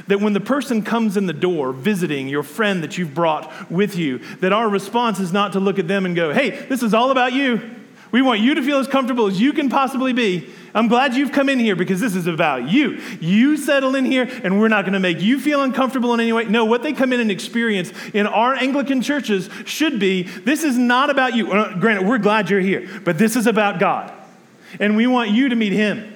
that 0.08 0.20
when 0.20 0.34
the 0.34 0.40
person 0.40 0.82
comes 0.84 1.18
in 1.18 1.26
the 1.26 1.34
door 1.34 1.72
visiting 1.72 2.28
your 2.28 2.44
friend 2.44 2.84
that 2.84 2.98
you've 2.98 3.14
brought 3.14 3.72
with 3.72 3.96
you, 3.96 4.20
that 4.38 4.54
our 4.54 4.68
response 4.70 5.20
is 5.20 5.32
not 5.32 5.54
to 5.54 5.60
look 5.60 5.80
at 5.80 5.88
them 5.88 6.06
and 6.06 6.16
go, 6.16 6.34
hey, 6.34 6.50
this 6.50 6.84
is 6.84 6.94
all 6.94 7.12
about 7.12 7.34
you. 7.34 7.62
We 8.12 8.22
want 8.22 8.40
you 8.40 8.56
to 8.56 8.62
feel 8.62 8.78
as 8.78 8.88
comfortable 8.88 9.28
as 9.28 9.40
you 9.40 9.54
can 9.54 9.70
possibly 9.70 10.14
be. 10.14 10.50
I'm 10.76 10.88
glad 10.90 11.16
you've 11.16 11.32
come 11.32 11.50
in 11.50 11.58
here 11.58 11.76
because 11.76 12.02
this 12.02 12.16
is 12.16 12.28
about 12.28 12.70
you. 12.70 13.02
You 13.22 13.56
settle 13.58 13.96
in 13.96 14.06
here, 14.06 14.30
and 14.44 14.60
we're 14.60 14.68
not 14.68 14.84
going 14.84 14.94
to 14.94 15.00
make 15.00 15.22
you 15.22 15.40
feel 15.40 15.64
uncomfortable 15.64 16.14
in 16.14 16.20
any 16.20 16.34
way. 16.34 16.46
No, 16.46 16.66
what 16.66 16.84
they 16.84 16.94
come 16.94 17.14
in 17.14 17.22
and 17.22 17.32
experience 17.32 17.92
in 18.14 18.28
our 18.28 18.54
Anglican 18.54 19.02
churches 19.02 19.50
should 19.66 20.00
be 20.00 20.24
this 20.24 20.64
is 20.64 20.78
not 20.78 21.10
about 21.10 21.34
you. 21.34 21.52
Uh, 21.52 21.78
granted, 21.80 22.06
we're 22.06 22.18
glad 22.18 22.50
you're 22.50 22.60
here, 22.60 22.88
but 23.04 23.18
this 23.18 23.36
is 23.36 23.48
about 23.48 23.80
God. 23.80 24.14
And 24.80 24.98
we 24.98 25.08
want 25.08 25.32
you 25.32 25.50
to 25.50 25.56
meet 25.56 25.72
Him 25.72 26.12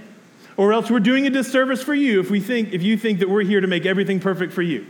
or 0.59 0.73
else 0.73 0.91
we're 0.91 0.99
doing 0.99 1.25
a 1.25 1.29
disservice 1.29 1.81
for 1.81 1.95
you 1.95 2.19
if 2.19 2.29
we 2.29 2.41
think 2.41 2.73
if 2.73 2.83
you 2.83 2.97
think 2.97 3.19
that 3.19 3.29
we're 3.29 3.43
here 3.43 3.61
to 3.61 3.67
make 3.67 3.85
everything 3.85 4.19
perfect 4.19 4.51
for 4.51 4.61
you. 4.61 4.85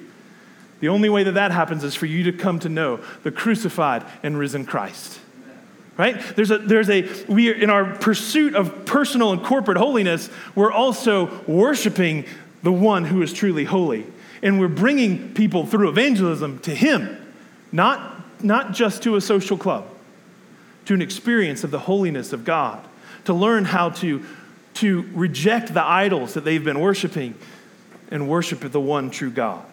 The 0.79 0.89
only 0.89 1.09
way 1.09 1.21
that 1.21 1.33
that 1.33 1.51
happens 1.51 1.83
is 1.83 1.93
for 1.93 2.07
you 2.07 2.23
to 2.23 2.31
come 2.31 2.57
to 2.61 2.69
know 2.69 3.01
the 3.21 3.31
crucified 3.31 4.03
and 4.23 4.35
risen 4.35 4.65
Christ. 4.65 5.19
Right? 5.99 6.17
There's 6.33 6.49
a 6.49 6.59
there's 6.59 6.89
a 6.89 7.09
we 7.27 7.49
are 7.49 7.53
in 7.53 7.69
our 7.69 7.83
pursuit 7.83 8.55
of 8.55 8.85
personal 8.85 9.33
and 9.33 9.43
corporate 9.43 9.77
holiness, 9.77 10.29
we're 10.55 10.71
also 10.71 11.43
worshiping 11.43 12.23
the 12.63 12.71
one 12.71 13.03
who 13.03 13.21
is 13.21 13.33
truly 13.33 13.65
holy. 13.65 14.05
And 14.41 14.61
we're 14.61 14.69
bringing 14.69 15.33
people 15.33 15.65
through 15.65 15.89
evangelism 15.89 16.59
to 16.59 16.73
him, 16.73 17.33
not 17.73 18.41
not 18.41 18.71
just 18.71 19.03
to 19.03 19.17
a 19.17 19.21
social 19.21 19.57
club, 19.57 19.87
to 20.85 20.93
an 20.93 21.01
experience 21.01 21.65
of 21.65 21.71
the 21.71 21.79
holiness 21.79 22.31
of 22.31 22.45
God, 22.45 22.81
to 23.25 23.33
learn 23.33 23.65
how 23.65 23.89
to 23.89 24.25
to 24.75 25.01
reject 25.13 25.73
the 25.73 25.83
idols 25.83 26.33
that 26.35 26.45
they've 26.45 26.63
been 26.63 26.79
worshiping 26.79 27.35
and 28.09 28.29
worship 28.29 28.61
the 28.61 28.79
one 28.79 29.09
true 29.09 29.31
God. 29.31 29.65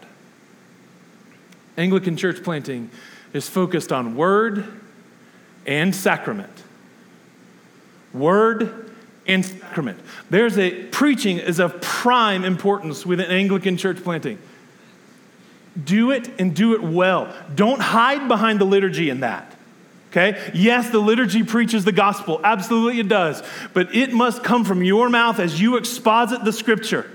Anglican 1.78 2.16
church 2.16 2.42
planting 2.42 2.90
is 3.32 3.48
focused 3.48 3.92
on 3.92 4.16
word 4.16 4.80
and 5.66 5.94
sacrament. 5.94 6.52
Word 8.12 8.90
and 9.26 9.44
sacrament. 9.44 9.98
There's 10.30 10.58
a 10.58 10.84
preaching 10.84 11.38
is 11.38 11.58
of 11.58 11.80
prime 11.80 12.44
importance 12.44 13.04
within 13.04 13.26
Anglican 13.26 13.76
church 13.76 14.02
planting. 14.02 14.38
Do 15.82 16.10
it 16.10 16.30
and 16.38 16.54
do 16.54 16.74
it 16.74 16.82
well. 16.82 17.34
Don't 17.54 17.80
hide 17.80 18.28
behind 18.28 18.60
the 18.60 18.64
liturgy 18.64 19.10
in 19.10 19.20
that. 19.20 19.52
Okay? 20.10 20.50
Yes, 20.54 20.88
the 20.88 20.98
liturgy 20.98 21.42
preaches 21.42 21.84
the 21.84 21.92
gospel. 21.92 22.40
Absolutely 22.42 23.00
it 23.00 23.08
does. 23.08 23.42
But 23.74 23.94
it 23.94 24.12
must 24.12 24.42
come 24.42 24.64
from 24.64 24.82
your 24.82 25.10
mouth 25.10 25.38
as 25.38 25.60
you 25.60 25.76
exposit 25.76 26.44
the 26.44 26.52
scripture. 26.52 27.10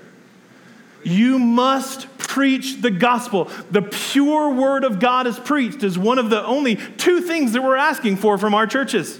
You 1.03 1.39
must 1.39 2.07
preach 2.17 2.81
the 2.81 2.91
gospel. 2.91 3.45
The 3.71 3.81
pure 3.81 4.51
word 4.53 4.83
of 4.83 4.99
God 4.99 5.27
is 5.27 5.37
preached 5.37 5.83
is 5.83 5.97
one 5.97 6.17
of 6.17 6.29
the 6.29 6.45
only 6.45 6.75
two 6.75 7.21
things 7.21 7.53
that 7.53 7.63
we're 7.63 7.75
asking 7.75 8.17
for 8.17 8.37
from 8.37 8.53
our 8.53 8.65
churches. 8.67 9.19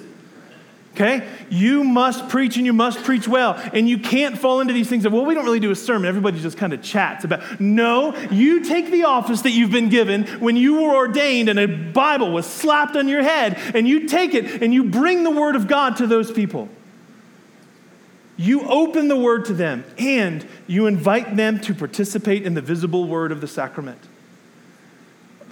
Okay? 0.94 1.26
You 1.50 1.86
must 1.86 2.28
preach 2.28 2.58
and 2.58 2.66
you 2.66 2.74
must 2.74 3.04
preach 3.04 3.28
well. 3.28 3.54
And 3.74 3.88
you 3.88 3.98
can't 3.98 4.38
fall 4.38 4.60
into 4.60 4.74
these 4.74 4.90
things 4.90 5.06
of, 5.06 5.14
well, 5.14 5.26
we 5.26 5.34
don't 5.34 5.46
really 5.46 5.62
do 5.62 5.72
a 5.72 5.76
sermon. 5.76 6.08
Everybody 6.08 6.40
just 6.42 6.58
kind 6.58 6.74
of 6.74 6.82
chats 6.82 7.24
about. 7.24 7.62
No, 7.62 8.16
you 8.30 8.66
take 8.66 8.92
the 8.92 9.06
office 9.06 9.42
that 9.44 9.52
you've 9.52 9.72
been 9.72 9.90
given 9.90 10.26
when 10.40 10.58
you 10.58 10.82
were 10.82 10.94
ordained 10.96 11.48
and 11.48 11.60
a 11.60 11.68
Bible 11.68 12.32
was 12.32 12.46
slapped 12.46 12.98
on 12.98 13.08
your 13.08 13.24
head, 13.24 13.58
and 13.74 13.88
you 13.88 14.08
take 14.08 14.34
it 14.34 14.62
and 14.62 14.74
you 14.74 14.84
bring 14.84 15.24
the 15.24 15.32
word 15.32 15.56
of 15.56 15.68
God 15.68 15.98
to 15.98 16.08
those 16.08 16.30
people. 16.30 16.68
You 18.42 18.68
open 18.68 19.08
the 19.08 19.16
word 19.16 19.46
to 19.46 19.54
them 19.54 19.86
and 20.00 20.44
you 20.66 20.88
invite 20.88 21.36
them 21.36 21.60
to 21.62 21.76
participate 21.76 22.44
in 22.44 22.56
the 22.56 22.62
visible 22.62 23.08
word 23.08 23.32
of 23.32 23.40
the 23.40 23.48
sacrament 23.48 24.00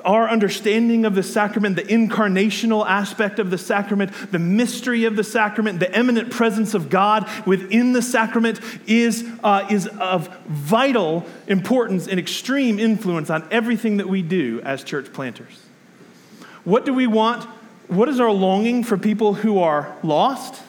our 0.05 0.29
understanding 0.29 1.05
of 1.05 1.15
the 1.15 1.23
sacrament, 1.23 1.75
the 1.75 1.83
incarnational 1.83 2.87
aspect 2.87 3.37
of 3.39 3.49
the 3.49 3.57
sacrament, 3.57 4.11
the 4.31 4.39
mystery 4.39 5.05
of 5.05 5.15
the 5.15 5.23
sacrament, 5.23 5.79
the 5.79 5.97
immanent 5.97 6.31
presence 6.31 6.73
of 6.73 6.89
God 6.89 7.29
within 7.45 7.93
the 7.93 8.01
sacrament 8.01 8.59
is, 8.87 9.27
uh, 9.43 9.67
is 9.69 9.87
of 9.87 10.27
vital 10.47 11.25
importance 11.47 12.07
and 12.07 12.19
extreme 12.19 12.79
influence 12.79 13.29
on 13.29 13.47
everything 13.51 13.97
that 13.97 14.07
we 14.07 14.21
do 14.21 14.61
as 14.61 14.83
church 14.83 15.11
planters. 15.13 15.61
What 16.63 16.85
do 16.85 16.93
we 16.93 17.07
want? 17.07 17.43
What 17.87 18.09
is 18.09 18.19
our 18.19 18.31
longing 18.31 18.83
for 18.83 18.97
people 18.97 19.33
who 19.33 19.59
are 19.59 19.95
lost? 20.03 20.61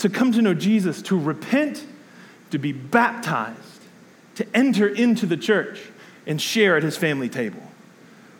To 0.00 0.08
come 0.08 0.32
to 0.32 0.42
know 0.42 0.54
Jesus, 0.54 1.02
to 1.02 1.18
repent, 1.18 1.86
to 2.50 2.58
be 2.58 2.72
baptized, 2.72 3.82
to 4.36 4.46
enter 4.54 4.88
into 4.88 5.26
the 5.26 5.36
church 5.36 5.80
and 6.26 6.40
share 6.40 6.76
at 6.76 6.82
his 6.82 6.96
family 6.96 7.28
table. 7.28 7.62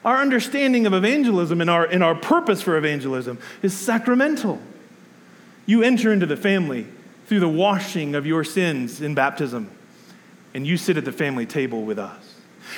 Our 0.04 0.16
understanding 0.16 0.86
of 0.86 0.94
evangelism 0.94 1.60
and 1.60 1.68
our, 1.68 1.84
and 1.84 2.02
our 2.02 2.14
purpose 2.14 2.62
for 2.62 2.78
evangelism 2.78 3.38
is 3.62 3.76
sacramental. 3.76 4.58
You 5.66 5.82
enter 5.82 6.12
into 6.12 6.24
the 6.24 6.36
family 6.36 6.86
through 7.26 7.40
the 7.40 7.48
washing 7.48 8.14
of 8.14 8.24
your 8.24 8.42
sins 8.42 9.02
in 9.02 9.14
baptism, 9.14 9.70
and 10.54 10.66
you 10.66 10.78
sit 10.78 10.96
at 10.96 11.04
the 11.04 11.12
family 11.12 11.44
table 11.44 11.82
with 11.82 11.98
us. 11.98 12.29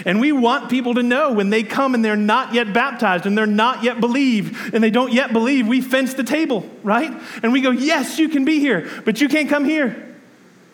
And 0.04 0.20
we 0.20 0.32
want 0.32 0.70
people 0.70 0.94
to 0.94 1.02
know 1.02 1.32
when 1.32 1.50
they 1.50 1.62
come 1.62 1.94
and 1.94 2.04
they're 2.04 2.16
not 2.16 2.54
yet 2.54 2.72
baptized 2.72 3.26
and 3.26 3.36
they're 3.36 3.46
not 3.46 3.82
yet 3.82 4.00
believe 4.00 4.74
and 4.74 4.82
they 4.82 4.90
don't 4.90 5.12
yet 5.12 5.32
believe, 5.32 5.66
we 5.66 5.80
fence 5.80 6.14
the 6.14 6.24
table, 6.24 6.68
right? 6.82 7.12
And 7.42 7.52
we 7.52 7.60
go, 7.60 7.70
yes, 7.70 8.18
you 8.18 8.28
can 8.28 8.44
be 8.44 8.58
here, 8.58 8.88
but 9.04 9.20
you 9.20 9.28
can't 9.28 9.48
come 9.48 9.64
here. 9.64 10.16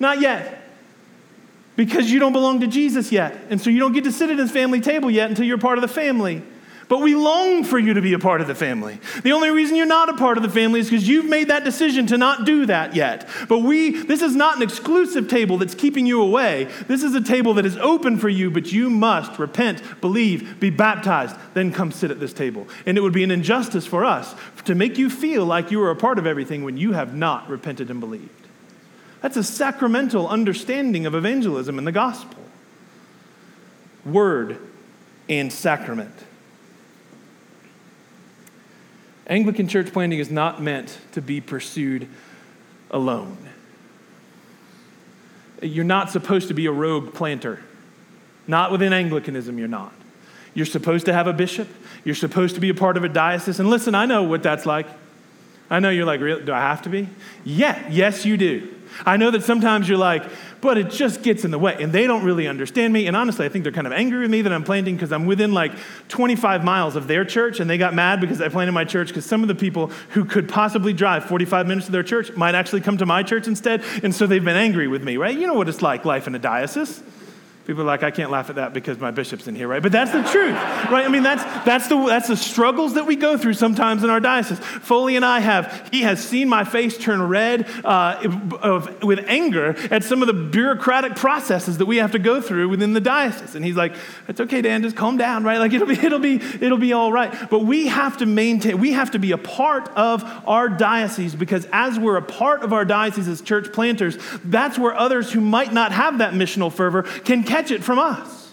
Not 0.00 0.20
yet 0.20 0.58
because 1.78 2.10
you 2.10 2.18
don't 2.18 2.32
belong 2.32 2.60
to 2.60 2.66
Jesus 2.66 3.12
yet. 3.12 3.38
And 3.50 3.60
so 3.60 3.70
you 3.70 3.78
don't 3.78 3.92
get 3.92 4.02
to 4.04 4.12
sit 4.12 4.30
at 4.30 4.38
his 4.38 4.50
family 4.50 4.80
table 4.80 5.08
yet 5.10 5.30
until 5.30 5.44
you're 5.44 5.58
part 5.58 5.78
of 5.78 5.82
the 5.82 5.88
family. 5.88 6.42
But 6.88 7.02
we 7.02 7.14
long 7.14 7.64
for 7.64 7.78
you 7.78 7.92
to 7.94 8.00
be 8.00 8.14
a 8.14 8.18
part 8.18 8.40
of 8.40 8.46
the 8.46 8.54
family. 8.54 8.98
The 9.22 9.32
only 9.32 9.50
reason 9.50 9.76
you're 9.76 9.84
not 9.84 10.08
a 10.08 10.14
part 10.14 10.38
of 10.38 10.42
the 10.42 10.48
family 10.48 10.80
is 10.80 10.88
because 10.88 11.06
you've 11.06 11.26
made 11.26 11.48
that 11.48 11.62
decision 11.62 12.06
to 12.06 12.16
not 12.16 12.46
do 12.46 12.64
that 12.64 12.94
yet. 12.94 13.28
But 13.46 13.58
we, 13.58 13.90
this 13.90 14.22
is 14.22 14.34
not 14.34 14.56
an 14.56 14.62
exclusive 14.62 15.28
table 15.28 15.58
that's 15.58 15.74
keeping 15.74 16.06
you 16.06 16.22
away. 16.22 16.64
This 16.86 17.02
is 17.02 17.14
a 17.14 17.20
table 17.20 17.52
that 17.54 17.66
is 17.66 17.76
open 17.76 18.16
for 18.16 18.30
you, 18.30 18.50
but 18.50 18.72
you 18.72 18.88
must 18.88 19.38
repent, 19.38 19.82
believe, 20.00 20.58
be 20.60 20.70
baptized, 20.70 21.36
then 21.52 21.72
come 21.72 21.92
sit 21.92 22.10
at 22.10 22.20
this 22.20 22.32
table. 22.32 22.66
And 22.86 22.96
it 22.96 23.02
would 23.02 23.12
be 23.12 23.24
an 23.24 23.30
injustice 23.30 23.84
for 23.84 24.06
us 24.06 24.34
to 24.64 24.74
make 24.74 24.96
you 24.96 25.10
feel 25.10 25.44
like 25.44 25.70
you 25.70 25.82
are 25.82 25.90
a 25.90 25.96
part 25.96 26.18
of 26.18 26.26
everything 26.26 26.64
when 26.64 26.78
you 26.78 26.92
have 26.94 27.14
not 27.14 27.50
repented 27.50 27.90
and 27.90 28.00
believed. 28.00 28.30
That's 29.20 29.36
a 29.36 29.44
sacramental 29.44 30.26
understanding 30.26 31.04
of 31.04 31.14
evangelism 31.14 31.76
and 31.76 31.86
the 31.86 31.92
gospel. 31.92 32.42
Word 34.06 34.58
and 35.28 35.52
sacrament. 35.52 36.14
Anglican 39.28 39.68
church 39.68 39.92
planting 39.92 40.18
is 40.18 40.30
not 40.30 40.62
meant 40.62 40.98
to 41.12 41.20
be 41.20 41.40
pursued 41.40 42.08
alone. 42.90 43.36
You're 45.60 45.84
not 45.84 46.10
supposed 46.10 46.48
to 46.48 46.54
be 46.54 46.66
a 46.66 46.72
rogue 46.72 47.12
planter. 47.12 47.62
Not 48.46 48.72
within 48.72 48.92
Anglicanism, 48.92 49.58
you're 49.58 49.68
not. 49.68 49.92
You're 50.54 50.66
supposed 50.66 51.06
to 51.06 51.12
have 51.12 51.26
a 51.26 51.32
bishop. 51.32 51.68
You're 52.04 52.14
supposed 52.14 52.54
to 52.54 52.60
be 52.60 52.70
a 52.70 52.74
part 52.74 52.96
of 52.96 53.04
a 53.04 53.08
diocese. 53.08 53.60
And 53.60 53.68
listen, 53.68 53.94
I 53.94 54.06
know 54.06 54.22
what 54.22 54.42
that's 54.42 54.64
like. 54.64 54.86
I 55.68 55.80
know 55.80 55.90
you're 55.90 56.06
like, 56.06 56.20
do 56.20 56.52
I 56.52 56.60
have 56.60 56.82
to 56.82 56.88
be? 56.88 57.08
Yeah, 57.44 57.86
yes, 57.90 58.24
you 58.24 58.38
do. 58.38 58.74
I 59.06 59.16
know 59.16 59.30
that 59.30 59.42
sometimes 59.42 59.88
you're 59.88 59.98
like, 59.98 60.24
but 60.60 60.76
it 60.78 60.90
just 60.90 61.22
gets 61.22 61.44
in 61.44 61.50
the 61.50 61.58
way. 61.58 61.76
And 61.80 61.92
they 61.92 62.06
don't 62.06 62.24
really 62.24 62.46
understand 62.46 62.92
me. 62.92 63.06
And 63.06 63.16
honestly, 63.16 63.46
I 63.46 63.48
think 63.48 63.62
they're 63.62 63.72
kind 63.72 63.86
of 63.86 63.92
angry 63.92 64.20
with 64.20 64.30
me 64.30 64.42
that 64.42 64.52
I'm 64.52 64.64
planting 64.64 64.96
because 64.96 65.12
I'm 65.12 65.26
within 65.26 65.52
like 65.52 65.72
25 66.08 66.64
miles 66.64 66.96
of 66.96 67.06
their 67.06 67.24
church. 67.24 67.60
And 67.60 67.68
they 67.68 67.78
got 67.78 67.94
mad 67.94 68.20
because 68.20 68.40
I 68.40 68.48
planted 68.48 68.72
my 68.72 68.84
church 68.84 69.08
because 69.08 69.26
some 69.26 69.42
of 69.42 69.48
the 69.48 69.54
people 69.54 69.88
who 70.10 70.24
could 70.24 70.48
possibly 70.48 70.92
drive 70.92 71.24
45 71.24 71.66
minutes 71.66 71.86
to 71.86 71.92
their 71.92 72.02
church 72.02 72.34
might 72.36 72.54
actually 72.54 72.80
come 72.80 72.98
to 72.98 73.06
my 73.06 73.22
church 73.22 73.46
instead. 73.46 73.84
And 74.02 74.14
so 74.14 74.26
they've 74.26 74.44
been 74.44 74.56
angry 74.56 74.88
with 74.88 75.02
me, 75.04 75.16
right? 75.16 75.36
You 75.36 75.46
know 75.46 75.54
what 75.54 75.68
it's 75.68 75.82
like, 75.82 76.04
life 76.04 76.26
in 76.26 76.34
a 76.34 76.38
diocese. 76.38 77.02
People 77.68 77.82
are 77.82 77.84
like, 77.84 78.02
I 78.02 78.10
can't 78.10 78.30
laugh 78.30 78.48
at 78.48 78.56
that 78.56 78.72
because 78.72 78.98
my 78.98 79.10
bishop's 79.10 79.46
in 79.46 79.54
here, 79.54 79.68
right? 79.68 79.82
But 79.82 79.92
that's 79.92 80.10
the 80.10 80.22
truth, 80.22 80.54
right? 80.90 81.04
I 81.04 81.08
mean, 81.08 81.22
that's, 81.22 81.44
that's, 81.66 81.86
the, 81.86 82.02
that's 82.06 82.26
the 82.26 82.34
struggles 82.34 82.94
that 82.94 83.04
we 83.04 83.14
go 83.14 83.36
through 83.36 83.52
sometimes 83.52 84.02
in 84.02 84.08
our 84.08 84.20
diocese. 84.20 84.58
Foley 84.58 85.16
and 85.16 85.24
I 85.24 85.40
have, 85.40 85.86
he 85.92 86.00
has 86.00 86.26
seen 86.26 86.48
my 86.48 86.64
face 86.64 86.96
turn 86.96 87.20
red 87.20 87.68
uh, 87.84 88.22
of, 88.62 89.02
with 89.02 89.22
anger 89.28 89.76
at 89.90 90.02
some 90.02 90.22
of 90.22 90.28
the 90.28 90.32
bureaucratic 90.32 91.14
processes 91.14 91.76
that 91.76 91.84
we 91.84 91.98
have 91.98 92.12
to 92.12 92.18
go 92.18 92.40
through 92.40 92.70
within 92.70 92.94
the 92.94 93.02
diocese. 93.02 93.54
And 93.54 93.62
he's 93.62 93.76
like, 93.76 93.94
it's 94.28 94.40
okay, 94.40 94.62
Dan, 94.62 94.82
just 94.82 94.96
calm 94.96 95.18
down, 95.18 95.44
right? 95.44 95.58
Like, 95.58 95.74
it'll 95.74 95.86
be, 95.86 95.98
it'll 96.02 96.20
be, 96.20 96.36
it'll 96.36 96.78
be 96.78 96.94
all 96.94 97.12
right. 97.12 97.50
But 97.50 97.66
we 97.66 97.88
have 97.88 98.16
to 98.16 98.24
maintain, 98.24 98.78
we 98.78 98.92
have 98.92 99.10
to 99.10 99.18
be 99.18 99.32
a 99.32 99.38
part 99.38 99.90
of 99.90 100.24
our 100.46 100.70
diocese 100.70 101.34
because 101.34 101.68
as 101.70 101.98
we're 101.98 102.16
a 102.16 102.22
part 102.22 102.62
of 102.62 102.72
our 102.72 102.86
diocese 102.86 103.28
as 103.28 103.42
church 103.42 103.74
planters, 103.74 104.16
that's 104.42 104.78
where 104.78 104.94
others 104.94 105.30
who 105.30 105.42
might 105.42 105.74
not 105.74 105.92
have 105.92 106.16
that 106.16 106.32
missional 106.32 106.72
fervor 106.72 107.02
can 107.02 107.44
catch 107.44 107.57
catch 107.58 107.70
it 107.70 107.82
from 107.82 107.98
us. 107.98 108.52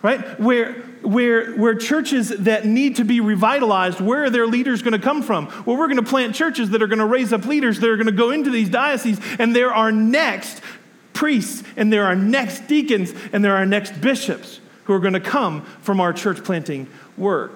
Right? 0.00 0.38
Where, 0.38 0.74
where, 1.02 1.56
where 1.56 1.74
churches 1.74 2.28
that 2.28 2.64
need 2.64 2.96
to 2.96 3.04
be 3.04 3.20
revitalized, 3.20 4.00
where 4.00 4.24
are 4.24 4.30
their 4.30 4.46
leaders 4.46 4.80
going 4.80 4.92
to 4.92 5.04
come 5.04 5.22
from? 5.22 5.46
Well, 5.66 5.76
we're 5.76 5.88
going 5.88 5.96
to 5.96 6.08
plant 6.08 6.36
churches 6.36 6.70
that 6.70 6.82
are 6.82 6.86
going 6.86 7.00
to 7.00 7.06
raise 7.06 7.32
up 7.32 7.46
leaders 7.46 7.80
that 7.80 7.88
are 7.88 7.96
going 7.96 8.06
to 8.06 8.12
go 8.12 8.30
into 8.30 8.50
these 8.50 8.68
dioceses, 8.68 9.18
and 9.40 9.56
there 9.56 9.74
are 9.74 9.90
next 9.90 10.60
priests, 11.14 11.64
and 11.76 11.92
there 11.92 12.04
are 12.04 12.14
next 12.14 12.68
deacons, 12.68 13.12
and 13.32 13.44
there 13.44 13.56
are 13.56 13.66
next 13.66 14.00
bishops 14.00 14.60
who 14.84 14.92
are 14.92 15.00
going 15.00 15.14
to 15.14 15.20
come 15.20 15.62
from 15.82 16.00
our 16.00 16.12
church 16.12 16.44
planting 16.44 16.86
work. 17.16 17.52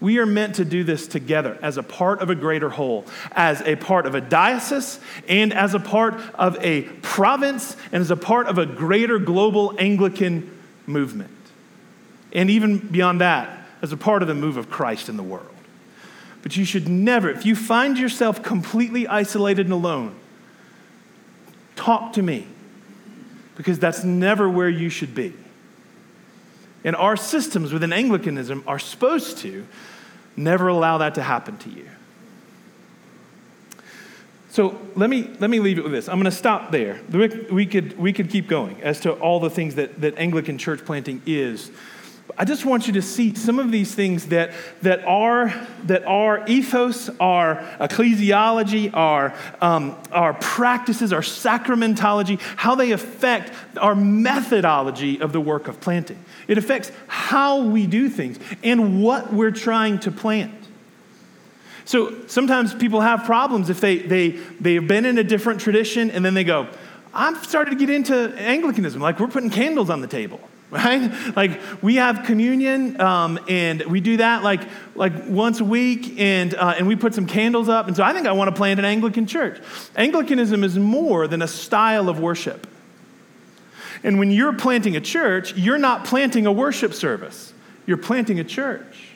We 0.00 0.18
are 0.18 0.26
meant 0.26 0.56
to 0.56 0.64
do 0.64 0.84
this 0.84 1.08
together 1.08 1.58
as 1.60 1.76
a 1.76 1.82
part 1.82 2.20
of 2.20 2.30
a 2.30 2.34
greater 2.34 2.70
whole, 2.70 3.04
as 3.32 3.60
a 3.62 3.74
part 3.74 4.06
of 4.06 4.14
a 4.14 4.20
diocese, 4.20 5.00
and 5.26 5.52
as 5.52 5.74
a 5.74 5.80
part 5.80 6.14
of 6.34 6.56
a 6.64 6.82
province, 7.02 7.76
and 7.90 8.00
as 8.00 8.10
a 8.10 8.16
part 8.16 8.46
of 8.46 8.58
a 8.58 8.66
greater 8.66 9.18
global 9.18 9.74
Anglican 9.78 10.56
movement. 10.86 11.30
And 12.32 12.48
even 12.48 12.78
beyond 12.78 13.20
that, 13.20 13.66
as 13.82 13.92
a 13.92 13.96
part 13.96 14.22
of 14.22 14.28
the 14.28 14.34
move 14.34 14.56
of 14.56 14.70
Christ 14.70 15.08
in 15.08 15.16
the 15.16 15.22
world. 15.22 15.54
But 16.42 16.56
you 16.56 16.64
should 16.64 16.88
never, 16.88 17.28
if 17.30 17.44
you 17.44 17.56
find 17.56 17.98
yourself 17.98 18.42
completely 18.42 19.08
isolated 19.08 19.66
and 19.66 19.72
alone, 19.72 20.14
talk 21.74 22.12
to 22.12 22.22
me, 22.22 22.46
because 23.56 23.80
that's 23.80 24.04
never 24.04 24.48
where 24.48 24.68
you 24.68 24.88
should 24.90 25.14
be. 25.14 25.32
And 26.84 26.94
our 26.94 27.16
systems 27.16 27.72
within 27.72 27.92
Anglicanism 27.92 28.62
are 28.66 28.78
supposed 28.78 29.38
to 29.38 29.66
never 30.38 30.68
allow 30.68 30.98
that 30.98 31.16
to 31.16 31.22
happen 31.22 31.58
to 31.58 31.70
you. 31.70 31.88
So 34.50 34.80
let 34.96 35.10
me, 35.10 35.30
let 35.38 35.50
me 35.50 35.60
leave 35.60 35.78
it 35.78 35.82
with 35.82 35.92
this. 35.92 36.08
I'm 36.08 36.16
going 36.16 36.24
to 36.24 36.30
stop 36.30 36.72
there. 36.72 37.00
We 37.10 37.66
could, 37.66 37.98
we 37.98 38.12
could 38.12 38.30
keep 38.30 38.48
going 38.48 38.82
as 38.82 39.00
to 39.00 39.12
all 39.12 39.40
the 39.40 39.50
things 39.50 39.74
that, 39.76 40.00
that 40.00 40.16
Anglican 40.18 40.58
church 40.58 40.84
planting 40.84 41.22
is. 41.26 41.70
I 42.36 42.44
just 42.44 42.64
want 42.64 42.86
you 42.86 42.92
to 42.94 43.02
see 43.02 43.34
some 43.34 43.58
of 43.58 43.72
these 43.72 43.94
things 43.94 44.26
that, 44.26 44.52
that, 44.82 45.04
are, 45.04 45.52
that 45.84 46.04
are 46.04 46.46
ethos, 46.46 47.08
our 47.20 47.56
ecclesiology, 47.80 48.94
our, 48.94 49.34
um, 49.60 49.96
our 50.12 50.34
practices, 50.34 51.12
our 51.12 51.22
sacramentology, 51.22 52.38
how 52.56 52.74
they 52.74 52.92
affect 52.92 53.52
our 53.78 53.94
methodology 53.94 55.20
of 55.20 55.32
the 55.32 55.40
work 55.40 55.68
of 55.68 55.80
planting. 55.80 56.22
It 56.46 56.58
affects 56.58 56.92
how 57.06 57.62
we 57.62 57.86
do 57.86 58.08
things 58.08 58.38
and 58.62 59.02
what 59.02 59.32
we're 59.32 59.50
trying 59.50 59.98
to 60.00 60.10
plant. 60.10 60.54
So 61.86 62.26
sometimes 62.26 62.74
people 62.74 63.00
have 63.00 63.24
problems 63.24 63.70
if 63.70 63.80
they, 63.80 63.98
they, 63.98 64.30
they've 64.60 64.86
been 64.86 65.06
in 65.06 65.16
a 65.16 65.24
different 65.24 65.60
tradition 65.60 66.10
and 66.10 66.22
then 66.22 66.34
they 66.34 66.44
go, 66.44 66.68
I've 67.14 67.42
started 67.46 67.70
to 67.70 67.76
get 67.76 67.88
into 67.88 68.34
Anglicanism, 68.36 69.00
like 69.00 69.18
we're 69.18 69.28
putting 69.28 69.48
candles 69.48 69.88
on 69.88 70.02
the 70.02 70.06
table 70.06 70.40
right? 70.70 71.12
Like 71.36 71.60
we 71.82 71.96
have 71.96 72.24
communion, 72.24 73.00
um, 73.00 73.38
and 73.48 73.82
we 73.82 74.00
do 74.00 74.16
that 74.16 74.42
like 74.42 74.62
like 74.94 75.12
once 75.26 75.60
a 75.60 75.64
week, 75.64 76.18
and 76.18 76.54
uh, 76.54 76.74
and 76.76 76.86
we 76.88 76.96
put 76.96 77.14
some 77.14 77.26
candles 77.26 77.68
up. 77.68 77.86
And 77.86 77.96
so 77.96 78.02
I 78.02 78.12
think 78.12 78.26
I 78.26 78.32
want 78.32 78.48
to 78.48 78.56
plant 78.56 78.78
an 78.80 78.84
Anglican 78.84 79.26
church. 79.26 79.60
Anglicanism 79.94 80.64
is 80.64 80.76
more 80.76 81.28
than 81.28 81.42
a 81.42 81.48
style 81.48 82.08
of 82.08 82.18
worship. 82.18 82.66
And 84.02 84.18
when 84.18 84.30
you're 84.30 84.52
planting 84.52 84.96
a 84.96 85.00
church, 85.00 85.54
you're 85.54 85.78
not 85.78 86.04
planting 86.04 86.46
a 86.46 86.52
worship 86.52 86.94
service. 86.94 87.52
You're 87.86 87.96
planting 87.96 88.38
a 88.38 88.44
church 88.44 89.07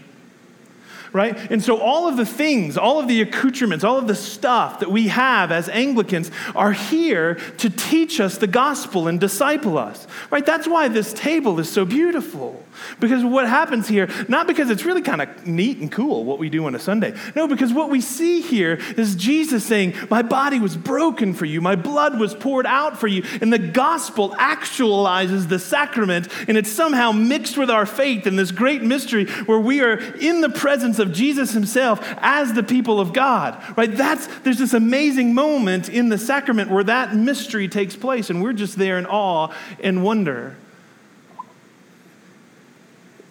right? 1.13 1.37
And 1.51 1.63
so 1.63 1.79
all 1.79 2.09
of 2.09 2.17
the 2.17 2.27
things, 2.27 2.77
all 2.77 2.99
of 2.99 3.09
the 3.09 3.21
accoutrements, 3.21 3.85
all 3.85 3.99
of 3.99 4.07
the 4.07 4.15
stuff 4.15 4.81
that 4.81 4.91
we 4.91 5.09
have 5.09 5.53
as 5.53 5.69
Anglicans 5.69 6.31
are 6.55 6.73
here 6.73 7.35
to 7.59 7.71
teach 7.71 8.21
us 8.21 8.39
the 8.39 8.47
gospel 8.47 9.09
and 9.09 9.21
disciple 9.21 9.79
us, 9.79 10.07
right? 10.31 10.45
That's 10.45 10.67
why 10.67 10.89
this 10.89 11.13
table 11.13 11.59
is 11.61 11.71
so 11.71 11.85
beautiful. 11.85 12.62
Because 13.01 13.25
what 13.25 13.49
happens 13.49 13.89
here, 13.89 14.09
not 14.29 14.47
because 14.47 14.71
it's 14.71 14.85
really 14.85 15.03
kind 15.03 15.21
of 15.23 15.47
neat 15.47 15.79
and 15.79 15.91
cool 15.91 16.25
what 16.25 16.39
we 16.39 16.49
do 16.49 16.67
on 16.67 16.75
a 16.75 16.79
Sunday. 16.79 17.15
No, 17.35 17.47
because 17.47 17.73
what 17.73 17.91
we 17.91 18.01
see 18.01 18.41
here 18.41 18.75
is 18.97 19.15
Jesus 19.15 19.65
saying, 19.65 19.95
My 20.11 20.23
body 20.23 20.59
was 20.59 20.77
broken 20.77 21.35
for 21.35 21.45
you, 21.45 21.61
my 21.61 21.77
blood 21.77 22.19
was 22.19 22.35
poured 22.35 22.67
out 22.67 22.99
for 22.99 23.07
you. 23.07 23.25
And 23.41 23.53
the 23.53 23.59
gospel 23.59 24.31
actualizes 24.31 25.49
the 25.49 25.59
sacrament, 25.59 26.29
and 26.49 26.57
it's 26.57 26.71
somehow 26.71 27.13
mixed 27.13 27.57
with 27.57 27.71
our 27.71 27.87
faith 27.87 28.27
in 28.27 28.37
this 28.37 28.51
great 28.51 28.83
mystery 28.83 29.27
where 29.47 29.61
we 29.61 29.81
are 29.81 29.99
in 29.99 30.41
the 30.41 30.51
presence 30.51 30.99
of 30.99 31.13
Jesus 31.13 31.53
himself 31.53 32.01
as 32.19 32.53
the 32.53 32.63
people 32.63 33.01
of 33.01 33.13
God. 33.13 33.61
Right? 33.77 33.95
That's 33.95 34.27
there's 34.41 34.59
this 34.59 34.75
amazing 34.75 35.35
moment 35.35 35.89
in 35.89 36.09
the 36.09 36.19
sacrament 36.19 36.71
where 36.71 36.85
that 36.85 37.15
mystery 37.15 37.69
takes 37.69 37.97
place, 37.97 38.31
and 38.31 38.43
we're 38.43 38.53
just 38.53 38.77
there 38.77 38.99
in 38.99 39.07
awe 39.07 39.53
and 39.81 40.03
wonder. 40.03 40.57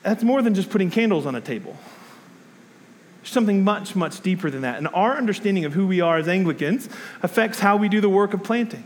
That's 0.03 0.23
more 0.23 0.41
than 0.41 0.53
just 0.53 0.69
putting 0.69 0.89
candles 0.89 1.25
on 1.25 1.35
a 1.35 1.41
table. 1.41 1.77
There's 3.21 3.31
something 3.31 3.63
much, 3.63 3.95
much 3.95 4.21
deeper 4.21 4.49
than 4.49 4.61
that. 4.61 4.77
And 4.77 4.87
our 4.93 5.15
understanding 5.15 5.65
of 5.65 5.73
who 5.73 5.85
we 5.85 6.01
are 6.01 6.17
as 6.17 6.27
Anglicans 6.27 6.89
affects 7.21 7.59
how 7.59 7.77
we 7.77 7.87
do 7.87 8.01
the 8.01 8.09
work 8.09 8.33
of 8.33 8.43
planting. 8.43 8.83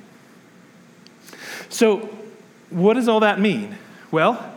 So, 1.69 2.09
what 2.69 2.95
does 2.95 3.07
all 3.07 3.21
that 3.21 3.39
mean? 3.39 3.77
Well, 4.11 4.53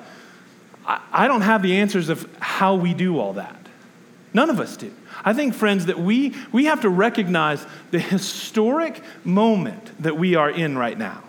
I 0.85 1.29
don't 1.29 1.43
have 1.43 1.63
the 1.63 1.77
answers 1.77 2.09
of 2.09 2.29
how 2.41 2.75
we 2.75 2.95
do 2.95 3.19
all 3.19 3.35
that. 3.35 3.57
None 4.33 4.51
of 4.51 4.59
us 4.59 4.77
do. 4.77 4.93
I 5.25 5.35
think, 5.35 5.55
friends, 5.55 5.87
that 5.87 5.99
we, 5.99 6.35
we 6.53 6.65
have 6.67 6.81
to 6.83 6.89
recognize 6.89 7.65
the 7.91 7.99
historic 7.99 9.03
moment 9.25 10.03
that 10.03 10.17
we 10.17 10.35
are 10.35 10.51
in 10.51 10.79
right 10.79 10.97
now. 10.97 11.23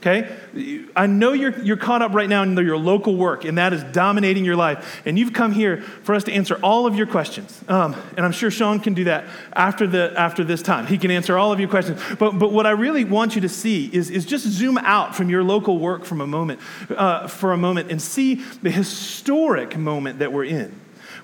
Okay? 0.00 0.88
I 0.96 1.06
know 1.06 1.34
you're, 1.34 1.58
you're 1.60 1.76
caught 1.76 2.00
up 2.00 2.14
right 2.14 2.28
now 2.28 2.42
in 2.42 2.56
your 2.56 2.78
local 2.78 3.16
work, 3.16 3.44
and 3.44 3.58
that 3.58 3.74
is 3.74 3.82
dominating 3.84 4.46
your 4.46 4.56
life. 4.56 5.02
And 5.04 5.18
you've 5.18 5.34
come 5.34 5.52
here 5.52 5.82
for 5.82 6.14
us 6.14 6.24
to 6.24 6.32
answer 6.32 6.58
all 6.62 6.86
of 6.86 6.96
your 6.96 7.06
questions. 7.06 7.62
Um, 7.68 7.94
and 8.16 8.24
I'm 8.24 8.32
sure 8.32 8.50
Sean 8.50 8.80
can 8.80 8.94
do 8.94 9.04
that 9.04 9.26
after, 9.52 9.86
the, 9.86 10.14
after 10.16 10.42
this 10.42 10.62
time. 10.62 10.86
He 10.86 10.96
can 10.96 11.10
answer 11.10 11.36
all 11.36 11.52
of 11.52 11.60
your 11.60 11.68
questions. 11.68 12.00
But, 12.18 12.38
but 12.38 12.50
what 12.50 12.66
I 12.66 12.70
really 12.70 13.04
want 13.04 13.34
you 13.34 13.42
to 13.42 13.48
see 13.48 13.90
is, 13.92 14.08
is 14.08 14.24
just 14.24 14.46
zoom 14.46 14.78
out 14.78 15.14
from 15.14 15.28
your 15.28 15.44
local 15.44 15.78
work 15.78 16.06
from 16.06 16.22
a 16.22 16.26
moment, 16.26 16.60
uh, 16.88 17.28
for 17.28 17.52
a 17.52 17.58
moment 17.58 17.90
and 17.90 18.00
see 18.00 18.36
the 18.62 18.70
historic 18.70 19.76
moment 19.76 20.20
that 20.20 20.32
we're 20.32 20.44
in. 20.44 20.79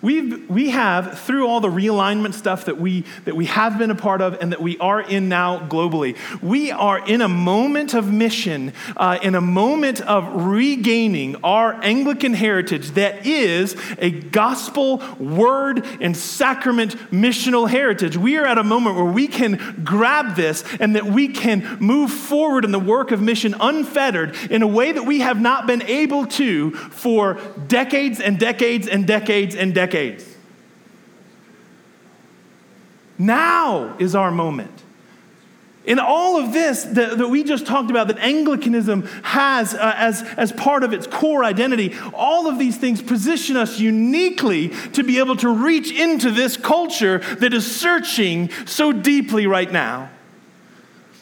We've, 0.06 0.48
we 0.48 0.70
have, 0.70 1.18
through 1.18 1.48
all 1.48 1.58
the 1.58 1.66
realignment 1.66 2.34
stuff 2.34 2.66
that 2.66 2.78
we, 2.78 3.02
that 3.24 3.34
we 3.34 3.46
have 3.46 3.76
been 3.76 3.90
a 3.90 3.96
part 3.96 4.20
of 4.20 4.40
and 4.40 4.52
that 4.52 4.62
we 4.62 4.78
are 4.78 5.00
in 5.00 5.28
now 5.28 5.66
globally, 5.66 6.16
we 6.40 6.70
are 6.70 7.04
in 7.04 7.22
a 7.22 7.28
moment 7.28 7.92
of 7.92 8.12
mission, 8.12 8.72
uh, 8.96 9.18
in 9.20 9.34
a 9.34 9.40
moment 9.40 10.00
of 10.02 10.46
regaining 10.46 11.34
our 11.42 11.74
Anglican 11.82 12.34
heritage 12.34 12.92
that 12.92 13.26
is 13.26 13.74
a 13.98 14.12
gospel, 14.12 15.02
word, 15.18 15.84
and 16.00 16.16
sacrament 16.16 16.94
missional 17.10 17.68
heritage. 17.68 18.16
We 18.16 18.36
are 18.36 18.46
at 18.46 18.58
a 18.58 18.62
moment 18.62 18.94
where 18.94 19.04
we 19.06 19.26
can 19.26 19.82
grab 19.82 20.36
this 20.36 20.62
and 20.78 20.94
that 20.94 21.06
we 21.06 21.26
can 21.26 21.78
move 21.80 22.12
forward 22.12 22.64
in 22.64 22.70
the 22.70 22.78
work 22.78 23.10
of 23.10 23.20
mission 23.20 23.56
unfettered 23.58 24.36
in 24.52 24.62
a 24.62 24.68
way 24.68 24.92
that 24.92 25.02
we 25.02 25.18
have 25.18 25.40
not 25.40 25.66
been 25.66 25.82
able 25.82 26.26
to 26.26 26.70
for 26.70 27.40
decades 27.66 28.20
and 28.20 28.38
decades 28.38 28.86
and 28.86 29.04
decades 29.04 29.56
and 29.56 29.74
decades 29.74 29.95
decades. 29.96 30.36
Now 33.18 33.96
is 33.98 34.14
our 34.14 34.30
moment. 34.30 34.82
In 35.86 35.98
all 36.00 36.36
of 36.36 36.52
this 36.52 36.82
that, 36.82 37.16
that 37.16 37.28
we 37.28 37.44
just 37.44 37.64
talked 37.64 37.90
about, 37.90 38.08
that 38.08 38.18
Anglicanism 38.18 39.04
has 39.22 39.72
uh, 39.72 39.94
as, 39.96 40.22
as 40.36 40.52
part 40.52 40.82
of 40.82 40.92
its 40.92 41.06
core 41.06 41.44
identity, 41.44 41.94
all 42.12 42.48
of 42.48 42.58
these 42.58 42.76
things 42.76 43.00
position 43.00 43.56
us 43.56 43.78
uniquely 43.78 44.70
to 44.92 45.04
be 45.04 45.18
able 45.18 45.36
to 45.36 45.48
reach 45.48 45.92
into 45.92 46.30
this 46.30 46.56
culture 46.56 47.18
that 47.36 47.54
is 47.54 47.64
searching 47.64 48.50
so 48.66 48.92
deeply 48.92 49.46
right 49.46 49.70
now. 49.70 50.10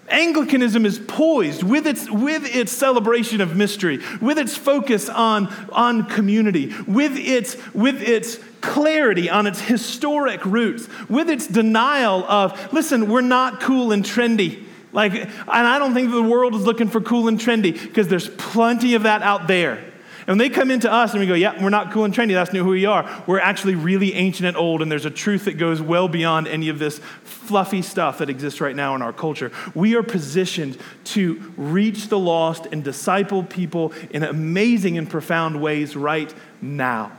Anglicanism 0.09 0.85
is 0.85 0.99
poised 0.99 1.63
with 1.63 1.87
its, 1.87 2.11
with 2.11 2.45
its 2.55 2.73
celebration 2.73 3.41
of 3.41 3.57
mystery, 3.57 4.01
with 4.21 4.39
its 4.39 4.57
focus 4.57 5.09
on, 5.09 5.47
on 5.73 6.07
community, 6.07 6.75
with 6.87 7.17
its, 7.17 7.57
with 7.75 8.03
its 8.03 8.39
clarity 8.61 9.31
on 9.31 9.47
its 9.47 9.61
historic 9.61 10.45
roots, 10.45 10.89
with 11.09 11.31
its 11.31 11.47
denial 11.47 12.25
of, 12.25 12.73
listen, 12.73 13.09
we're 13.09 13.21
not 13.21 13.61
cool 13.61 13.93
and 13.93 14.05
trendy. 14.05 14.65
Like, 14.93 15.15
and 15.15 15.31
I 15.49 15.79
don't 15.79 15.95
think 15.95 16.11
the 16.11 16.23
world 16.23 16.55
is 16.55 16.65
looking 16.65 16.89
for 16.89 17.01
cool 17.01 17.29
and 17.29 17.39
trendy 17.39 17.73
because 17.73 18.09
there's 18.09 18.29
plenty 18.29 18.95
of 18.95 19.03
that 19.03 19.23
out 19.23 19.49
there. 19.49 19.83
And 20.27 20.39
when 20.39 20.39
they 20.39 20.49
come 20.49 20.71
into 20.71 20.91
us 20.91 21.13
and 21.13 21.21
we 21.21 21.27
go, 21.27 21.35
yeah, 21.35 21.63
we're 21.63 21.69
not 21.69 21.93
cool 21.93 22.05
and 22.05 22.15
trendy, 22.15 22.33
that's 22.33 22.51
not 22.51 22.63
who 22.63 22.71
we 22.71 22.87
are. 22.87 23.23
We're 23.27 23.41
actually 23.41 23.75
really 23.75 24.15
ancient 24.15 24.47
and 24.47 24.57
old, 24.57 24.81
and 24.81 24.91
there's 24.91 25.05
a 25.05 25.11
truth 25.11 25.45
that 25.45 25.59
goes 25.59 25.83
well 25.83 26.09
beyond 26.09 26.49
any 26.49 26.71
of 26.71 26.79
this 26.79 26.99
fluffy 27.25 27.83
stuff 27.83 28.19
that 28.19 28.31
exists 28.31 28.59
right 28.59 28.75
now 28.75 28.95
in 28.95 29.03
our 29.03 29.13
culture. 29.13 29.53
We 29.75 29.97
are 29.97 30.03
positioned 30.03 30.79
to 31.05 31.53
reach 31.59 32.09
the 32.09 32.19
lost 32.19 32.65
and 32.73 32.83
disciple 32.83 33.43
people 33.43 33.93
in 34.11 34.23
amazing 34.23 34.97
and 34.97 35.11
profound 35.11 35.61
ways 35.61 35.95
right 35.95 36.33
now. 36.63 37.13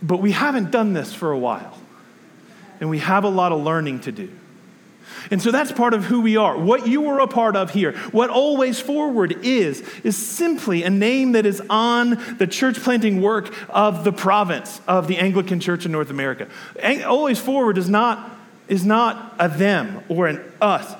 But 0.00 0.18
we 0.18 0.30
haven't 0.30 0.70
done 0.70 0.92
this 0.92 1.12
for 1.12 1.32
a 1.32 1.38
while, 1.38 1.76
and 2.78 2.88
we 2.88 3.00
have 3.00 3.24
a 3.24 3.28
lot 3.28 3.50
of 3.50 3.60
learning 3.60 4.00
to 4.02 4.12
do. 4.12 4.30
And 5.30 5.40
so 5.40 5.50
that's 5.50 5.72
part 5.72 5.94
of 5.94 6.04
who 6.04 6.20
we 6.20 6.36
are. 6.36 6.58
What 6.58 6.86
you 6.86 7.06
are 7.08 7.20
a 7.20 7.26
part 7.26 7.56
of 7.56 7.70
here, 7.70 7.92
what 8.12 8.30
Always 8.30 8.80
Forward 8.80 9.44
is, 9.44 9.80
is 10.02 10.16
simply 10.16 10.82
a 10.82 10.90
name 10.90 11.32
that 11.32 11.46
is 11.46 11.62
on 11.70 12.20
the 12.38 12.46
church 12.46 12.80
planting 12.80 13.20
work 13.20 13.54
of 13.68 14.04
the 14.04 14.12
province 14.12 14.80
of 14.86 15.06
the 15.06 15.18
Anglican 15.18 15.60
Church 15.60 15.86
in 15.86 15.92
North 15.92 16.10
America. 16.10 16.48
Always 17.06 17.38
Forward 17.38 17.78
is 17.78 17.88
not, 17.88 18.38
is 18.68 18.84
not 18.84 19.34
a 19.38 19.48
them 19.48 20.02
or 20.08 20.26
an 20.26 20.42
us. 20.60 20.94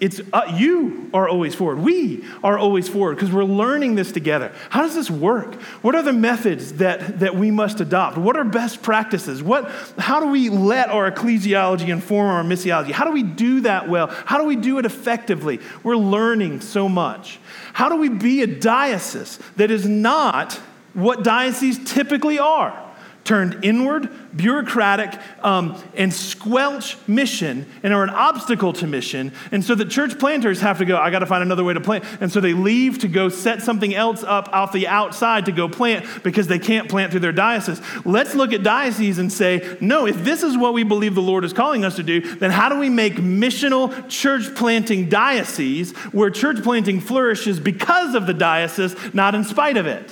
It's 0.00 0.20
uh, 0.32 0.54
you 0.56 1.10
are 1.12 1.28
always 1.28 1.56
forward. 1.56 1.78
We 1.78 2.24
are 2.44 2.56
always 2.56 2.88
forward 2.88 3.16
because 3.16 3.32
we're 3.32 3.42
learning 3.42 3.96
this 3.96 4.12
together. 4.12 4.52
How 4.70 4.82
does 4.82 4.94
this 4.94 5.10
work? 5.10 5.54
What 5.82 5.96
are 5.96 6.02
the 6.02 6.12
methods 6.12 6.74
that, 6.74 7.18
that 7.18 7.34
we 7.34 7.50
must 7.50 7.80
adopt? 7.80 8.16
What 8.16 8.36
are 8.36 8.44
best 8.44 8.80
practices? 8.80 9.42
What, 9.42 9.68
how 9.98 10.20
do 10.20 10.28
we 10.28 10.50
let 10.50 10.88
our 10.90 11.10
ecclesiology 11.10 11.88
inform 11.88 12.28
our 12.28 12.44
missiology? 12.44 12.92
How 12.92 13.04
do 13.06 13.10
we 13.10 13.24
do 13.24 13.62
that 13.62 13.88
well? 13.88 14.06
How 14.06 14.38
do 14.38 14.44
we 14.44 14.54
do 14.54 14.78
it 14.78 14.86
effectively? 14.86 15.58
We're 15.82 15.96
learning 15.96 16.60
so 16.60 16.88
much. 16.88 17.40
How 17.72 17.88
do 17.88 17.96
we 17.96 18.08
be 18.08 18.42
a 18.42 18.46
diocese 18.46 19.40
that 19.56 19.72
is 19.72 19.84
not 19.88 20.54
what 20.94 21.24
dioceses 21.24 21.92
typically 21.92 22.38
are? 22.38 22.87
Turned 23.28 23.62
inward, 23.62 24.08
bureaucratic, 24.34 25.12
um, 25.42 25.80
and 25.94 26.12
squelch 26.12 26.96
mission 27.06 27.66
and 27.82 27.92
are 27.92 28.02
an 28.02 28.08
obstacle 28.08 28.72
to 28.72 28.86
mission. 28.86 29.30
And 29.52 29.62
so 29.62 29.74
the 29.74 29.84
church 29.84 30.18
planters 30.18 30.62
have 30.62 30.78
to 30.78 30.86
go, 30.86 30.96
I 30.96 31.10
got 31.10 31.18
to 31.18 31.26
find 31.26 31.42
another 31.42 31.62
way 31.62 31.74
to 31.74 31.80
plant. 31.80 32.04
And 32.22 32.32
so 32.32 32.40
they 32.40 32.54
leave 32.54 33.00
to 33.00 33.08
go 33.08 33.28
set 33.28 33.60
something 33.60 33.94
else 33.94 34.24
up 34.24 34.48
off 34.50 34.72
the 34.72 34.88
outside 34.88 35.44
to 35.44 35.52
go 35.52 35.68
plant 35.68 36.06
because 36.24 36.46
they 36.46 36.58
can't 36.58 36.88
plant 36.88 37.10
through 37.10 37.20
their 37.20 37.32
diocese. 37.32 37.82
Let's 38.06 38.34
look 38.34 38.54
at 38.54 38.62
dioceses 38.62 39.18
and 39.18 39.30
say, 39.30 39.76
no, 39.78 40.06
if 40.06 40.24
this 40.24 40.42
is 40.42 40.56
what 40.56 40.72
we 40.72 40.82
believe 40.82 41.14
the 41.14 41.20
Lord 41.20 41.44
is 41.44 41.52
calling 41.52 41.84
us 41.84 41.96
to 41.96 42.02
do, 42.02 42.22
then 42.36 42.50
how 42.50 42.70
do 42.70 42.78
we 42.78 42.88
make 42.88 43.16
missional 43.16 44.08
church 44.08 44.54
planting 44.54 45.10
dioceses 45.10 45.92
where 46.12 46.30
church 46.30 46.62
planting 46.62 47.02
flourishes 47.02 47.60
because 47.60 48.14
of 48.14 48.26
the 48.26 48.34
diocese, 48.34 48.96
not 49.12 49.34
in 49.34 49.44
spite 49.44 49.76
of 49.76 49.86
it? 49.86 50.10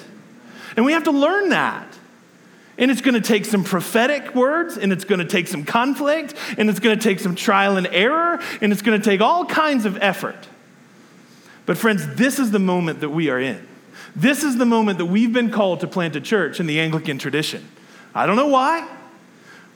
And 0.77 0.85
we 0.85 0.93
have 0.93 1.05
to 1.05 1.13
learn 1.13 1.49
that. 1.49 1.96
And 2.79 2.91
it's 2.91 3.01
going 3.01 3.15
to 3.15 3.27
take 3.27 3.45
some 3.45 3.65
prophetic 3.65 4.35
words, 4.35 4.77
and 4.77 4.93
it's 4.93 5.05
going 5.05 5.21
to 5.21 5.25
take 5.25 5.49
some 5.49 5.65
conflict, 5.65 6.35
and 6.59 6.69
it's 6.69 6.81
going 6.81 6.99
to 6.99 7.03
take 7.03 7.21
some 7.21 7.35
trial 7.35 7.77
and 7.77 7.87
error, 7.87 8.39
and 8.61 8.73
it's 8.73 8.83
going 8.83 9.01
to 9.01 9.05
take 9.05 9.21
all 9.21 9.47
kinds 9.47 9.87
of 9.87 9.97
effort. 10.03 10.37
But, 11.65 11.79
friends, 11.79 12.07
this 12.15 12.39
is 12.39 12.51
the 12.51 12.59
moment 12.59 13.01
that 13.01 13.11
we 13.11 13.31
are 13.31 13.41
in. 13.41 13.67
This 14.15 14.45
is 14.45 14.57
the 14.57 14.67
moment 14.67 14.99
that 14.99 15.07
we've 15.07 15.33
been 15.33 15.51
called 15.51 15.81
to 15.81 15.87
plant 15.87 16.17
a 16.17 16.21
church 16.21 16.61
in 16.61 16.67
the 16.67 16.81
Anglican 16.81 17.19
tradition. 17.19 17.67
I 18.15 18.27
don't 18.27 18.37
know 18.37 18.49
why. 18.49 18.87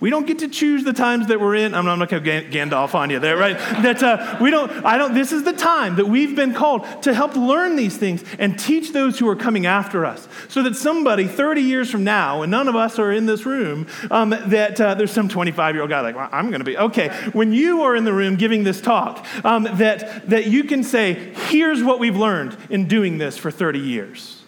We 0.01 0.09
don't 0.09 0.27
get 0.27 0.39
to 0.39 0.49
choose 0.49 0.83
the 0.83 0.95
times 0.95 1.27
that 1.27 1.39
we're 1.39 1.57
in. 1.57 1.75
I'm 1.75 1.85
not, 1.85 2.09
going 2.09 2.25
to 2.25 2.43
Gandalf 2.49 2.95
on 2.95 3.11
you 3.11 3.19
there, 3.19 3.37
right? 3.37 3.59
that 3.59 4.03
uh, 4.03 4.39
we 4.41 4.51
don't, 4.51 4.71
I 4.85 4.97
don't, 4.97 5.13
this 5.13 5.31
is 5.31 5.43
the 5.45 5.53
time 5.53 5.97
that 5.97 6.07
we've 6.07 6.35
been 6.35 6.55
called 6.55 6.87
to 7.03 7.13
help 7.13 7.37
learn 7.37 7.77
these 7.77 7.99
things 7.99 8.25
and 8.39 8.59
teach 8.59 8.93
those 8.93 9.19
who 9.19 9.29
are 9.29 9.37
coming 9.37 9.67
after 9.67 10.07
us. 10.07 10.27
So 10.49 10.63
that 10.63 10.75
somebody 10.75 11.29
30 11.29 11.61
years 11.61 11.91
from 11.91 12.03
now, 12.03 12.41
and 12.41 12.51
none 12.51 12.67
of 12.67 12.77
us 12.77 12.99
are 12.99 13.13
in 13.13 13.27
this 13.27 13.45
room, 13.45 13.87
um, 14.11 14.31
that 14.31 14.81
uh, 14.81 14.95
there's 14.95 15.13
some 15.13 15.29
25 15.29 15.75
year 15.75 15.83
old 15.83 15.91
guy 15.91 16.01
like, 16.01 16.17
well, 16.17 16.31
I'm 16.33 16.49
going 16.49 16.61
to 16.61 16.65
be, 16.65 16.79
okay. 16.79 17.09
When 17.33 17.53
you 17.53 17.83
are 17.83 17.95
in 17.95 18.05
the 18.05 18.15
room 18.15 18.37
giving 18.37 18.65
this 18.65 18.81
talk, 18.81 19.27
um, 19.45 19.65
that, 19.65 20.31
that 20.31 20.47
you 20.47 20.65
can 20.65 20.83
say, 20.83 21.35
here's 21.49 21.83
what 21.83 21.99
we've 21.99 22.17
learned 22.17 22.57
in 22.71 22.89
doing 22.89 23.19
this 23.19 23.37
for 23.37 23.51
30 23.51 23.79
years. 23.81 24.43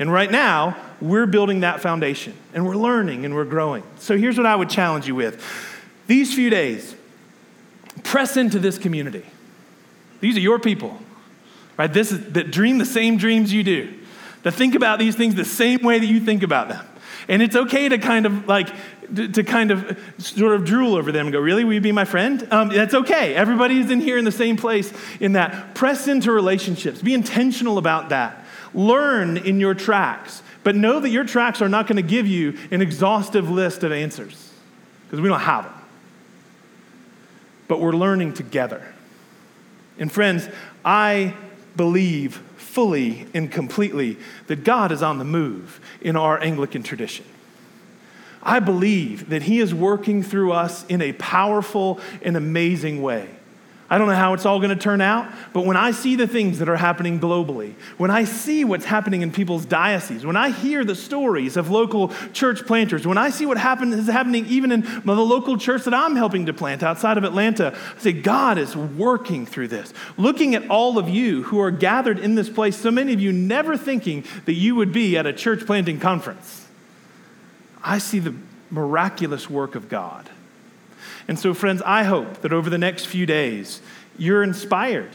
And 0.00 0.12
right 0.12 0.30
now, 0.30 0.76
we're 1.02 1.26
building 1.26 1.60
that 1.60 1.80
foundation 1.80 2.32
and 2.54 2.64
we're 2.64 2.76
learning 2.76 3.24
and 3.24 3.34
we're 3.34 3.44
growing. 3.44 3.82
So 3.98 4.16
here's 4.16 4.36
what 4.36 4.46
I 4.46 4.54
would 4.54 4.70
challenge 4.70 5.06
you 5.06 5.14
with 5.14 5.44
these 6.06 6.34
few 6.34 6.48
days, 6.48 6.94
press 8.04 8.36
into 8.36 8.58
this 8.58 8.78
community. 8.78 9.24
These 10.20 10.36
are 10.36 10.40
your 10.40 10.58
people, 10.58 10.98
right? 11.76 11.92
This 11.92 12.12
is 12.12 12.32
that 12.32 12.50
dream 12.50 12.78
the 12.78 12.86
same 12.86 13.16
dreams 13.16 13.52
you 13.52 13.64
do, 13.64 13.92
that 14.44 14.52
think 14.52 14.74
about 14.74 14.98
these 14.98 15.16
things 15.16 15.34
the 15.34 15.44
same 15.44 15.82
way 15.82 15.98
that 15.98 16.06
you 16.06 16.20
think 16.20 16.42
about 16.42 16.68
them. 16.68 16.86
And 17.28 17.42
it's 17.42 17.56
okay 17.56 17.88
to 17.88 17.98
kind 17.98 18.26
of 18.26 18.46
like, 18.46 18.68
to 19.14 19.42
kind 19.44 19.70
of 19.70 19.98
sort 20.18 20.54
of 20.54 20.64
drool 20.64 20.94
over 20.94 21.12
them 21.12 21.26
and 21.26 21.32
go, 21.32 21.40
Really? 21.40 21.64
Will 21.64 21.74
you 21.74 21.80
be 21.80 21.92
my 21.92 22.04
friend? 22.04 22.46
Um, 22.52 22.68
that's 22.68 22.94
okay. 22.94 23.34
Everybody 23.34 23.78
is 23.78 23.90
in 23.90 24.00
here 24.00 24.18
in 24.18 24.24
the 24.24 24.32
same 24.32 24.56
place 24.56 24.92
in 25.20 25.32
that. 25.32 25.74
Press 25.74 26.08
into 26.08 26.32
relationships. 26.32 27.02
Be 27.02 27.14
intentional 27.14 27.78
about 27.78 28.08
that. 28.08 28.44
Learn 28.74 29.36
in 29.36 29.60
your 29.60 29.74
tracks. 29.74 30.42
But 30.64 30.76
know 30.76 31.00
that 31.00 31.08
your 31.08 31.24
tracks 31.24 31.60
are 31.60 31.68
not 31.68 31.86
going 31.86 31.96
to 31.96 32.02
give 32.02 32.26
you 32.26 32.56
an 32.70 32.82
exhaustive 32.82 33.50
list 33.50 33.82
of 33.82 33.92
answers 33.92 34.52
because 35.04 35.20
we 35.20 35.28
don't 35.28 35.40
have 35.40 35.64
them. 35.64 35.74
But 37.68 37.80
we're 37.80 37.92
learning 37.92 38.34
together. 38.34 38.94
And 39.98 40.10
friends, 40.10 40.48
I 40.84 41.34
believe 41.76 42.36
fully 42.56 43.26
and 43.34 43.50
completely 43.50 44.16
that 44.46 44.64
God 44.64 44.92
is 44.92 45.02
on 45.02 45.18
the 45.18 45.24
move 45.24 45.80
in 46.00 46.16
our 46.16 46.40
Anglican 46.42 46.82
tradition. 46.82 47.26
I 48.42 48.60
believe 48.60 49.28
that 49.28 49.42
He 49.42 49.60
is 49.60 49.74
working 49.74 50.22
through 50.22 50.52
us 50.52 50.84
in 50.86 51.00
a 51.00 51.12
powerful 51.12 52.00
and 52.22 52.36
amazing 52.36 53.02
way. 53.02 53.28
I 53.92 53.98
don't 53.98 54.06
know 54.06 54.14
how 54.14 54.32
it's 54.32 54.46
all 54.46 54.58
going 54.58 54.70
to 54.70 54.82
turn 54.82 55.02
out, 55.02 55.30
but 55.52 55.66
when 55.66 55.76
I 55.76 55.90
see 55.90 56.16
the 56.16 56.26
things 56.26 56.60
that 56.60 56.68
are 56.70 56.78
happening 56.78 57.20
globally, 57.20 57.74
when 57.98 58.10
I 58.10 58.24
see 58.24 58.64
what's 58.64 58.86
happening 58.86 59.20
in 59.20 59.30
people's 59.30 59.66
dioceses, 59.66 60.24
when 60.24 60.34
I 60.34 60.48
hear 60.48 60.82
the 60.82 60.94
stories 60.94 61.58
of 61.58 61.70
local 61.70 62.10
church 62.32 62.64
planters, 62.64 63.06
when 63.06 63.18
I 63.18 63.28
see 63.28 63.44
what 63.44 63.58
is 63.58 64.06
happening 64.06 64.46
even 64.46 64.72
in 64.72 64.80
the 65.04 65.14
local 65.14 65.58
church 65.58 65.84
that 65.84 65.92
I'm 65.92 66.16
helping 66.16 66.46
to 66.46 66.54
plant 66.54 66.82
outside 66.82 67.18
of 67.18 67.24
Atlanta, 67.24 67.76
I 67.76 68.00
say, 68.00 68.12
God 68.14 68.56
is 68.56 68.74
working 68.74 69.44
through 69.44 69.68
this. 69.68 69.92
Looking 70.16 70.54
at 70.54 70.70
all 70.70 70.96
of 70.96 71.10
you 71.10 71.42
who 71.42 71.60
are 71.60 71.70
gathered 71.70 72.18
in 72.18 72.34
this 72.34 72.48
place, 72.48 72.78
so 72.78 72.90
many 72.90 73.12
of 73.12 73.20
you 73.20 73.30
never 73.30 73.76
thinking 73.76 74.24
that 74.46 74.54
you 74.54 74.74
would 74.74 74.94
be 74.94 75.18
at 75.18 75.26
a 75.26 75.34
church 75.34 75.66
planting 75.66 76.00
conference, 76.00 76.66
I 77.84 77.98
see 77.98 78.20
the 78.20 78.34
miraculous 78.70 79.50
work 79.50 79.74
of 79.74 79.90
God. 79.90 80.30
And 81.28 81.38
so, 81.38 81.54
friends, 81.54 81.82
I 81.82 82.04
hope 82.04 82.42
that 82.42 82.52
over 82.52 82.68
the 82.68 82.78
next 82.78 83.06
few 83.06 83.26
days, 83.26 83.80
you're 84.18 84.42
inspired 84.42 85.10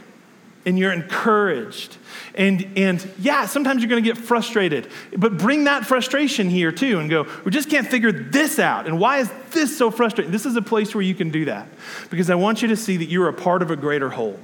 and 0.66 0.78
you're 0.78 0.92
encouraged. 0.92 1.98
And, 2.36 2.74
and 2.76 3.10
yeah, 3.20 3.46
sometimes 3.46 3.82
you're 3.82 3.90
going 3.90 4.04
to 4.04 4.08
get 4.08 4.18
frustrated, 4.18 4.90
but 5.16 5.38
bring 5.38 5.64
that 5.64 5.86
frustration 5.86 6.50
here 6.50 6.74
too 6.74 7.00
and 7.00 7.10
go, 7.10 7.26
we 7.46 7.52
just 7.52 7.70
can't 7.70 7.88
figure 7.88 8.12
this 8.12 8.60
out. 8.60 8.86
And 8.86 9.00
why 9.00 9.20
is 9.20 9.32
this 9.52 9.78
so 9.78 9.90
frustrating? 9.90 10.32
This 10.32 10.46
is 10.46 10.58
a 10.58 10.62
place 10.62 10.94
where 10.94 11.04
you 11.04 11.16
can 11.16 11.32
do 11.32 11.46
that 11.46 11.70
because 12.10 12.30
I 12.30 12.36
want 12.36 12.62
you 12.62 12.68
to 12.68 12.76
see 12.76 12.98
that 12.98 13.06
you're 13.06 13.30
a 13.30 13.34
part 13.34 13.62
of 13.62 13.72
a 13.72 13.78
greater 13.78 14.10
whole. 14.10 14.38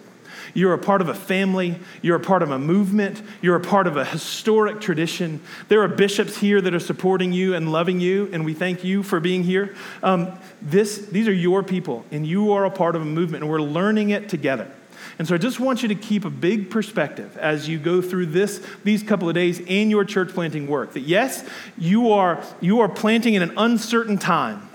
You're 0.54 0.74
a 0.74 0.78
part 0.78 1.01
of 1.01 1.10
a 1.10 1.14
family. 1.14 1.80
You're 2.01 2.18
a 2.18 2.20
part 2.20 2.43
of 2.43 2.51
a 2.51 2.60
movement. 2.60 3.22
You're 3.41 3.56
a 3.56 3.62
part 3.62 3.88
of 3.88 3.97
a 3.97 4.06
historic 4.06 4.82
tradition. 4.82 5.41
There 5.68 5.82
are 5.82 5.88
bishops 5.88 6.38
here 6.38 6.62
that 6.62 6.74
are 6.74 6.80
supporting 6.80 7.34
you 7.34 7.56
and 7.56 7.72
loving 7.72 7.99
you, 7.99 8.30
and 8.32 8.45
we 8.45 8.54
thank 8.54 8.84
you 8.84 9.04
for 9.04 9.20
being 9.20 9.43
here. 9.43 9.76
Um, 10.01 10.38
this, 10.62 11.06
these 11.08 11.28
are 11.28 11.34
your 11.34 11.64
people, 11.64 12.06
and 12.12 12.26
you 12.26 12.54
are 12.54 12.66
a 12.66 12.72
part 12.72 12.95
of 12.95 13.01
a 13.01 13.06
movement, 13.06 13.43
and 13.43 13.51
we're 13.51 13.62
learning 13.62 14.12
it 14.12 14.30
together. 14.30 14.70
And 15.20 15.28
so 15.28 15.36
I 15.36 15.38
just 15.38 15.60
want 15.60 15.84
you 15.84 15.89
to 15.89 15.95
keep 15.95 16.26
a 16.26 16.30
big 16.30 16.70
perspective 16.70 17.38
as 17.38 17.68
you 17.68 17.78
go 17.78 18.01
through 18.01 18.28
this, 18.28 18.66
these 18.84 19.04
couple 19.04 19.30
of 19.30 19.36
days 19.36 19.60
in 19.60 19.89
your 19.89 20.06
church 20.06 20.30
planting 20.30 20.68
work. 20.68 20.93
That 20.93 21.01
yes, 21.01 21.47
you 21.78 22.12
are, 22.14 22.43
you 22.62 22.80
are 22.80 22.89
planting 22.89 23.36
in 23.36 23.41
an 23.41 23.54
uncertain 23.58 24.18
time. 24.18 24.70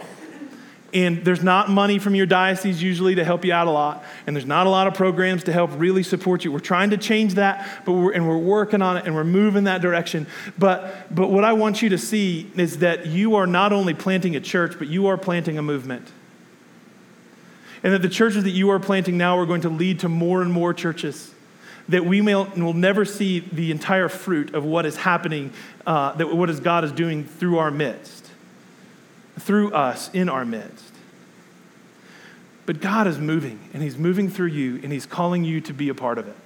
And 0.95 1.23
there's 1.23 1.43
not 1.43 1.69
money 1.69 1.99
from 1.99 2.15
your 2.15 2.25
diocese 2.25 2.83
usually 2.83 3.17
to 3.17 3.25
help 3.25 3.45
you 3.45 3.53
out 3.53 3.67
a 3.67 3.71
lot. 3.71 4.05
And 4.27 4.35
there's 4.35 4.47
not 4.47 4.67
a 4.67 4.71
lot 4.71 4.87
of 4.87 4.95
programs 4.95 5.45
to 5.45 5.53
help 5.53 5.71
really 5.77 6.03
support 6.03 6.45
you. 6.45 6.53
We're 6.53 6.61
trying 6.61 6.91
to 6.91 6.97
change 6.97 7.35
that, 7.35 7.83
but 7.85 7.93
we're, 7.93 8.13
and 8.13 8.27
we're 8.27 8.39
working 8.39 8.81
on 8.81 8.97
it 8.97 9.05
and 9.05 9.15
we're 9.15 9.25
moving 9.25 9.65
that 9.65 9.83
direction. 9.83 10.27
But, 10.59 11.15
but 11.15 11.29
what 11.31 11.45
I 11.45 11.53
want 11.53 11.83
you 11.83 11.91
to 11.91 11.99
see 11.99 12.51
is 12.57 12.79
that 12.79 13.07
you 13.07 13.37
are 13.37 13.47
not 13.47 13.73
only 13.73 13.93
planting 13.93 14.35
a 14.35 14.41
church, 14.41 14.79
but 14.79 14.89
you 14.89 15.09
are 15.09 15.19
planting 15.19 15.59
a 15.59 15.63
movement. 15.63 16.09
And 17.83 17.93
that 17.93 18.03
the 18.03 18.09
churches 18.09 18.45
that 18.45 18.51
you 18.51 18.71
are 18.71 18.81
planting 18.81 19.19
now 19.19 19.39
are 19.39 19.47
going 19.47 19.61
to 19.61 19.69
lead 19.69 20.01
to 20.01 20.09
more 20.09 20.41
and 20.41 20.51
more 20.51 20.73
churches. 20.73 21.35
That 21.91 22.05
we 22.05 22.21
may, 22.21 22.35
will 22.35 22.73
never 22.73 23.05
see 23.05 23.41
the 23.41 23.71
entire 23.71 24.09
fruit 24.09 24.55
of 24.55 24.65
what 24.65 24.85
is 24.87 24.97
happening, 24.97 25.53
uh, 25.87 26.13
that 26.13 26.35
what 26.35 26.51
is 26.51 26.61
God 26.61 26.85
is 26.85 26.93
doing 26.93 27.25
through 27.25 27.59
our 27.59 27.71
midst, 27.71 28.28
through 29.39 29.73
us 29.73 30.11
in 30.13 30.29
our 30.29 30.45
midst. 30.45 30.95
But 32.67 32.81
God 32.81 33.07
is 33.07 33.19
moving, 33.19 33.59
and 33.73 33.83
He's 33.83 33.97
moving 33.97 34.29
through 34.29 34.49
you, 34.49 34.81
and 34.83 34.93
He's 34.93 35.07
calling 35.07 35.45
you 35.45 35.61
to 35.63 35.73
be 35.73 35.89
a 35.89 35.95
part 35.95 36.19
of 36.19 36.29
it. 36.29 36.37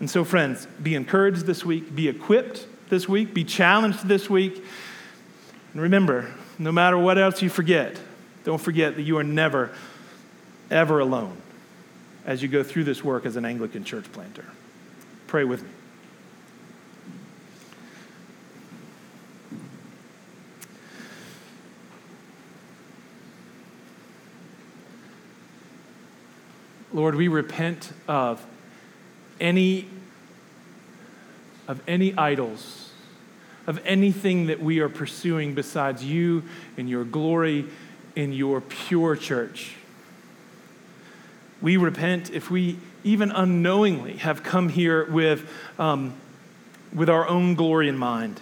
And 0.00 0.10
so, 0.10 0.24
friends, 0.24 0.66
be 0.82 0.94
encouraged 0.94 1.46
this 1.46 1.64
week, 1.64 1.94
be 1.94 2.08
equipped 2.08 2.66
this 2.90 3.08
week, 3.08 3.32
be 3.32 3.44
challenged 3.44 4.06
this 4.06 4.28
week. 4.28 4.62
And 5.72 5.82
remember, 5.82 6.34
no 6.58 6.72
matter 6.72 6.98
what 6.98 7.18
else 7.18 7.42
you 7.42 7.48
forget, 7.48 7.98
don't 8.44 8.60
forget 8.60 8.96
that 8.96 9.02
you 9.02 9.18
are 9.18 9.24
never, 9.24 9.72
ever 10.70 11.00
alone 11.00 11.36
as 12.24 12.42
you 12.42 12.48
go 12.48 12.62
through 12.62 12.84
this 12.84 13.02
work 13.02 13.24
as 13.24 13.36
an 13.36 13.44
Anglican 13.44 13.84
church 13.84 14.10
planter. 14.12 14.44
Pray 15.26 15.44
with 15.44 15.62
me. 15.62 15.68
Lord, 26.96 27.14
we 27.14 27.28
repent 27.28 27.92
of 28.08 28.42
any 29.38 29.86
of 31.68 31.82
any 31.86 32.16
idols, 32.16 32.90
of 33.66 33.84
anything 33.84 34.46
that 34.46 34.62
we 34.62 34.80
are 34.80 34.88
pursuing 34.88 35.52
besides 35.52 36.02
you 36.02 36.44
and 36.78 36.88
your 36.88 37.04
glory 37.04 37.66
in 38.14 38.32
your 38.32 38.62
pure 38.62 39.14
church. 39.14 39.74
We 41.60 41.76
repent 41.76 42.30
if 42.30 42.50
we 42.50 42.78
even 43.04 43.30
unknowingly 43.30 44.14
have 44.14 44.42
come 44.42 44.70
here 44.70 45.04
with, 45.10 45.46
um, 45.78 46.14
with 46.94 47.10
our 47.10 47.28
own 47.28 47.56
glory 47.56 47.90
in 47.90 47.98
mind. 47.98 48.40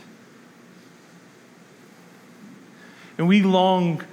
And 3.18 3.26
we 3.26 3.42
long 3.42 4.04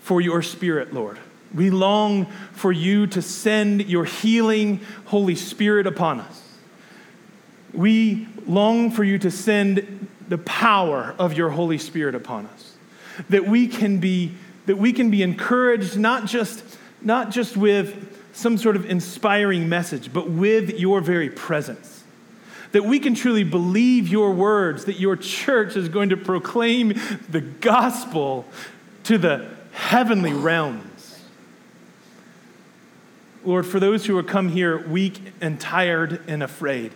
for 0.00 0.22
your 0.22 0.40
spirit, 0.40 0.94
Lord. 0.94 1.18
We 1.54 1.70
long 1.70 2.26
for 2.52 2.70
you 2.70 3.06
to 3.08 3.22
send 3.22 3.86
your 3.86 4.04
healing 4.04 4.80
Holy 5.06 5.34
Spirit 5.34 5.86
upon 5.86 6.20
us. 6.20 6.42
We 7.72 8.28
long 8.46 8.90
for 8.90 9.04
you 9.04 9.18
to 9.18 9.30
send 9.30 10.08
the 10.28 10.38
power 10.38 11.14
of 11.18 11.34
your 11.34 11.50
Holy 11.50 11.78
Spirit 11.78 12.14
upon 12.14 12.46
us. 12.46 12.76
That 13.28 13.46
we 13.46 13.66
can 13.66 13.98
be, 13.98 14.32
that 14.66 14.76
we 14.76 14.92
can 14.92 15.10
be 15.10 15.22
encouraged 15.22 15.98
not 15.98 16.26
just, 16.26 16.62
not 17.02 17.30
just 17.30 17.56
with 17.56 18.16
some 18.32 18.56
sort 18.56 18.76
of 18.76 18.88
inspiring 18.88 19.68
message, 19.68 20.12
but 20.12 20.30
with 20.30 20.78
your 20.78 21.00
very 21.00 21.28
presence. 21.28 22.04
That 22.72 22.84
we 22.84 23.00
can 23.00 23.16
truly 23.16 23.42
believe 23.42 24.06
your 24.06 24.30
words, 24.30 24.84
that 24.84 25.00
your 25.00 25.16
church 25.16 25.76
is 25.76 25.88
going 25.88 26.10
to 26.10 26.16
proclaim 26.16 26.94
the 27.28 27.40
gospel 27.40 28.44
to 29.04 29.18
the 29.18 29.48
heavenly 29.72 30.32
realms. 30.32 30.99
Lord, 33.44 33.66
for 33.66 33.80
those 33.80 34.06
who 34.06 34.16
have 34.16 34.26
come 34.26 34.48
here 34.48 34.78
weak 34.86 35.20
and 35.40 35.58
tired 35.60 36.22
and 36.26 36.42
afraid, 36.42 36.92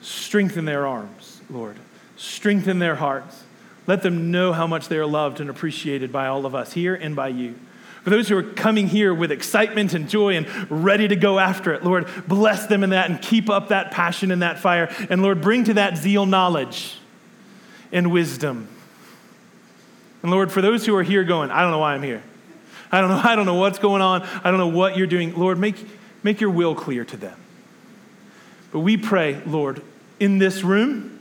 strengthen 0.00 0.64
their 0.64 0.86
arms, 0.86 1.40
Lord. 1.50 1.76
Strengthen 2.16 2.78
their 2.78 2.94
hearts. 2.94 3.44
Let 3.86 4.02
them 4.02 4.30
know 4.30 4.52
how 4.52 4.66
much 4.66 4.88
they 4.88 4.96
are 4.96 5.06
loved 5.06 5.40
and 5.40 5.50
appreciated 5.50 6.10
by 6.10 6.26
all 6.26 6.46
of 6.46 6.54
us 6.54 6.72
here 6.72 6.94
and 6.94 7.14
by 7.14 7.28
you. 7.28 7.54
For 8.02 8.10
those 8.10 8.28
who 8.28 8.36
are 8.38 8.42
coming 8.42 8.86
here 8.86 9.12
with 9.12 9.32
excitement 9.32 9.92
and 9.92 10.08
joy 10.08 10.36
and 10.36 10.46
ready 10.70 11.08
to 11.08 11.16
go 11.16 11.38
after 11.38 11.74
it, 11.74 11.84
Lord, 11.84 12.08
bless 12.28 12.66
them 12.66 12.84
in 12.84 12.90
that 12.90 13.10
and 13.10 13.20
keep 13.20 13.50
up 13.50 13.68
that 13.68 13.90
passion 13.90 14.30
and 14.30 14.42
that 14.42 14.60
fire. 14.60 14.94
And 15.10 15.22
Lord, 15.22 15.40
bring 15.40 15.64
to 15.64 15.74
that 15.74 15.96
zeal 15.96 16.24
knowledge 16.24 16.98
and 17.92 18.12
wisdom. 18.12 18.68
And 20.22 20.30
Lord, 20.30 20.52
for 20.52 20.62
those 20.62 20.86
who 20.86 20.94
are 20.94 21.02
here 21.02 21.24
going, 21.24 21.50
I 21.50 21.62
don't 21.62 21.72
know 21.72 21.78
why 21.78 21.94
I'm 21.94 22.02
here. 22.02 22.22
I 22.92 23.00
don't 23.00 23.10
know, 23.10 23.20
I 23.22 23.36
don't 23.36 23.46
know 23.46 23.54
what's 23.54 23.78
going 23.78 24.02
on. 24.02 24.22
I 24.22 24.50
don't 24.50 24.58
know 24.58 24.68
what 24.68 24.96
you're 24.96 25.06
doing. 25.06 25.36
Lord, 25.38 25.58
make, 25.58 25.76
make 26.22 26.40
your 26.40 26.50
will 26.50 26.74
clear 26.74 27.04
to 27.04 27.16
them. 27.16 27.38
But 28.72 28.80
we 28.80 28.96
pray, 28.96 29.40
Lord, 29.46 29.82
in 30.20 30.38
this 30.38 30.62
room, 30.62 31.12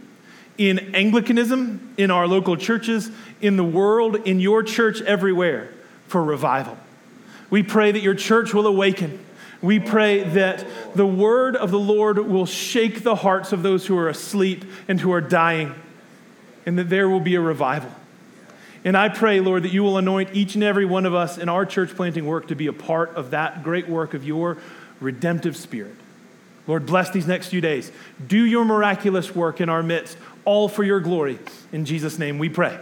in 0.57 0.95
Anglicanism, 0.95 1.93
in 1.97 2.11
our 2.11 2.27
local 2.27 2.55
churches, 2.55 3.11
in 3.41 3.57
the 3.57 3.63
world, 3.63 4.15
in 4.27 4.39
your 4.39 4.63
church 4.63 5.01
everywhere, 5.01 5.69
for 6.07 6.23
revival. 6.23 6.77
We 7.49 7.63
pray 7.63 7.91
that 7.91 8.01
your 8.01 8.15
church 8.15 8.53
will 8.53 8.67
awaken. 8.67 9.19
We 9.61 9.79
pray 9.79 10.23
that 10.23 10.65
the 10.95 11.05
word 11.05 11.55
of 11.55 11.71
the 11.71 11.79
Lord 11.79 12.19
will 12.19 12.45
shake 12.45 13.03
the 13.03 13.15
hearts 13.15 13.51
of 13.51 13.63
those 13.63 13.85
who 13.85 13.97
are 13.97 14.09
asleep 14.09 14.65
and 14.87 14.99
who 14.99 15.11
are 15.11 15.21
dying, 15.21 15.73
and 16.65 16.77
that 16.77 16.89
there 16.89 17.09
will 17.09 17.19
be 17.19 17.35
a 17.35 17.41
revival. 17.41 17.91
And 18.85 18.95
I 18.95 19.09
pray, 19.09 19.41
Lord, 19.41 19.63
that 19.63 19.73
you 19.73 19.83
will 19.83 19.97
anoint 19.97 20.29
each 20.33 20.55
and 20.55 20.63
every 20.63 20.85
one 20.85 21.05
of 21.07 21.15
us 21.15 21.39
in 21.39 21.49
our 21.49 21.65
church 21.65 21.95
planting 21.95 22.25
work 22.25 22.47
to 22.49 22.55
be 22.55 22.67
a 22.67 22.73
part 22.73 23.15
of 23.15 23.31
that 23.31 23.63
great 23.63 23.89
work 23.89 24.13
of 24.13 24.23
your 24.23 24.59
redemptive 25.01 25.57
spirit. 25.57 25.95
Lord, 26.67 26.85
bless 26.85 27.09
these 27.09 27.27
next 27.27 27.47
few 27.47 27.61
days. 27.61 27.91
Do 28.25 28.45
your 28.45 28.63
miraculous 28.63 29.35
work 29.35 29.59
in 29.59 29.69
our 29.69 29.83
midst, 29.83 30.17
all 30.45 30.69
for 30.69 30.83
your 30.83 30.99
glory. 30.99 31.39
In 31.71 31.85
Jesus' 31.85 32.19
name 32.19 32.37
we 32.37 32.47
pray. 32.47 32.79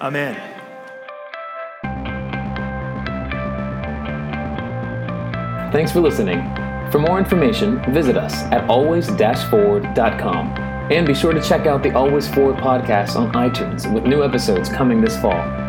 Amen. 0.00 0.34
Thanks 5.72 5.92
for 5.92 6.00
listening. 6.00 6.40
For 6.90 6.98
more 6.98 7.18
information, 7.18 7.80
visit 7.92 8.16
us 8.16 8.34
at 8.52 8.68
always-forward.com. 8.68 10.71
And 10.90 11.06
be 11.06 11.14
sure 11.14 11.32
to 11.32 11.40
check 11.40 11.66
out 11.66 11.82
the 11.82 11.94
Always 11.94 12.28
Forward 12.28 12.56
podcast 12.56 13.16
on 13.16 13.32
iTunes 13.32 13.90
with 13.92 14.04
new 14.04 14.22
episodes 14.22 14.68
coming 14.68 15.00
this 15.00 15.16
fall. 15.20 15.61